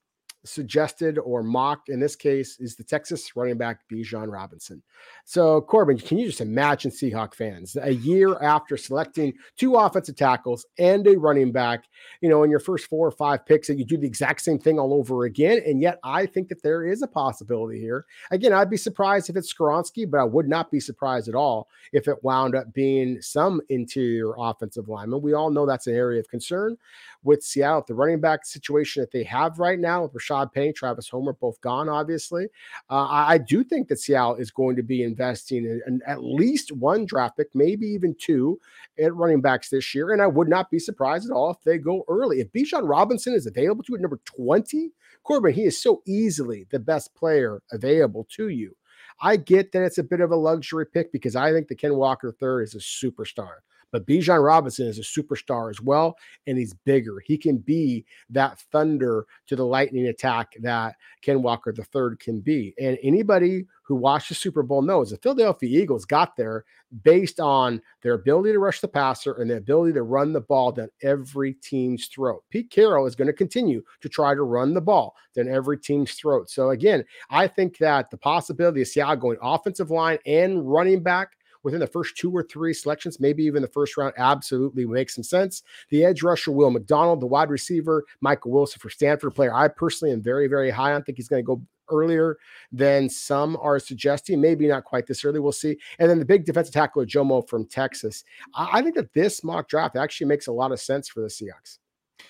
suggested 0.46 1.18
or 1.18 1.44
mocked 1.44 1.90
in 1.90 2.00
this 2.00 2.16
case 2.16 2.60
is 2.60 2.76
the 2.76 2.84
Texas 2.84 3.36
running 3.36 3.58
back 3.58 3.82
Bijan 3.92 4.32
Robinson. 4.32 4.82
So, 5.26 5.62
Corbin, 5.62 5.98
can 5.98 6.18
you 6.18 6.28
just 6.28 6.42
imagine 6.42 6.92
Seahawk 6.92 7.34
fans 7.34 7.76
a 7.82 7.92
year 7.92 8.42
after 8.42 8.78
selecting 8.78 9.34
two 9.58 9.76
offensive 9.76 10.16
tackles 10.16 10.66
and 10.78 11.06
a 11.08 11.18
running 11.18 11.52
back, 11.52 11.86
you 12.22 12.30
know, 12.30 12.44
in 12.44 12.50
your 12.50 12.60
first 12.60 12.88
four 12.88 13.08
or 13.08 13.12
five 13.12 13.46
picks, 13.46 13.68
that 13.68 13.78
you 13.78 13.86
do 13.86 13.98
the 13.98 14.08
exact 14.08 14.42
same 14.42 14.60
thing 14.60 14.80
all 14.80 14.94
over 14.94 15.26
again? 15.26 15.62
And 15.66 15.82
yet, 15.82 16.00
I 16.04 16.26
think 16.26 16.48
that 16.50 16.62
there 16.64 16.84
is 16.84 17.02
a 17.02 17.08
possibility 17.08 17.80
here. 17.80 18.06
Again, 18.32 18.54
I'd 18.54 18.70
be 18.70 18.78
surprised 18.78 19.30
if 19.30 19.36
it's 19.36 19.54
Skoronski, 19.54 20.10
but 20.10 20.20
I 20.20 20.24
would 20.24 20.48
not 20.48 20.72
be 20.72 20.80
surprised 20.80 21.28
at 21.28 21.36
all 21.36 21.68
if 21.92 22.08
it 22.08 22.24
wound 22.24 22.56
up 22.56 22.74
being 22.74 23.22
some 23.22 23.62
interior 23.70 24.34
offensive 24.38 24.88
lineman. 24.88 25.22
We 25.22 25.34
all 25.34 25.50
know 25.50 25.66
that's 25.66 25.88
an 25.88 25.96
area 25.96 26.20
of 26.20 26.30
concern 26.30 26.78
with 27.24 27.44
Seattle, 27.44 27.84
the 27.88 27.96
running 27.96 28.22
back 28.22 28.46
situation 28.46 29.02
that 29.02 29.12
they 29.12 29.24
have 29.24 29.60
right 29.60 29.80
now 29.80 30.04
with 30.04 30.14
Rashaad 30.36 30.54
Penny, 30.54 30.74
Travis 30.74 31.10
Homer, 31.10 31.34
both 31.34 31.60
gone, 31.62 31.90
obviously. 31.90 32.46
Uh, 32.90 33.06
I, 33.06 33.34
I, 33.34 33.38
do 33.38 33.64
think 33.64 33.88
that 33.88 34.00
Seattle 34.00 34.36
is 34.36 34.52
going 34.52 34.76
to 34.76 34.84
be 34.84 35.04
investing 35.04 35.66
in, 35.66 35.82
in, 35.88 36.02
at 36.08 36.24
least 36.24 36.72
one 36.72 37.06
draft 37.06 37.38
pick, 37.38 37.48
maybe 37.54 37.88
even 37.88 38.16
two 38.20 38.60
at 39.00 39.14
running 39.16 39.42
backs 39.42 39.70
this 39.70 39.94
year. 39.94 40.12
And 40.12 40.22
I 40.22 40.28
would 40.28 40.48
not 40.48 40.70
be 40.70 40.80
surprised 40.80 41.30
at 41.30 41.34
all 41.34 41.52
if 41.52 41.62
they 41.64 41.78
go 41.78 42.04
early. 42.08 42.40
If 42.40 42.52
Bijan 42.52 42.88
Robinson 42.88 43.34
is 43.34 43.48
available 43.48 43.84
to 43.84 43.96
at 43.96 44.02
number 44.02 44.20
20, 44.26 44.92
Corbin, 45.24 45.54
he 45.54 45.64
is 45.64 45.82
so 45.82 46.02
easily 46.06 46.68
the 46.70 46.80
best 46.80 47.16
player 47.16 47.62
available 47.72 48.28
to 48.32 48.50
you. 48.50 48.76
I 49.22 49.38
get 49.38 49.72
that 49.72 49.84
it's 49.84 49.98
a 49.98 50.04
bit 50.04 50.20
of 50.20 50.32
a 50.32 50.36
luxury 50.36 50.86
pick 50.86 51.12
because 51.12 51.36
I 51.36 51.52
think 51.52 51.68
the 51.68 51.76
Ken 51.76 51.96
Walker 51.96 52.32
third 52.32 52.64
is 52.64 52.76
a 52.76 52.80
superstar. 52.80 53.60
But 53.92 54.06
Bijan 54.06 54.44
Robinson 54.44 54.88
is 54.88 55.00
a 55.00 55.02
superstar 55.02 55.70
as 55.70 55.82
well, 55.82 56.18
and 56.48 56.58
he's 56.58 56.74
bigger. 56.74 57.22
He 57.26 57.38
can 57.38 57.58
be 57.58 58.06
that 58.30 58.60
thunder 58.72 59.26
to 59.48 59.56
the 59.56 59.66
lightning 59.66 60.08
attack 60.08 60.54
that 60.62 60.96
Ken 61.22 61.42
Walker 61.42 61.74
III 61.78 62.18
can 62.18 62.42
be. 62.42 62.74
And 62.80 62.98
anybody 63.02 63.66
who 63.84 63.96
watched 63.96 64.30
the 64.30 64.36
Super 64.36 64.64
Bowl 64.64 64.82
knows 64.82 65.12
the 65.12 65.18
Philadelphia 65.18 65.82
Eagles 65.82 66.06
got 66.06 66.36
there 66.36 66.66
based 67.04 67.40
on 67.40 67.82
their 68.02 68.14
ability 68.14 68.52
to 68.52 68.60
rush 68.60 68.82
the 68.82 68.88
passer 68.88 69.34
and 69.34 69.50
the 69.50 69.58
ability 69.58 69.94
to 69.94 70.02
run 70.02 70.34
the 70.34 70.42
ball 70.42 70.72
down 70.72 70.90
every 71.04 71.54
team's 71.54 72.08
throat. 72.08 72.44
Pete 72.50 72.72
Carroll 72.72 73.06
is 73.06 73.16
going 73.16 73.28
to 73.28 73.34
continue 73.34 73.84
to 74.02 74.10
try 74.10 74.34
to 74.34 74.42
run 74.42 74.74
the 74.74 74.82
ball 74.82 75.16
down 75.36 75.48
every 75.48 75.78
team's 75.78 76.14
throat. 76.14 76.50
So 76.50 76.72
again, 76.72 77.04
I 77.30 77.48
think 77.48 77.78
that 77.78 78.10
the 78.10 78.18
possibility 78.18 78.82
of 78.82 78.88
Seattle 78.88 79.18
going 79.18 79.38
offensive 79.42 79.92
line 79.92 80.18
and 80.26 80.70
running 80.70 81.04
back 81.04 81.34
within 81.66 81.80
the 81.80 81.88
first 81.88 82.16
two 82.16 82.32
or 82.32 82.44
three 82.44 82.74
selections, 82.74 83.20
maybe 83.20 83.44
even 83.44 83.64
the 83.64 83.68
first 83.68 83.98
round, 83.98 84.14
absolutely 84.18 84.86
makes 84.86 85.16
some 85.16 85.24
sense. 85.24 85.64
The 85.90 86.06
edge 86.06 86.22
rusher, 86.22 86.52
Will 86.52 86.70
McDonald, 86.70 87.20
the 87.20 87.26
wide 87.26 87.50
receiver, 87.50 88.06
Michael 88.22 88.52
Wilson 88.52 88.80
for 88.80 88.92
Stanford 88.92 89.34
player. 89.34 89.54
I 89.54 89.68
personally 89.68 90.14
am 90.14 90.22
very, 90.22 90.48
very 90.48 90.70
high 90.70 90.94
on. 90.94 91.02
think 91.02 91.18
he's 91.18 91.28
going 91.28 91.44
to 91.44 91.46
go 91.46 91.62
earlier 91.90 92.38
than 92.72 93.10
some 93.10 93.58
are 93.60 93.80
suggesting. 93.80 94.40
Maybe 94.40 94.68
not 94.68 94.84
quite 94.84 95.08
this 95.08 95.26
early. 95.26 95.40
We'll 95.40 95.52
see. 95.52 95.78
And 95.98 96.08
then 96.08 96.20
the 96.20 96.26
big 96.26 96.46
defensive 96.46 96.74
tackle, 96.74 97.04
Jomo 97.04 97.48
from 97.50 97.66
Texas. 97.66 98.24
I 98.54 98.84
think 98.84 98.94
that 98.96 99.12
this 99.14 99.44
mock 99.44 99.68
draft 99.68 99.96
actually 99.96 100.28
makes 100.28 100.46
a 100.46 100.52
lot 100.52 100.72
of 100.72 100.80
sense 100.80 101.10
for 101.10 101.22
the 101.22 101.28
Seahawks. 101.28 101.80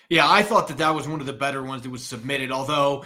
Yeah, 0.10 0.30
I 0.32 0.43
thought 0.43 0.69
that 0.69 0.78
that 0.78 0.95
was 0.95 1.10
one 1.10 1.19
of 1.19 1.26
the 1.26 1.34
better 1.34 1.62
ones 1.62 1.82
that 1.84 1.89
was 1.89 2.06
submitted. 2.06 2.52
Although 2.52 3.04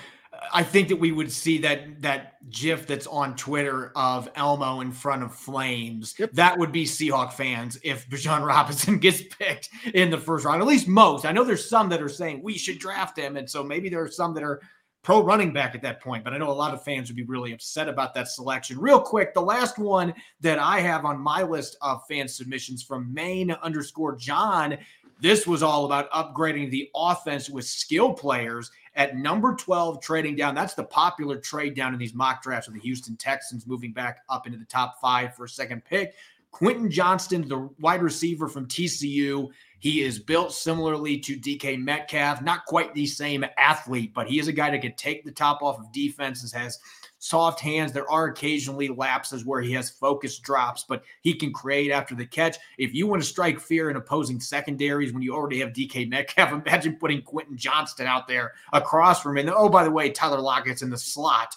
I 0.53 0.63
think 0.63 0.87
that 0.89 0.95
we 0.95 1.11
would 1.11 1.31
see 1.31 1.57
that 1.59 2.01
that 2.01 2.49
GIF 2.49 2.87
that's 2.87 3.07
on 3.07 3.35
Twitter 3.35 3.91
of 3.95 4.29
Elmo 4.35 4.81
in 4.81 4.91
front 4.91 5.23
of 5.23 5.35
flames. 5.35 6.15
Yep. 6.17 6.31
That 6.33 6.57
would 6.57 6.71
be 6.71 6.85
Seahawk 6.85 7.33
fans 7.33 7.79
if 7.83 8.09
Bijan 8.09 8.45
Robinson 8.45 8.99
gets 8.99 9.21
picked 9.21 9.69
in 9.93 10.09
the 10.09 10.17
first 10.17 10.45
round. 10.45 10.61
At 10.61 10.67
least 10.67 10.87
most. 10.87 11.25
I 11.25 11.31
know 11.31 11.43
there's 11.43 11.69
some 11.69 11.89
that 11.89 12.01
are 12.01 12.09
saying 12.09 12.41
we 12.41 12.57
should 12.57 12.79
draft 12.79 13.17
him, 13.17 13.37
and 13.37 13.49
so 13.49 13.63
maybe 13.63 13.89
there 13.89 14.03
are 14.03 14.11
some 14.11 14.33
that 14.35 14.43
are 14.43 14.61
pro 15.03 15.23
running 15.23 15.53
back 15.53 15.75
at 15.75 15.81
that 15.81 16.01
point. 16.01 16.23
But 16.23 16.33
I 16.33 16.37
know 16.37 16.49
a 16.49 16.51
lot 16.51 16.73
of 16.73 16.83
fans 16.83 17.09
would 17.09 17.15
be 17.15 17.23
really 17.23 17.53
upset 17.53 17.87
about 17.87 18.13
that 18.15 18.27
selection. 18.27 18.79
Real 18.79 18.99
quick, 18.99 19.33
the 19.33 19.41
last 19.41 19.77
one 19.77 20.13
that 20.41 20.59
I 20.59 20.79
have 20.81 21.05
on 21.05 21.19
my 21.19 21.43
list 21.43 21.77
of 21.81 22.05
fan 22.07 22.27
submissions 22.27 22.83
from 22.83 23.13
Maine 23.13 23.51
underscore 23.63 24.15
John. 24.15 24.77
This 25.21 25.45
was 25.45 25.61
all 25.61 25.85
about 25.85 26.09
upgrading 26.11 26.71
the 26.71 26.89
offense 26.95 27.49
with 27.49 27.65
skill 27.65 28.13
players 28.13 28.71
at 28.99 29.15
number 29.15 29.55
12, 29.55 30.01
trading 30.01 30.35
down. 30.35 30.53
That's 30.53 30.73
the 30.73 30.83
popular 30.83 31.37
trade 31.37 31.73
down 31.73 31.93
in 31.93 31.99
these 31.99 32.13
mock 32.13 32.43
drafts 32.43 32.67
of 32.67 32.73
the 32.73 32.81
Houston 32.81 33.15
Texans 33.15 33.65
moving 33.65 33.93
back 33.93 34.19
up 34.27 34.45
into 34.45 34.59
the 34.59 34.65
top 34.65 34.99
five 34.99 35.33
for 35.35 35.45
a 35.45 35.49
second 35.49 35.85
pick. 35.85 36.15
Quentin 36.51 36.91
Johnston, 36.91 37.47
the 37.47 37.69
wide 37.79 38.01
receiver 38.01 38.49
from 38.49 38.67
TCU, 38.67 39.47
he 39.79 40.01
is 40.01 40.19
built 40.19 40.51
similarly 40.51 41.17
to 41.19 41.37
DK 41.37 41.79
Metcalf, 41.79 42.41
not 42.41 42.65
quite 42.65 42.93
the 42.93 43.05
same 43.05 43.45
athlete, 43.57 44.13
but 44.13 44.27
he 44.27 44.37
is 44.37 44.49
a 44.49 44.51
guy 44.53 44.69
that 44.69 44.81
can 44.81 44.95
take 44.95 45.23
the 45.23 45.31
top 45.31 45.61
off 45.61 45.79
of 45.79 45.89
defenses, 45.93 46.51
has 46.51 46.79
soft 47.19 47.59
hands. 47.59 47.91
There 47.91 48.09
are 48.09 48.25
occasionally 48.25 48.87
lapses 48.87 49.45
where 49.45 49.61
he 49.61 49.73
has 49.73 49.89
focus 49.89 50.39
drops, 50.39 50.85
but 50.87 51.03
he 51.21 51.35
can 51.35 51.53
create 51.53 51.91
after 51.91 52.15
the 52.15 52.25
catch. 52.25 52.57
If 52.77 52.93
you 52.93 53.05
want 53.05 53.21
to 53.21 53.27
strike 53.27 53.59
fear 53.59 53.89
in 53.89 53.97
opposing 53.97 54.39
secondaries 54.39 55.13
when 55.13 55.21
you 55.21 55.35
already 55.35 55.59
have 55.59 55.73
DK 55.73 56.09
Metcalf, 56.09 56.51
imagine 56.65 56.95
putting 56.95 57.21
Quentin 57.21 57.57
Johnston 57.57 58.07
out 58.07 58.27
there 58.27 58.53
across 58.73 59.21
from 59.21 59.37
him. 59.37 59.47
And 59.47 59.55
oh, 59.55 59.69
by 59.69 59.83
the 59.83 59.91
way, 59.91 60.09
Tyler 60.09 60.39
Lockett's 60.39 60.81
in 60.81 60.89
the 60.89 60.97
slot. 60.97 61.55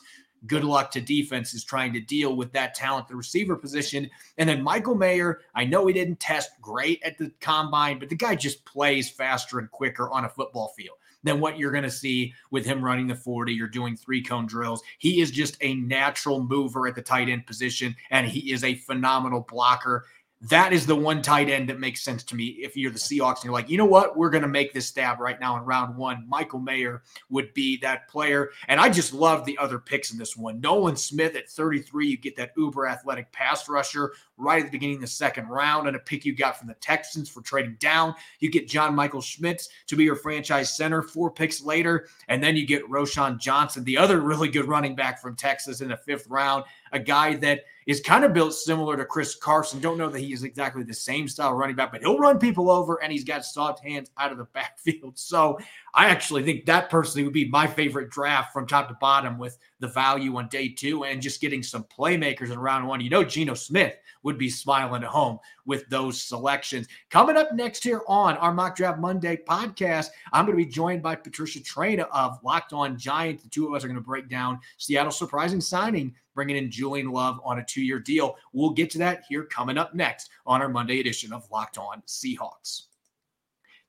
Good 0.49 0.65
luck 0.65 0.91
to 0.91 1.01
defenses 1.01 1.63
trying 1.63 1.93
to 1.93 2.01
deal 2.01 2.35
with 2.35 2.51
that 2.53 2.75
talent, 2.75 3.07
the 3.07 3.15
receiver 3.15 3.55
position. 3.55 4.11
And 4.39 4.49
then 4.49 4.61
Michael 4.61 4.97
Mayer, 4.97 5.43
I 5.55 5.65
know 5.65 5.87
he 5.87 5.93
didn't 5.93 6.19
test 6.19 6.51
great 6.61 7.01
at 7.05 7.17
the 7.17 7.31
combine, 7.41 8.01
but 8.01 8.09
the 8.09 8.17
guy 8.17 8.35
just 8.35 8.65
plays 8.65 9.09
faster 9.09 9.61
and 9.61 9.71
quicker 9.71 10.11
on 10.11 10.25
a 10.25 10.29
football 10.29 10.75
field 10.77 10.97
than 11.23 11.41
what 11.41 11.59
you're 11.59 11.71
going 11.71 11.85
to 11.85 11.91
see 11.91 12.33
with 12.51 12.65
him 12.65 12.85
running 12.85 13.07
the 13.07 13.15
40 13.15 13.61
or 13.61 13.69
doing 13.69 13.97
three 13.97 14.23
cone 14.23 14.47
drills. 14.47 14.83
He 14.99 15.21
is 15.21 15.31
just 15.31 15.57
a 15.61 15.75
natural 15.75 16.43
mover 16.43 16.87
at 16.87 16.95
the 16.95 17.03
tight 17.03 17.29
end 17.29 17.47
position, 17.47 17.95
and 18.11 18.27
he 18.27 18.53
is 18.53 18.65
a 18.65 18.75
phenomenal 18.75 19.47
blocker. 19.49 20.07
That 20.49 20.73
is 20.73 20.87
the 20.87 20.97
one 20.97 21.23
tight 21.23 21.49
end 21.49 21.69
that 21.69 21.79
makes 21.79 22.03
sense 22.03 22.25
to 22.25 22.35
me. 22.35 22.47
If 22.47 22.77
you're 22.77 22.91
the 22.91 22.99
Seahawks 22.99 23.37
and 23.37 23.45
you're 23.45 23.53
like, 23.53 23.71
you 23.71 23.79
know 23.79 23.85
what, 23.85 24.17
we're 24.17 24.31
going 24.31 24.43
to 24.43 24.49
make 24.49 24.73
this 24.73 24.89
stab 24.89 25.21
right 25.21 25.39
now 25.39 25.57
in 25.57 25.63
round 25.63 25.97
one. 25.97 26.25
Michael 26.29 26.59
Mayer 26.59 27.05
would 27.31 27.55
be 27.55 27.77
that 27.79 28.09
player. 28.09 28.51
And 28.67 28.81
I 28.81 28.89
just 28.89 29.13
love 29.13 29.45
the 29.45 29.57
other 29.59 29.79
picks 29.79 30.11
in 30.11 30.19
this 30.19 30.37
one. 30.37 30.61
Nolan 30.61 30.97
Smith 30.97 31.37
at 31.37 31.49
33, 31.49 32.09
you 32.09 32.17
get 32.17 32.35
that 32.37 32.51
uber 32.57 32.89
athletic 32.89 33.31
pass 33.31 33.69
rusher. 33.69 34.15
right 34.37 34.59
at 34.59 34.67
the 34.67 34.73
beginning 34.73 34.97
of 34.97 35.03
the 35.03 35.07
second 35.07 35.47
round 35.47 35.87
and 35.87 35.95
a 35.95 36.01
pick 36.01 36.25
you 36.25 36.35
got 36.35 36.59
from 36.59 36.67
the 36.67 36.75
Texans 36.75 37.29
for 37.29 37.41
trading 37.43 37.77
down. 37.79 38.13
You 38.41 38.51
get 38.51 38.67
John 38.67 38.97
Michael 38.97 39.21
Schmitz 39.21 39.69
to 39.87 39.95
be 39.95 40.03
your 40.03 40.17
franchise 40.17 40.77
center 40.77 41.03
four 41.03 41.31
picks 41.31 41.63
later. 41.63 42.09
And 42.27 42.43
then 42.43 42.57
you 42.57 42.67
get 42.67 42.91
Roschon 42.91 43.39
Johnson, 43.39 43.85
the 43.85 43.99
other 43.99 44.21
really 44.21 44.49
good 44.49 44.67
running 44.67 44.97
back 44.97 45.23
from 45.23 45.37
Texas 45.37 45.81
in 45.83 45.91
the 45.91 45.97
fifth 45.97 46.27
round, 46.27 46.65
a 46.91 46.99
guy 46.99 47.37
that 47.37 47.61
is 47.87 48.01
kind 48.01 48.25
of 48.25 48.33
built 48.33 48.55
similar 48.55 48.97
to 48.97 49.05
Chris 49.05 49.35
Carson. 49.35 49.81
Don't 49.81 49.99
know 49.99 50.09
that 50.09 50.21
he 50.21 50.33
is 50.33 50.43
exactly 50.45 50.83
the 50.83 50.95
same 50.95 51.29
style 51.29 51.55
running 51.55 51.77
back, 51.77 51.93
but 51.93 52.01
he'll 52.01 52.19
run 52.19 52.39
people 52.39 52.71
over 52.71 53.03
and 53.03 53.13
he's 53.13 53.25
got 53.25 53.45
soft 53.45 53.85
hands 53.85 54.11
out 54.19 54.33
of 54.33 54.39
the 54.39 54.45
backfield. 54.55 55.19
So 55.19 55.59
I 55.95 56.09
actually 56.09 56.43
think 56.43 56.65
that 56.65 56.89
personally 56.89 57.25
would 57.25 57.35
be 57.35 57.49
my 57.51 57.67
favorite 57.67 58.09
draft 58.09 58.53
from 58.53 58.67
top 58.67 58.89
to 58.89 58.95
bottom 58.95 59.39
with 59.39 59.59
the 59.79 59.89
value 59.89 60.35
on 60.37 60.49
day 60.49 60.69
two 60.69 61.05
and 61.05 61.21
just 61.21 61.41
getting 61.41 61.63
some 61.63 61.85
playmakers 61.85 62.51
in 62.51 62.59
round 62.59 62.89
one. 62.89 63.03
You 63.03 63.11
know, 63.11 63.23
Geno 63.23 63.53
Smith 63.53 63.97
would 64.23 64.39
be 64.39 64.49
smiling 64.49 65.03
at 65.03 65.09
home 65.09 65.39
with 65.67 65.87
those 65.91 66.23
selections. 66.23 66.89
Coming 67.11 67.37
up 67.37 67.53
next 67.53 67.85
here 67.85 68.01
on 68.09 68.39
our 68.39 68.55
Mock 68.55 68.75
Draft 68.75 69.01
Monday 69.01 69.37
podcast, 69.47 70.09
I'm 70.33 70.47
going 70.47 70.57
to 70.57 70.65
be 70.65 70.71
joined 70.71 71.03
by 71.03 71.15
Patricia 71.15 71.61
Traina 71.61 72.07
of 72.11 72.39
Locked 72.43 72.73
On 72.73 72.97
Giants. 72.97 73.43
The 73.43 73.51
two 73.51 73.69
of 73.69 73.75
us 73.75 73.85
are 73.85 73.89
going 73.89 73.97
to 73.97 74.01
break 74.01 74.31
down 74.31 74.61
Seattle's 74.79 75.19
surprising 75.19 75.61
signing, 75.61 76.15
bringing 76.35 76.57
in 76.57 76.71
Julian 76.71 77.11
Love 77.11 77.39
on 77.45 77.59
a 77.59 77.65
two 77.65 77.83
year 77.83 77.99
deal. 77.99 78.37
We'll 78.55 78.71
get 78.71 78.89
to 78.93 78.99
that 78.99 79.25
here 79.29 79.45
coming 79.45 79.77
up 79.77 79.95
next 79.95 80.31
on 80.47 80.63
our 80.63 80.71
Monday 80.71 81.01
edition 81.01 81.35
of 81.35 81.51
Locked 81.51 81.77
On 81.77 82.03
Seahawks. 82.07 82.85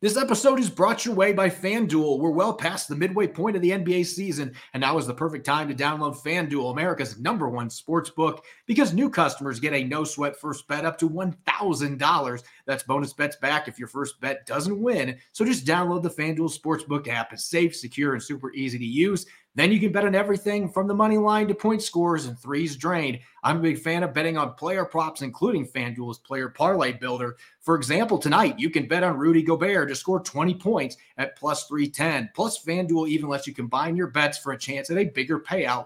This 0.04 0.18
episode 0.18 0.60
is 0.60 0.70
brought 0.70 1.06
your 1.06 1.16
way 1.16 1.32
by 1.32 1.50
FanDuel. 1.50 2.20
We're 2.20 2.30
well 2.30 2.54
past 2.54 2.90
the 2.90 2.96
midway 2.98 3.26
point 3.26 3.56
of 3.56 3.62
the 3.62 3.70
NBA 3.70 4.06
season, 4.06 4.54
and 4.74 4.82
now 4.82 4.98
is 4.98 5.08
the 5.08 5.14
perfect 5.14 5.46
time 5.46 5.70
to 5.70 5.74
download 5.74 6.22
FanDuel, 6.22 6.74
America's 6.74 7.18
number 7.18 7.48
one 7.48 7.70
sports 7.70 8.10
book, 8.10 8.44
because 8.66 8.94
new 8.94 9.10
customers 9.10 9.62
get 9.62 9.72
a 9.72 9.86
no 9.86 10.04
sweat 10.04 10.38
first 10.38 10.68
bet 10.68 10.84
up 10.84 10.98
to 10.98 11.10
$1,000. 11.10 12.44
That's 12.66 12.84
bonus 12.84 13.14
bets 13.14 13.38
back 13.38 13.70
if 13.70 13.80
your 13.80 13.88
first 13.88 14.20
bet 14.20 14.46
doesn't 14.46 14.82
win. 14.82 15.18
So 15.32 15.46
just 15.46 15.66
download 15.66 16.04
the 16.04 16.10
FanDuel 16.10 16.54
Sportsbook 16.54 17.08
app. 17.08 17.32
It's 17.32 17.46
safe, 17.46 17.74
secure, 17.74 18.12
and 18.12 18.22
super 18.22 18.52
easy 18.52 18.78
to 18.80 18.86
use. 18.86 19.26
Then 19.56 19.72
you 19.72 19.80
can 19.80 19.92
bet 19.92 20.06
on 20.06 20.16
everything 20.16 20.68
from 20.68 20.88
the 20.88 20.96
money 20.96 21.18
line 21.18 21.48
to 21.48 21.54
point 21.54 21.84
scores 21.84 22.26
and 22.26 22.40
threes 22.40 22.76
drained. 22.76 23.20
I'm 23.44 23.58
a 23.58 23.62
big 23.62 23.78
fan 23.78 24.02
of 24.02 24.14
betting 24.14 24.36
on 24.36 24.54
player 24.54 24.84
props, 24.84 25.22
including 25.22 25.68
FanDuel's 25.68 26.18
player 26.18 26.50
parlay 26.50 26.94
builder. 26.94 27.36
For 27.60 27.76
example, 27.76 28.18
tonight 28.18 28.58
you 28.58 28.72
can 28.72 28.88
bet 28.88 29.04
on 29.04 29.18
Rudy 29.18 29.44
Gobert 29.44 29.90
to 29.90 29.96
score 29.96 30.22
20 30.22 30.56
points 30.56 30.98
at 31.18 31.36
plus 31.36 31.68
310. 31.68 32.32
Plus, 32.34 32.64
FanDuel 32.64 33.08
even 33.10 33.30
lets 33.30 33.46
you 33.46 33.54
combine 33.54 33.96
your 33.96 34.08
bets 34.08 34.40
for 34.40 34.54
a 34.54 34.58
chance 34.58 34.90
at 34.90 34.98
a 34.98 35.06
bigger 35.06 35.40
payout 35.40 35.86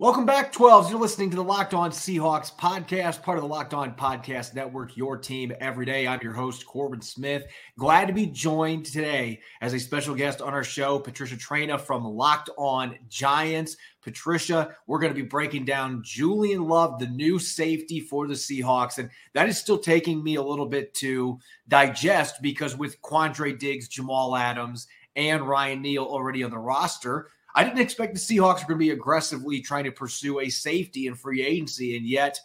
Welcome 0.00 0.26
back, 0.26 0.52
12s. 0.52 0.90
You're 0.90 0.98
listening 0.98 1.30
to 1.30 1.36
the 1.36 1.44
Locked 1.44 1.72
On 1.72 1.92
Seahawks 1.92 2.52
podcast, 2.52 3.22
part 3.22 3.38
of 3.38 3.42
the 3.42 3.48
Locked 3.48 3.74
On 3.74 3.94
Podcast 3.94 4.52
Network, 4.52 4.96
your 4.96 5.16
team 5.16 5.52
every 5.60 5.86
day. 5.86 6.08
I'm 6.08 6.18
your 6.20 6.32
host, 6.32 6.66
Corbin 6.66 7.00
Smith. 7.00 7.44
Glad 7.78 8.06
to 8.08 8.12
be 8.12 8.26
joined 8.26 8.86
today 8.86 9.40
as 9.60 9.72
a 9.72 9.78
special 9.78 10.16
guest 10.16 10.42
on 10.42 10.52
our 10.52 10.64
show, 10.64 10.98
Patricia 10.98 11.36
Traina 11.36 11.80
from 11.80 12.04
Locked 12.04 12.50
On 12.58 12.96
Giants. 13.08 13.76
Patricia, 14.02 14.74
we're 14.88 14.98
going 14.98 15.14
to 15.14 15.22
be 15.22 15.28
breaking 15.28 15.64
down 15.64 16.02
Julian 16.04 16.66
Love, 16.66 16.98
the 16.98 17.06
new 17.06 17.38
safety 17.38 18.00
for 18.00 18.26
the 18.26 18.34
Seahawks. 18.34 18.98
And 18.98 19.08
that 19.32 19.48
is 19.48 19.58
still 19.58 19.78
taking 19.78 20.24
me 20.24 20.34
a 20.34 20.42
little 20.42 20.66
bit 20.66 20.92
to 20.94 21.38
digest 21.68 22.42
because 22.42 22.76
with 22.76 23.00
Quandre 23.00 23.56
Diggs, 23.56 23.86
Jamal 23.86 24.34
Adams, 24.34 24.88
and 25.14 25.46
Ryan 25.46 25.82
Neal 25.82 26.02
already 26.02 26.42
on 26.42 26.50
the 26.50 26.58
roster, 26.58 27.30
I 27.54 27.64
didn't 27.64 27.80
expect 27.80 28.14
the 28.14 28.20
Seahawks 28.20 28.60
were 28.60 28.74
going 28.74 28.80
to 28.80 28.86
be 28.86 28.90
aggressively 28.90 29.60
trying 29.60 29.84
to 29.84 29.92
pursue 29.92 30.40
a 30.40 30.48
safety 30.48 31.06
in 31.06 31.14
free 31.14 31.42
agency, 31.42 31.96
and 31.96 32.06
yet 32.06 32.40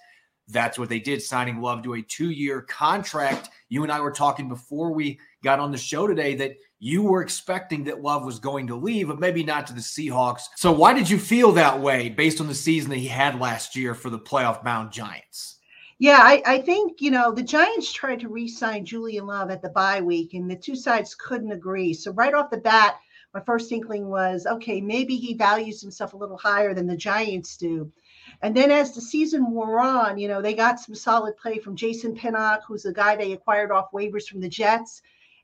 that's 0.50 0.78
what 0.78 0.90
they 0.90 1.00
did, 1.00 1.22
signing 1.22 1.62
Love 1.62 1.84
to 1.84 1.94
a 1.94 2.02
two-year 2.02 2.62
contract. 2.64 3.50
You 3.70 3.84
and 3.84 3.92
I 3.92 4.00
were 4.02 4.12
talking 4.12 4.50
before 4.50 4.92
we 4.92 5.20
got 5.44 5.60
on 5.60 5.72
the 5.72 5.78
show 5.78 6.08
today 6.08 6.36
that 6.36 6.58
you 6.80 7.04
were 7.04 7.22
expecting 7.22 7.84
that 7.84 8.02
Love 8.02 8.24
was 8.24 8.40
going 8.40 8.68
to 8.68 8.76
leave, 8.76 9.08
but 9.08 9.20
maybe 9.20 9.44
not 9.44 9.68
to 9.68 9.74
the 9.74 9.80
Seahawks. 9.80 10.44
So 10.56 10.72
why 10.72 10.94
did 10.94 11.10
you 11.10 11.20
feel 11.20 11.52
that 11.54 11.80
way 11.80 12.10
based 12.10 12.42
on 12.42 12.48
the 12.48 12.56
season 12.56 12.90
that 12.90 12.98
he 12.98 13.08
had 13.08 13.40
last 13.40 13.76
year 13.76 13.94
for 13.94 14.10
the 14.10 14.20
playoff 14.20 14.64
bound 14.64 14.92
Giants? 14.92 15.58
Yeah, 16.00 16.20
I, 16.22 16.42
I, 16.46 16.62
think, 16.62 17.02
you 17.02 17.12
know, 17.12 17.32
the 17.34 17.44
Giants 17.44 17.92
tried 17.92 18.22
to 18.22 18.30
re 18.30 18.48
sign 18.48 18.86
Julian 18.86 19.28
Love 19.28 19.52
at 19.52 19.62
the 19.62 19.70
bye 19.70 20.00
week, 20.00 20.34
and 20.34 20.50
the 20.50 20.56
two 20.56 20.76
sides 20.76 21.14
couldn't 21.14 21.52
agree. 21.52 21.94
So, 21.94 22.14
right 22.14 22.34
off 22.34 22.50
the 22.50 22.58
bat, 22.58 23.00
my 23.34 23.40
first 23.42 23.72
inkling 23.72 24.08
was 24.08 24.46
okay, 24.46 24.82
maybe 24.82 25.16
he 25.16 25.34
values 25.34 25.82
himself 25.82 26.14
a 26.14 26.18
little 26.18 26.38
higher 26.38 26.74
than 26.74 26.88
the 26.88 26.98
Giants 26.98 27.58
do. 27.58 27.92
And 28.42 28.56
then 28.56 28.72
as 28.72 28.94
the 28.94 29.02
season 29.02 29.52
wore 29.52 29.80
on, 29.80 30.18
you 30.18 30.28
know, 30.28 30.42
they 30.42 30.54
got 30.54 30.80
some 30.80 30.96
solid 30.96 31.38
play 31.38 31.60
from 31.60 31.76
Jason 31.76 32.16
Pinnock, 32.16 32.62
who's 32.68 32.86
a 32.86 32.94
guy 32.94 33.16
they 33.16 33.34
acquired 33.34 33.72
off 33.72 33.92
waivers 33.92 34.28
from 34.28 34.42
the 34.42 34.50
Jets, 34.50 35.02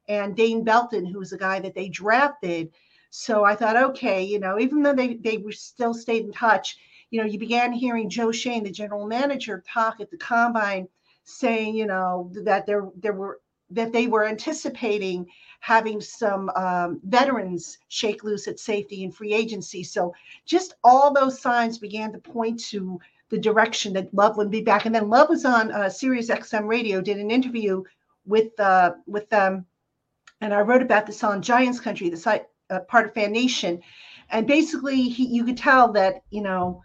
and 0.07 0.35
Dane 0.35 0.63
Belton, 0.63 1.05
who's 1.05 1.33
a 1.33 1.37
guy 1.37 1.59
that 1.59 1.75
they 1.75 1.89
drafted. 1.89 2.71
So 3.09 3.43
I 3.43 3.55
thought, 3.55 3.77
okay, 3.77 4.23
you 4.23 4.39
know, 4.39 4.59
even 4.59 4.81
though 4.81 4.93
they, 4.93 5.15
they 5.15 5.37
were 5.37 5.51
still 5.51 5.93
stayed 5.93 6.25
in 6.25 6.31
touch, 6.31 6.77
you 7.11 7.21
know, 7.21 7.27
you 7.27 7.39
began 7.39 7.71
hearing 7.71 8.09
Joe 8.09 8.31
Schoen, 8.31 8.63
the 8.63 8.71
general 8.71 9.07
manager, 9.07 9.63
talk 9.67 9.99
at 10.01 10.11
the 10.11 10.17
combine 10.17 10.87
saying, 11.23 11.75
you 11.75 11.85
know, 11.85 12.31
that 12.43 12.65
there 12.65 12.87
there 12.97 13.13
were 13.13 13.39
that 13.71 13.91
they 13.91 14.07
were 14.07 14.25
anticipating 14.25 15.27
having 15.59 15.99
some 15.99 16.49
um, 16.55 16.99
veterans 17.03 17.79
shake 17.87 18.23
loose 18.23 18.47
at 18.47 18.59
safety 18.59 19.03
and 19.03 19.15
free 19.15 19.33
agency. 19.33 19.83
So 19.83 20.13
just 20.45 20.75
all 20.83 21.11
those 21.11 21.41
signs 21.41 21.79
began 21.79 22.11
to 22.11 22.19
point 22.19 22.59
to 22.65 22.99
the 23.29 23.37
direction 23.37 23.93
that 23.93 24.13
Love 24.13 24.37
would 24.37 24.51
be 24.51 24.61
back. 24.61 24.85
And 24.85 24.93
then 24.93 25.09
Love 25.09 25.29
was 25.29 25.45
on 25.45 25.71
uh, 25.71 25.89
Sirius 25.89 26.29
XM 26.29 26.67
Radio, 26.67 27.01
did 27.01 27.17
an 27.17 27.31
interview 27.31 27.83
with 28.25 28.59
uh, 28.59 28.93
with 29.07 29.29
them, 29.29 29.65
and 30.41 30.53
I 30.53 30.61
wrote 30.61 30.81
about 30.81 31.05
this 31.05 31.23
on 31.23 31.41
Giants 31.41 31.79
Country, 31.79 32.09
the 32.09 32.17
site 32.17 32.45
uh, 32.69 32.79
part 32.81 33.07
of 33.07 33.13
Fan 33.13 33.31
Nation, 33.31 33.81
and 34.29 34.47
basically 34.47 35.03
he, 35.03 35.27
you 35.27 35.43
could 35.43 35.57
tell 35.57 35.91
that 35.93 36.23
you 36.29 36.41
know 36.41 36.81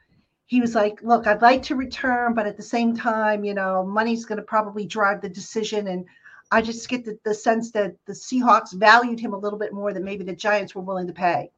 he 0.47 0.61
was 0.61 0.75
like, 0.75 1.01
look, 1.03 1.27
I'd 1.27 1.43
like 1.43 1.63
to 1.65 1.77
return, 1.77 2.35
but 2.35 2.47
at 2.47 2.57
the 2.57 2.63
same 2.63 2.97
time, 2.97 3.45
you 3.45 3.55
know, 3.55 3.85
money's 3.85 4.25
going 4.25 4.39
to 4.39 4.45
probably 4.45 4.85
drive 4.85 5.21
the 5.21 5.29
decision, 5.29 5.89
and 5.89 6.05
I 6.51 6.63
just 6.63 6.89
get 6.89 7.05
the, 7.05 7.19
the 7.25 7.35
sense 7.35 7.71
that 7.73 7.97
the 8.07 8.13
Seahawks 8.13 8.73
valued 8.73 9.21
him 9.21 9.33
a 9.33 9.39
little 9.39 9.59
bit 9.59 9.73
more 9.73 9.93
than 9.93 10.05
maybe 10.05 10.25
the 10.25 10.35
Giants 10.35 10.75
were 10.75 10.83
willing 10.83 11.07
to 11.07 11.13
pay. 11.13 11.51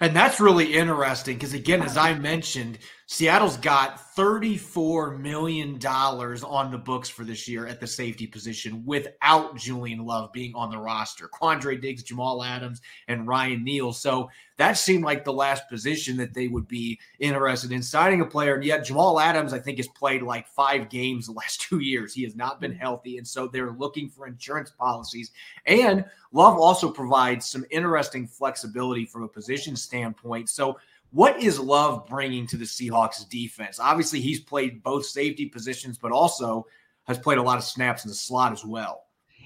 And 0.00 0.14
that's 0.14 0.40
really 0.40 0.74
interesting 0.74 1.36
because, 1.36 1.54
again, 1.54 1.82
as 1.82 1.96
I 1.96 2.14
mentioned, 2.14 2.78
Seattle's 3.10 3.56
got 3.56 4.14
$34 4.14 5.18
million 5.18 5.78
on 5.82 6.70
the 6.70 6.76
books 6.76 7.08
for 7.08 7.24
this 7.24 7.48
year 7.48 7.66
at 7.66 7.80
the 7.80 7.86
safety 7.86 8.26
position 8.26 8.82
without 8.84 9.56
Julian 9.56 10.04
Love 10.04 10.30
being 10.30 10.54
on 10.54 10.68
the 10.70 10.76
roster. 10.76 11.26
Quandre 11.26 11.80
Diggs, 11.80 12.02
Jamal 12.02 12.44
Adams, 12.44 12.82
and 13.08 13.26
Ryan 13.26 13.64
Neal. 13.64 13.94
So 13.94 14.28
that 14.58 14.74
seemed 14.74 15.04
like 15.04 15.24
the 15.24 15.32
last 15.32 15.70
position 15.70 16.18
that 16.18 16.34
they 16.34 16.48
would 16.48 16.68
be 16.68 17.00
interested 17.18 17.72
in 17.72 17.82
signing 17.82 18.20
a 18.20 18.26
player. 18.26 18.56
And 18.56 18.64
yet, 18.64 18.84
Jamal 18.84 19.18
Adams, 19.18 19.54
I 19.54 19.58
think, 19.58 19.78
has 19.78 19.88
played 19.88 20.20
like 20.20 20.46
five 20.46 20.90
games 20.90 21.28
the 21.28 21.32
last 21.32 21.60
two 21.62 21.78
years. 21.78 22.12
He 22.12 22.24
has 22.24 22.36
not 22.36 22.60
been 22.60 22.74
healthy. 22.74 23.16
And 23.16 23.26
so 23.26 23.48
they're 23.48 23.70
looking 23.70 24.10
for 24.10 24.26
insurance 24.26 24.70
policies. 24.70 25.30
And 25.64 26.04
Love 26.32 26.58
also 26.58 26.90
provides 26.90 27.46
some 27.46 27.64
interesting 27.70 28.26
flexibility 28.26 29.06
from 29.06 29.22
a 29.22 29.28
position 29.28 29.76
standpoint. 29.76 30.50
So 30.50 30.76
what 31.10 31.42
is 31.42 31.58
Love 31.58 32.06
bringing 32.06 32.46
to 32.48 32.56
the 32.56 32.64
Seahawks 32.64 33.28
defense? 33.28 33.80
Obviously, 33.80 34.20
he's 34.20 34.40
played 34.40 34.82
both 34.82 35.06
safety 35.06 35.46
positions, 35.46 35.98
but 35.98 36.12
also 36.12 36.66
has 37.04 37.18
played 37.18 37.38
a 37.38 37.42
lot 37.42 37.58
of 37.58 37.64
snaps 37.64 38.04
in 38.04 38.10
the 38.10 38.14
slot 38.14 38.52
as 38.52 38.64
well. 38.64 39.04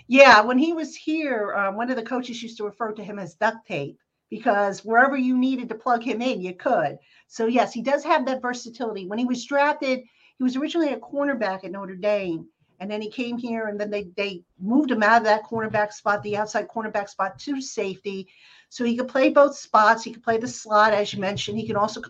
Yeah, 0.09 0.41
when 0.41 0.59
he 0.59 0.73
was 0.73 0.97
here, 0.97 1.55
um, 1.55 1.77
one 1.77 1.89
of 1.89 1.97
the 1.97 2.03
coaches 2.03 2.43
used 2.43 2.57
to 2.59 2.65
refer 2.65 2.93
to 2.93 3.05
him 3.05 3.19
as 3.19 3.35
duct 3.35 3.67
tape 3.67 3.99
because 4.31 4.85
wherever 4.85 5.17
you 5.17 5.39
needed 5.39 5.69
to 5.69 5.75
plug 5.75 6.03
him 6.03 6.21
in, 6.21 6.41
you 6.41 6.55
could. 6.55 6.99
So, 7.29 7.47
yes, 7.47 7.73
he 7.73 7.83
does 7.83 8.03
have 8.05 8.27
that 8.27 8.43
versatility. 8.43 9.07
When 9.07 9.19
he 9.19 9.25
was 9.25 9.45
drafted, 9.45 10.01
he 10.39 10.43
was 10.43 10.57
originally 10.57 10.93
a 10.93 10.99
cornerback 10.99 11.65
at 11.65 11.71
Notre 11.71 11.95
Dame. 11.95 12.49
And 12.83 12.91
then 12.91 13.01
he 13.01 13.09
came 13.09 13.39
here, 13.39 13.69
and 13.69 13.79
then 13.79 13.91
they 13.91 14.09
they 14.17 14.43
moved 14.59 14.91
him 14.91 15.05
out 15.05 15.19
of 15.19 15.25
that 15.25 15.45
cornerback 15.45 15.93
spot, 15.93 16.21
the 16.25 16.37
outside 16.37 16.67
cornerback 16.67 17.09
spot, 17.09 17.39
to 17.39 17.61
safety. 17.61 18.27
So 18.71 18.85
he 18.85 18.97
could 18.97 19.07
play 19.07 19.29
both 19.29 19.57
spots. 19.57 20.03
He 20.03 20.13
could 20.13 20.25
play 20.25 20.37
the 20.37 20.49
slot, 20.49 20.93
as 20.93 21.13
you 21.13 21.21
mentioned. 21.21 21.59
He 21.59 21.67
can 21.67 21.77
also 21.77 22.03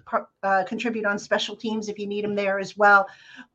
uh, 0.42 0.64
contribute 0.64 1.04
on 1.04 1.18
special 1.18 1.56
teams 1.56 1.90
if 1.90 1.98
you 1.98 2.06
need 2.06 2.24
him 2.24 2.34
there 2.34 2.58
as 2.58 2.74
well. 2.74 3.06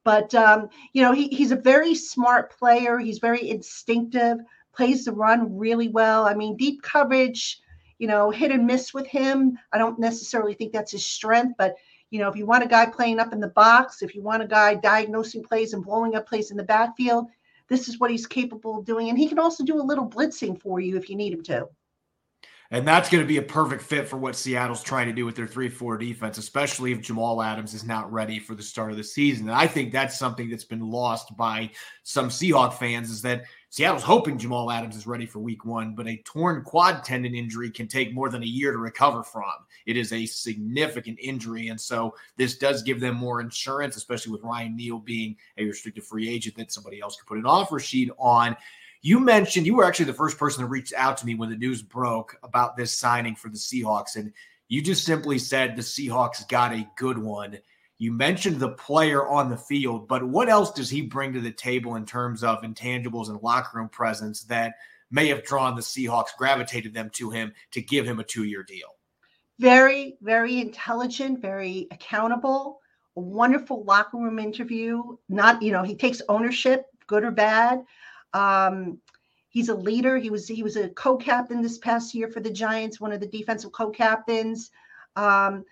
But, 0.03 0.35
um, 0.35 0.69
you 0.93 1.01
know, 1.01 1.11
he, 1.11 1.27
he's 1.29 1.51
a 1.51 1.55
very 1.55 1.95
smart 1.95 2.55
player. 2.55 2.99
He's 2.99 3.17
very 3.17 3.49
instinctive, 3.49 4.37
plays 4.75 5.05
the 5.05 5.11
run 5.11 5.57
really 5.57 5.87
well. 5.87 6.27
I 6.27 6.35
mean, 6.35 6.55
deep 6.55 6.83
coverage, 6.83 7.59
you 7.97 8.07
know, 8.07 8.29
hit 8.29 8.51
and 8.51 8.67
miss 8.67 8.93
with 8.93 9.07
him. 9.07 9.57
I 9.73 9.79
don't 9.79 9.97
necessarily 9.97 10.53
think 10.53 10.71
that's 10.71 10.91
his 10.91 11.05
strength, 11.05 11.55
but 11.57 11.73
You 12.09 12.19
know, 12.19 12.29
if 12.29 12.35
you 12.35 12.45
want 12.45 12.63
a 12.63 12.67
guy 12.67 12.85
playing 12.85 13.19
up 13.19 13.33
in 13.33 13.39
the 13.39 13.49
box, 13.49 14.01
if 14.01 14.15
you 14.15 14.21
want 14.21 14.43
a 14.43 14.47
guy 14.47 14.75
diagnosing 14.75 15.43
plays 15.43 15.73
and 15.73 15.83
blowing 15.83 16.15
up 16.15 16.27
plays 16.27 16.51
in 16.51 16.57
the 16.57 16.63
backfield, 16.63 17.27
this 17.67 17.89
is 17.89 17.99
what 17.99 18.11
he's 18.11 18.25
capable 18.25 18.79
of 18.79 18.85
doing. 18.85 19.09
And 19.09 19.17
he 19.17 19.27
can 19.27 19.39
also 19.39 19.63
do 19.63 19.81
a 19.81 19.83
little 19.83 20.07
blitzing 20.07 20.59
for 20.59 20.79
you 20.79 20.97
if 20.97 21.09
you 21.09 21.15
need 21.15 21.33
him 21.33 21.43
to. 21.43 21.67
And 22.69 22.85
that's 22.85 23.09
going 23.09 23.23
to 23.23 23.27
be 23.27 23.37
a 23.37 23.41
perfect 23.41 23.81
fit 23.81 24.09
for 24.09 24.17
what 24.17 24.35
Seattle's 24.35 24.83
trying 24.83 25.07
to 25.07 25.13
do 25.13 25.25
with 25.25 25.35
their 25.35 25.47
3 25.47 25.69
4 25.69 25.97
defense, 25.97 26.37
especially 26.37 26.91
if 26.91 26.99
Jamal 26.99 27.41
Adams 27.41 27.73
is 27.73 27.85
not 27.85 28.11
ready 28.11 28.39
for 28.39 28.55
the 28.55 28.63
start 28.63 28.91
of 28.91 28.97
the 28.97 29.03
season. 29.03 29.47
And 29.47 29.57
I 29.57 29.67
think 29.67 29.91
that's 29.91 30.19
something 30.19 30.49
that's 30.49 30.65
been 30.65 30.81
lost 30.81 31.35
by 31.37 31.71
some 32.03 32.27
Seahawk 32.27 32.73
fans 32.73 33.09
is 33.09 33.21
that 33.21 33.45
Seattle's 33.69 34.03
hoping 34.03 34.37
Jamal 34.37 34.71
Adams 34.71 34.95
is 34.95 35.05
ready 35.05 35.25
for 35.25 35.39
week 35.39 35.65
one, 35.65 35.93
but 35.93 36.07
a 36.07 36.17
torn 36.23 36.63
quad 36.63 37.03
tendon 37.03 37.35
injury 37.35 37.69
can 37.69 37.87
take 37.87 38.13
more 38.13 38.29
than 38.29 38.41
a 38.41 38.45
year 38.45 38.71
to 38.71 38.77
recover 38.77 39.23
from. 39.23 39.51
It 39.85 39.97
is 39.97 40.13
a 40.13 40.25
significant 40.25 41.19
injury. 41.21 41.67
And 41.67 41.79
so 41.79 42.15
this 42.37 42.57
does 42.57 42.81
give 42.81 43.01
them 43.01 43.15
more 43.15 43.41
insurance, 43.41 43.97
especially 43.97 44.31
with 44.31 44.43
Ryan 44.43 44.75
Neal 44.75 44.99
being 44.99 45.35
a 45.57 45.65
restricted 45.65 46.05
free 46.05 46.29
agent 46.29 46.55
that 46.55 46.71
somebody 46.71 47.01
else 47.01 47.17
could 47.17 47.27
put 47.27 47.37
an 47.37 47.45
offer 47.45 47.79
sheet 47.79 48.09
on. 48.17 48.55
You 49.01 49.19
mentioned 49.19 49.65
you 49.65 49.75
were 49.75 49.85
actually 49.85 50.05
the 50.05 50.13
first 50.13 50.37
person 50.37 50.61
to 50.61 50.67
reach 50.67 50.93
out 50.93 51.17
to 51.17 51.25
me 51.25 51.35
when 51.35 51.49
the 51.49 51.57
news 51.57 51.81
broke 51.81 52.37
about 52.43 52.77
this 52.77 52.93
signing 52.93 53.35
for 53.35 53.49
the 53.49 53.57
Seahawks. 53.57 54.15
And 54.15 54.31
you 54.69 54.81
just 54.81 55.05
simply 55.05 55.39
said 55.39 55.75
the 55.75 55.81
Seahawks 55.81 56.47
got 56.47 56.73
a 56.73 56.89
good 56.95 57.17
one. 57.17 57.57
You 57.99 58.11
mentioned 58.11 58.59
the 58.59 58.69
player 58.69 59.25
on 59.25 59.49
the 59.49 59.57
field, 59.57 60.07
but 60.07 60.23
what 60.23 60.49
else 60.49 60.71
does 60.71 60.89
he 60.89 61.01
bring 61.01 61.33
to 61.33 61.41
the 61.41 61.51
table 61.51 61.95
in 61.95 62.05
terms 62.05 62.43
of 62.43 62.61
intangibles 62.61 63.29
and 63.29 63.41
locker 63.41 63.79
room 63.79 63.89
presence 63.89 64.43
that 64.45 64.75
may 65.09 65.27
have 65.27 65.43
drawn 65.43 65.75
the 65.75 65.81
Seahawks, 65.81 66.35
gravitated 66.37 66.93
them 66.93 67.09
to 67.15 67.31
him 67.31 67.53
to 67.71 67.81
give 67.81 68.05
him 68.05 68.19
a 68.19 68.23
two 68.23 68.43
year 68.43 68.63
deal? 68.63 68.95
Very, 69.59 70.17
very 70.21 70.59
intelligent, 70.59 71.41
very 71.41 71.87
accountable, 71.89 72.79
a 73.15 73.21
wonderful 73.21 73.83
locker 73.83 74.17
room 74.17 74.37
interview. 74.37 75.01
Not, 75.27 75.63
you 75.63 75.71
know, 75.71 75.81
he 75.81 75.95
takes 75.95 76.21
ownership, 76.29 76.85
good 77.07 77.23
or 77.23 77.31
bad. 77.31 77.83
Um, 78.33 78.99
he's 79.49 79.69
a 79.69 79.75
leader. 79.75 80.17
He 80.17 80.29
was 80.29 80.47
he 80.47 80.61
was 80.61 80.75
a 80.75 80.89
co-captain 80.89 81.63
this 81.63 81.79
past 81.79 82.13
year 82.13 82.27
for 82.27 82.41
the 82.41 82.51
Giants, 82.51 82.99
one 82.99 83.11
of 83.11 83.19
the 83.19 83.27
defensive 83.27 83.71
co-captains. 83.71 84.69
Um, 85.15 85.65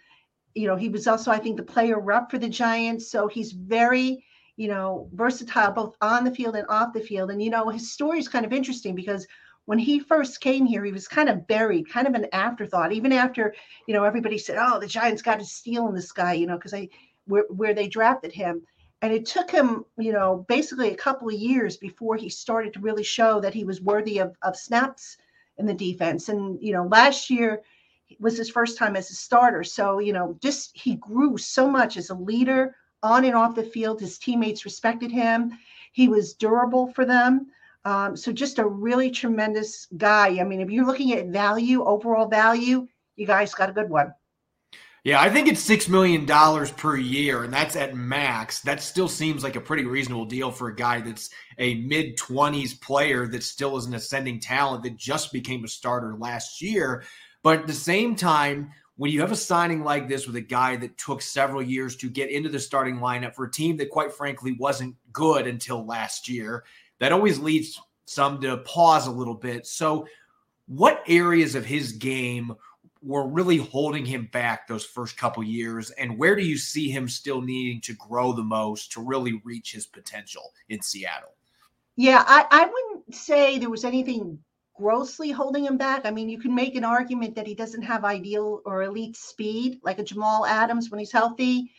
you 0.56 0.68
know, 0.68 0.76
he 0.76 0.90
was 0.90 1.06
also, 1.06 1.32
I 1.32 1.38
think, 1.38 1.58
the 1.58 1.64
player 1.64 2.00
rep 2.00 2.32
for 2.32 2.40
the 2.40 2.50
Giants. 2.50 3.12
So 3.12 3.28
he's 3.28 3.52
very, 3.52 4.24
you 4.56 4.70
know, 4.70 5.10
versatile 5.14 5.72
both 5.72 5.96
on 6.02 6.24
the 6.24 6.34
field 6.34 6.56
and 6.56 6.66
off 6.70 6.94
the 6.94 7.02
field. 7.02 7.30
And 7.30 7.42
you 7.44 7.50
know, 7.50 7.70
his 7.70 7.92
story 7.92 8.20
is 8.20 8.30
kind 8.30 8.46
of 8.46 8.54
interesting 8.54 8.96
because 8.96 9.28
when 9.66 9.80
he 9.80 10.00
first 10.00 10.42
came 10.42 10.66
here, 10.66 10.86
he 10.86 10.92
was 10.92 11.08
kind 11.08 11.28
of 11.28 11.48
buried, 11.48 11.90
kind 11.90 12.08
of 12.08 12.14
an 12.14 12.28
afterthought. 12.32 12.94
Even 12.94 13.12
after, 13.12 13.54
you 13.88 13.94
know, 13.94 14.04
everybody 14.04 14.38
said, 14.38 14.58
"Oh, 14.60 14.80
the 14.80 14.88
Giants 14.88 15.22
got 15.22 15.42
a 15.42 15.46
steal 15.46 15.88
in 15.88 15.96
this 15.96 16.12
guy," 16.12 16.34
you 16.34 16.48
know, 16.48 16.56
because 16.56 16.72
they 16.72 16.90
where, 17.26 17.46
where 17.50 17.74
they 17.74 17.88
drafted 17.88 18.32
him. 18.32 18.62
And 19.02 19.14
it 19.14 19.26
took 19.26 19.52
him, 19.52 19.84
you 19.98 20.14
know, 20.14 20.46
basically 20.48 20.90
a 20.92 20.96
couple 20.96 21.28
of 21.28 21.36
years 21.36 21.78
before 21.78 22.16
he 22.16 22.30
started 22.30 22.74
to 22.74 22.80
really 22.80 23.04
show 23.04 23.40
that 23.42 23.54
he 23.54 23.66
was 23.66 23.82
worthy 23.82 24.20
of, 24.20 24.36
of 24.42 24.56
snaps 24.56 25.18
in 25.58 25.66
the 25.66 25.74
defense. 25.74 26.30
And, 26.30 26.58
you 26.62 26.74
know, 26.74 26.86
last 26.86 27.30
year 27.30 27.62
was 28.20 28.38
his 28.38 28.50
first 28.50 28.78
time 28.78 28.96
as 28.96 29.10
a 29.10 29.16
starter. 29.16 29.64
So, 29.64 30.00
you 30.00 30.14
know, 30.14 30.38
just 30.42 30.72
he 30.76 30.96
grew 30.96 31.38
so 31.38 31.70
much 31.70 31.98
as 31.98 32.10
a 32.10 32.16
leader 32.16 32.76
on 33.04 33.26
and 33.26 33.36
off 33.36 33.56
the 33.56 33.64
field. 33.64 34.00
His 34.00 34.18
teammates 34.18 34.66
respected 34.66 35.12
him. 35.12 35.58
He 35.92 36.08
was 36.08 36.34
durable 36.34 36.92
for 36.94 37.06
them. 37.06 37.48
Um, 37.86 38.18
so 38.18 38.32
just 38.32 38.58
a 38.58 38.66
really 38.66 39.12
tremendous 39.12 39.88
guy. 39.98 40.40
I 40.40 40.44
mean, 40.44 40.60
if 40.60 40.72
you're 40.72 40.86
looking 40.86 41.14
at 41.14 41.28
value, 41.28 41.84
overall 41.84 42.28
value, 42.28 42.88
you 43.16 43.28
guys 43.28 43.54
got 43.54 43.70
a 43.70 43.74
good 43.74 43.90
one. 43.90 44.14
Yeah, 45.04 45.22
I 45.22 45.30
think 45.30 45.48
it's 45.48 45.62
six 45.62 45.88
million 45.88 46.26
dollars 46.26 46.72
per 46.72 46.98
year, 46.98 47.44
and 47.44 47.54
that's 47.54 47.76
at 47.76 47.96
max. 47.96 48.62
That 48.62 48.82
still 48.82 49.08
seems 49.08 49.44
like 49.44 49.56
a 49.56 49.62
pretty 49.62 49.86
reasonable 49.86 50.26
deal 50.26 50.50
for 50.50 50.70
a 50.70 50.76
guy 50.76 51.00
that's 51.00 51.30
a 51.60 51.76
mid 51.76 52.18
twenties 52.18 52.74
player 52.74 53.28
that 53.28 53.44
still 53.44 53.78
is 53.78 53.86
an 53.86 53.94
ascending 53.94 54.40
talent 54.40 54.82
that 54.82 54.98
just 54.98 55.32
became 55.32 55.64
a 55.64 55.68
starter 55.68 56.16
last 56.18 56.60
year. 56.60 57.04
But 57.46 57.60
at 57.60 57.68
the 57.68 57.74
same 57.74 58.16
time, 58.16 58.72
when 58.98 59.12
you 59.12 59.22
have 59.22 59.32
a 59.32 59.36
signing 59.36 59.84
like 59.84 60.08
this 60.10 60.26
with 60.26 60.36
a 60.36 60.42
guy 60.42 60.78
that 60.78 60.98
took 60.98 61.22
several 61.22 61.62
years 61.62 61.96
to 61.98 62.10
get 62.10 62.32
into 62.32 62.50
the 62.50 62.60
starting 62.60 62.98
lineup 62.98 63.36
for 63.36 63.46
a 63.46 63.52
team 63.52 63.78
that, 63.78 63.92
quite 63.92 64.12
frankly, 64.12 64.54
wasn't 64.54 64.96
good 65.14 65.46
until 65.46 65.86
last 65.86 66.28
year, 66.28 66.64
that 66.98 67.12
always 67.12 67.38
leads 67.38 67.80
some 68.06 68.42
to 68.42 68.58
pause 68.58 69.06
a 69.06 69.12
little 69.12 69.36
bit. 69.36 69.68
So, 69.68 70.08
what 70.66 71.04
areas 71.08 71.54
of 71.54 71.64
his 71.64 71.92
game? 71.92 72.56
were 73.04 73.28
really 73.28 73.58
holding 73.58 74.04
him 74.04 74.28
back 74.34 74.68
those 74.68 74.84
first 74.84 75.16
couple 75.16 75.44
years? 75.44 75.92
And 75.92 76.18
where 76.18 76.36
do 76.36 76.44
you 76.44 76.58
see 76.58 76.90
him 76.90 77.08
still 77.08 77.40
needing 77.40 77.80
to 77.82 77.94
grow 77.94 78.34
the 78.34 78.44
most 78.44 78.92
to 78.94 79.02
really 79.02 79.40
reach 79.44 79.74
his 79.74 79.86
potential 79.86 80.52
in 80.70 80.82
Seattle? 80.82 81.36
Yeah, 81.98 82.24
I, 82.26 82.48
I 82.50 82.66
wouldn't 82.66 83.14
say 83.14 83.60
there 83.60 83.70
was 83.70 83.86
anything 83.86 84.40
grossly 84.76 85.32
holding 85.32 85.66
him 85.66 85.78
back. 85.78 86.06
I 86.06 86.12
mean, 86.12 86.30
you 86.30 86.40
can 86.40 86.54
make 86.54 86.76
an 86.76 86.84
argument 86.84 87.36
that 87.36 87.48
he 87.48 87.56
doesn't 87.56 87.82
have 87.82 88.04
ideal 88.04 88.62
or 88.66 88.84
elite 88.84 89.16
speed 89.16 89.80
like 89.84 90.00
a 90.00 90.04
Jamal 90.04 90.46
Adams 90.46 90.90
when 90.90 91.00
he's 91.00 91.12
healthy. 91.12 91.72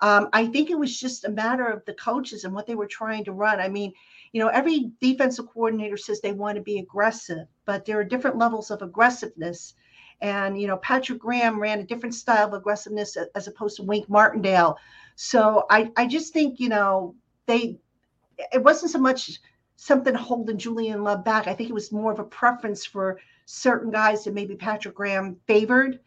Um, 0.00 0.28
I 0.32 0.46
think 0.46 0.70
it 0.70 0.78
was 0.78 0.98
just 0.98 1.24
a 1.24 1.30
matter 1.30 1.66
of 1.66 1.84
the 1.84 1.94
coaches 1.94 2.44
and 2.44 2.54
what 2.54 2.66
they 2.66 2.74
were 2.74 2.86
trying 2.86 3.24
to 3.24 3.32
run. 3.32 3.60
I 3.60 3.68
mean, 3.68 3.92
you 4.32 4.40
know, 4.40 4.48
every 4.48 4.90
defensive 5.00 5.46
coordinator 5.52 5.96
says 5.96 6.20
they 6.20 6.32
want 6.32 6.56
to 6.56 6.62
be 6.62 6.78
aggressive, 6.78 7.46
but 7.64 7.84
there 7.84 7.98
are 7.98 8.04
different 8.04 8.38
levels 8.38 8.70
of 8.70 8.82
aggressiveness. 8.82 9.74
And, 10.20 10.60
you 10.60 10.66
know, 10.66 10.76
Patrick 10.78 11.20
Graham 11.20 11.60
ran 11.60 11.80
a 11.80 11.84
different 11.84 12.14
style 12.14 12.48
of 12.48 12.54
aggressiveness 12.54 13.16
as 13.34 13.46
opposed 13.46 13.76
to 13.76 13.82
Wink 13.82 14.08
Martindale. 14.08 14.76
So 15.16 15.66
I, 15.70 15.90
I 15.96 16.06
just 16.06 16.32
think, 16.32 16.58
you 16.58 16.68
know, 16.68 17.14
they, 17.46 17.78
it 18.52 18.62
wasn't 18.62 18.92
so 18.92 18.98
much 18.98 19.40
something 19.76 20.14
holding 20.14 20.58
Julian 20.58 21.02
Love 21.02 21.24
back. 21.24 21.46
I 21.46 21.54
think 21.54 21.70
it 21.70 21.74
was 21.74 21.92
more 21.92 22.12
of 22.12 22.18
a 22.18 22.24
preference 22.24 22.84
for 22.84 23.18
certain 23.46 23.90
guys 23.90 24.24
that 24.24 24.34
maybe 24.34 24.56
Patrick 24.56 24.94
Graham 24.94 25.36
favored. 25.46 26.00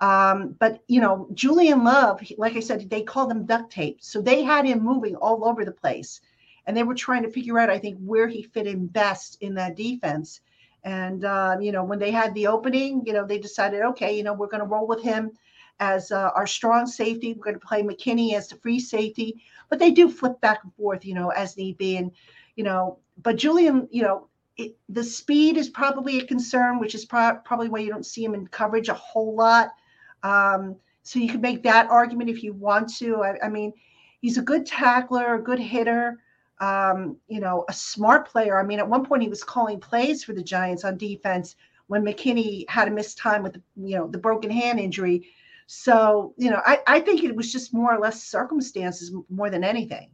Um, 0.00 0.56
but 0.58 0.82
you 0.88 1.00
know, 1.00 1.28
Julian 1.34 1.84
Love, 1.84 2.20
like 2.36 2.56
I 2.56 2.60
said, 2.60 2.88
they 2.90 3.02
called 3.02 3.30
him 3.30 3.46
duct 3.46 3.72
tape. 3.72 3.98
So 4.00 4.20
they 4.20 4.42
had 4.42 4.66
him 4.66 4.82
moving 4.82 5.16
all 5.16 5.44
over 5.44 5.64
the 5.64 5.72
place. 5.72 6.20
And 6.66 6.76
they 6.76 6.82
were 6.82 6.94
trying 6.94 7.22
to 7.22 7.30
figure 7.30 7.58
out, 7.58 7.68
I 7.70 7.78
think, 7.78 7.98
where 7.98 8.26
he 8.26 8.42
fit 8.42 8.66
in 8.66 8.86
best 8.86 9.36
in 9.42 9.54
that 9.54 9.76
defense. 9.76 10.40
And 10.82 11.24
uh, 11.24 11.56
you 11.60 11.72
know, 11.72 11.84
when 11.84 11.98
they 11.98 12.10
had 12.10 12.34
the 12.34 12.46
opening, 12.46 13.04
you 13.06 13.12
know, 13.12 13.26
they 13.26 13.38
decided, 13.38 13.82
okay, 13.82 14.16
you 14.16 14.22
know, 14.22 14.34
we're 14.34 14.48
going 14.48 14.62
to 14.62 14.68
roll 14.68 14.86
with 14.86 15.02
him 15.02 15.32
as 15.80 16.12
uh, 16.12 16.30
our 16.34 16.46
strong 16.46 16.86
safety. 16.86 17.32
We're 17.32 17.44
going 17.44 17.60
to 17.60 17.66
play 17.66 17.82
McKinney 17.82 18.34
as 18.34 18.48
the 18.48 18.56
free 18.56 18.78
safety, 18.78 19.42
but 19.68 19.78
they 19.78 19.90
do 19.90 20.10
flip 20.10 20.40
back 20.40 20.62
and 20.62 20.74
forth, 20.74 21.04
you 21.04 21.14
know, 21.14 21.30
as 21.30 21.56
need 21.56 21.78
be. 21.78 21.96
And 21.96 22.12
you 22.56 22.64
know, 22.64 22.98
but 23.22 23.36
Julian, 23.36 23.88
you 23.90 24.02
know, 24.02 24.28
it, 24.56 24.76
the 24.88 25.02
speed 25.02 25.56
is 25.56 25.68
probably 25.68 26.20
a 26.20 26.26
concern, 26.26 26.78
which 26.78 26.94
is 26.94 27.04
pro- 27.04 27.36
probably 27.44 27.68
why 27.68 27.80
you 27.80 27.90
don't 27.90 28.06
see 28.06 28.24
him 28.24 28.34
in 28.34 28.46
coverage 28.46 28.88
a 28.88 28.94
whole 28.94 29.34
lot. 29.34 29.70
Um, 30.22 30.76
so 31.02 31.18
you 31.18 31.28
can 31.28 31.40
make 31.40 31.62
that 31.64 31.90
argument 31.90 32.30
if 32.30 32.42
you 32.42 32.52
want 32.52 32.94
to. 32.96 33.22
I, 33.22 33.46
I 33.46 33.48
mean, 33.48 33.72
he's 34.20 34.38
a 34.38 34.42
good 34.42 34.64
tackler, 34.64 35.34
a 35.34 35.42
good 35.42 35.58
hitter 35.58 36.18
um, 36.60 37.16
you 37.28 37.40
know, 37.40 37.64
a 37.68 37.72
smart 37.72 38.28
player. 38.28 38.58
I 38.58 38.62
mean, 38.62 38.78
at 38.78 38.88
one 38.88 39.04
point 39.04 39.22
he 39.22 39.28
was 39.28 39.42
calling 39.42 39.80
plays 39.80 40.24
for 40.24 40.32
the 40.32 40.42
Giants 40.42 40.84
on 40.84 40.96
defense 40.96 41.56
when 41.88 42.04
McKinney 42.04 42.68
had 42.68 42.88
a 42.88 42.90
missed 42.90 43.18
time 43.18 43.42
with 43.42 43.54
the, 43.54 43.62
you 43.76 43.96
know, 43.96 44.08
the 44.08 44.18
broken 44.18 44.50
hand 44.50 44.80
injury. 44.80 45.28
So, 45.66 46.34
you 46.36 46.50
know, 46.50 46.60
I, 46.64 46.80
I 46.86 47.00
think 47.00 47.24
it 47.24 47.34
was 47.34 47.52
just 47.52 47.74
more 47.74 47.94
or 47.94 47.98
less 47.98 48.22
circumstances 48.22 49.12
more 49.28 49.50
than 49.50 49.64
anything. 49.64 50.10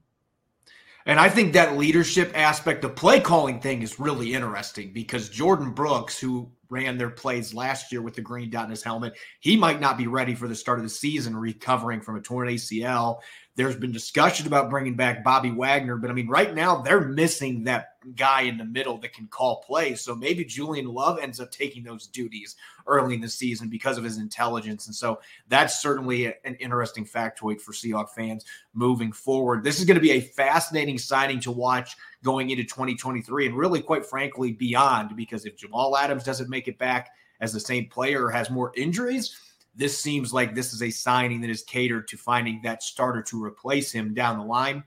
And 1.11 1.19
I 1.19 1.29
think 1.29 1.55
that 1.55 1.77
leadership 1.77 2.31
aspect, 2.37 2.83
the 2.83 2.89
play 2.89 3.19
calling 3.19 3.59
thing 3.59 3.83
is 3.83 3.99
really 3.99 4.33
interesting 4.33 4.93
because 4.93 5.29
Jordyn 5.29 5.75
Brooks, 5.75 6.21
who 6.21 6.49
ran 6.69 6.99
their 6.99 7.11
plays 7.11 7.53
last 7.53 7.91
year 7.91 8.01
with 8.01 8.15
the 8.15 8.21
green 8.21 8.49
dot 8.49 8.67
in 8.67 8.71
his 8.71 8.85
helmet, 8.85 9.15
he 9.41 9.57
might 9.57 9.81
not 9.81 9.99
be 9.99 10.07
ready 10.07 10.37
for 10.37 10.47
the 10.47 10.55
start 10.55 10.79
of 10.79 10.85
the 10.85 10.89
season 10.89 11.37
recovering 11.37 12.01
from 12.01 12.15
a 12.15 12.21
torn 12.21 12.47
ACL. 12.47 13.19
There's 13.57 13.77
been 13.77 13.93
discussion 13.93 14.47
about 14.47 14.71
bringing 14.71 14.95
back 14.95 15.25
Bobby 15.25 15.51
Wagner, 15.51 15.97
but 15.97 16.11
I 16.11 16.15
mean, 16.15 16.29
right 16.29 16.55
now 16.55 16.83
they're 16.83 17.01
missing 17.01 17.65
that 17.65 17.95
guy 18.17 18.43
in 18.43 18.57
the 18.57 18.65
middle 18.65 18.97
that 18.99 19.13
can 19.13 19.27
call 19.27 19.63
plays. 19.63 20.01
So 20.01 20.15
maybe 20.15 20.45
Julian 20.45 20.87
Love 20.87 21.19
ends 21.19 21.41
up 21.41 21.51
taking 21.51 21.83
those 21.83 22.07
duties 22.07 22.57
early 22.87 23.15
in 23.15 23.21
the 23.21 23.29
season 23.29 23.69
because 23.69 23.99
of 23.99 24.05
his 24.05 24.19
intelligence. 24.19 24.87
And 24.87 24.95
so 24.95 25.21
that's 25.49 25.83
certainly 25.83 26.27
an 26.27 26.55
interesting 26.61 27.05
factoid 27.05 27.61
for 27.61 27.73
Seahawk 27.73 28.11
fans 28.11 28.45
moving 28.73 29.13
forward. 29.13 29.65
This 29.65 29.79
is 29.79 29.85
going 29.85 29.97
to 29.97 30.01
be 30.01 30.13
a 30.13 30.21
fascinating 30.21 30.97
signing 30.97 31.41
to 31.41 31.51
watch 31.51 31.97
going 32.23 32.51
into 32.51 32.65
2023 32.65 33.47
and 33.47 33.57
really, 33.57 33.83
quite 33.83 34.07
frankly, 34.07 34.53
beyond 34.53 35.17
because 35.17 35.45
if 35.45 35.57
Jamal 35.57 35.97
Adams 35.97 36.25
doesn't 36.25 36.49
make 36.49 36.69
it 36.69 36.79
back 36.79 37.11
as 37.41 37.53
the 37.53 37.61
same 37.61 37.89
player 37.89 38.27
or 38.27 38.31
has 38.31 38.49
more 38.49 38.73
injuries, 38.77 39.37
this 39.75 40.01
seems 40.01 40.33
like 40.33 40.55
this 40.55 40.73
is 40.73 40.83
a 40.83 40.91
signing 40.91 41.41
that 41.41 41.51
is 41.51 41.63
catered 41.63 42.09
to 42.09 42.17
finding 42.17 42.61
that 42.63 42.83
starter 42.83 43.23
to 43.23 43.43
replace 43.43 43.93
him 43.93 44.15
down 44.15 44.39
the 44.39 44.45
line. 44.45 44.85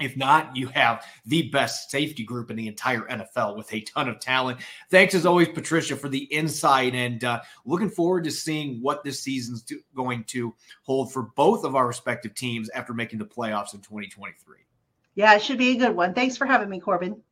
If 0.00 0.16
not, 0.16 0.56
you 0.56 0.66
have 0.68 1.06
the 1.24 1.50
best 1.50 1.90
safety 1.90 2.24
group 2.24 2.50
in 2.50 2.56
the 2.56 2.66
entire 2.66 3.02
NFL 3.02 3.56
with 3.56 3.72
a 3.72 3.80
ton 3.82 4.08
of 4.08 4.18
talent. 4.18 4.58
Thanks 4.90 5.14
as 5.14 5.24
always, 5.24 5.48
Patricia, 5.48 5.94
for 5.94 6.08
the 6.08 6.24
insight 6.24 6.94
and 6.96 7.22
uh, 7.22 7.42
looking 7.64 7.90
forward 7.90 8.24
to 8.24 8.30
seeing 8.32 8.82
what 8.82 9.04
this 9.04 9.20
season's 9.20 9.62
do- 9.62 9.80
going 9.94 10.24
to 10.24 10.52
hold 10.82 11.12
for 11.12 11.30
both 11.36 11.64
of 11.64 11.76
our 11.76 11.86
respective 11.86 12.34
teams 12.34 12.68
after 12.70 12.92
making 12.92 13.20
the 13.20 13.24
playoffs 13.24 13.74
in 13.74 13.80
2023. 13.82 14.58
Yeah, 15.14 15.34
it 15.34 15.42
should 15.42 15.58
be 15.58 15.70
a 15.70 15.76
good 15.76 15.94
one. 15.94 16.12
Thanks 16.12 16.36
for 16.36 16.44
having 16.44 16.68
me, 16.68 16.80
Corbin. 16.80 17.22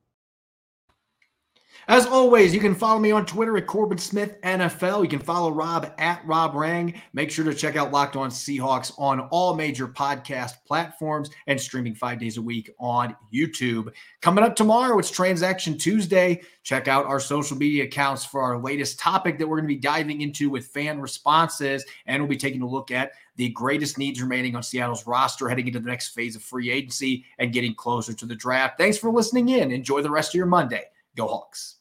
As 1.89 2.07
always, 2.07 2.55
you 2.55 2.61
can 2.61 2.75
follow 2.77 3.01
me 3.01 3.11
on 3.11 3.27
Twitter 3.27 3.57
at 3.57 3.67
Corbin 3.67 3.99
Smith 3.99 4.41
NFL. 4.43 5.03
You 5.03 5.09
can 5.09 5.19
follow 5.19 5.51
Rob 5.51 5.93
at 5.99 6.25
Rob 6.25 6.55
Rang. 6.55 7.01
Make 7.13 7.31
sure 7.31 7.45
to 7.45 7.53
check 7.53 7.75
out 7.75 7.91
Locked 7.91 8.15
On 8.15 8.31
Seahawks 8.31 8.93
on 8.99 9.21
all 9.31 9.57
major 9.57 9.89
podcast 9.89 10.65
platforms 10.65 11.31
and 11.49 11.61
streaming 11.61 11.95
five 11.95 12.21
days 12.21 12.37
a 12.37 12.43
week 12.43 12.71
on 12.79 13.17
YouTube. 13.35 13.93
Coming 14.21 14.45
up 14.45 14.55
tomorrow, 14.55 14.97
it's 14.99 15.11
Transaction 15.11 15.77
Tuesday. 15.77 16.43
Check 16.63 16.87
out 16.87 17.07
our 17.07 17.19
social 17.19 17.57
media 17.57 17.85
accounts 17.85 18.25
for 18.25 18.41
our 18.41 18.59
latest 18.59 19.01
topic 19.01 19.39
that 19.39 19.49
we're 19.49 19.57
going 19.57 19.69
to 19.69 19.75
be 19.75 19.81
diving 19.81 20.21
into 20.21 20.51
with 20.51 20.67
fan 20.67 21.01
responses. 21.01 21.85
And 22.07 22.23
we'll 22.23 22.29
be 22.29 22.37
taking 22.37 22.63
a 22.63 22.69
look 22.69 22.93
at 22.93 23.11
the 23.37 23.49
greatest 23.49 23.99
needs 23.99 24.23
remaining 24.23 24.55
on 24.55 24.63
Seattle's 24.63 25.07
roster 25.07 25.49
heading 25.49 25.67
into 25.67 25.81
the 25.81 25.89
next 25.89 26.11
phase 26.11 26.37
of 26.37 26.43
free 26.43 26.71
agency 26.71 27.25
and 27.39 27.53
getting 27.53 27.75
closer 27.75 28.13
to 28.13 28.27
the 28.27 28.37
draft. 28.37 28.79
Thanks 28.79 28.99
for 28.99 29.11
listening 29.11 29.49
in. 29.49 29.73
Enjoy 29.73 30.01
the 30.01 30.11
rest 30.11 30.31
of 30.31 30.35
your 30.37 30.47
Monday. 30.47 30.85
Go 31.17 31.27
Hawks. 31.27 31.77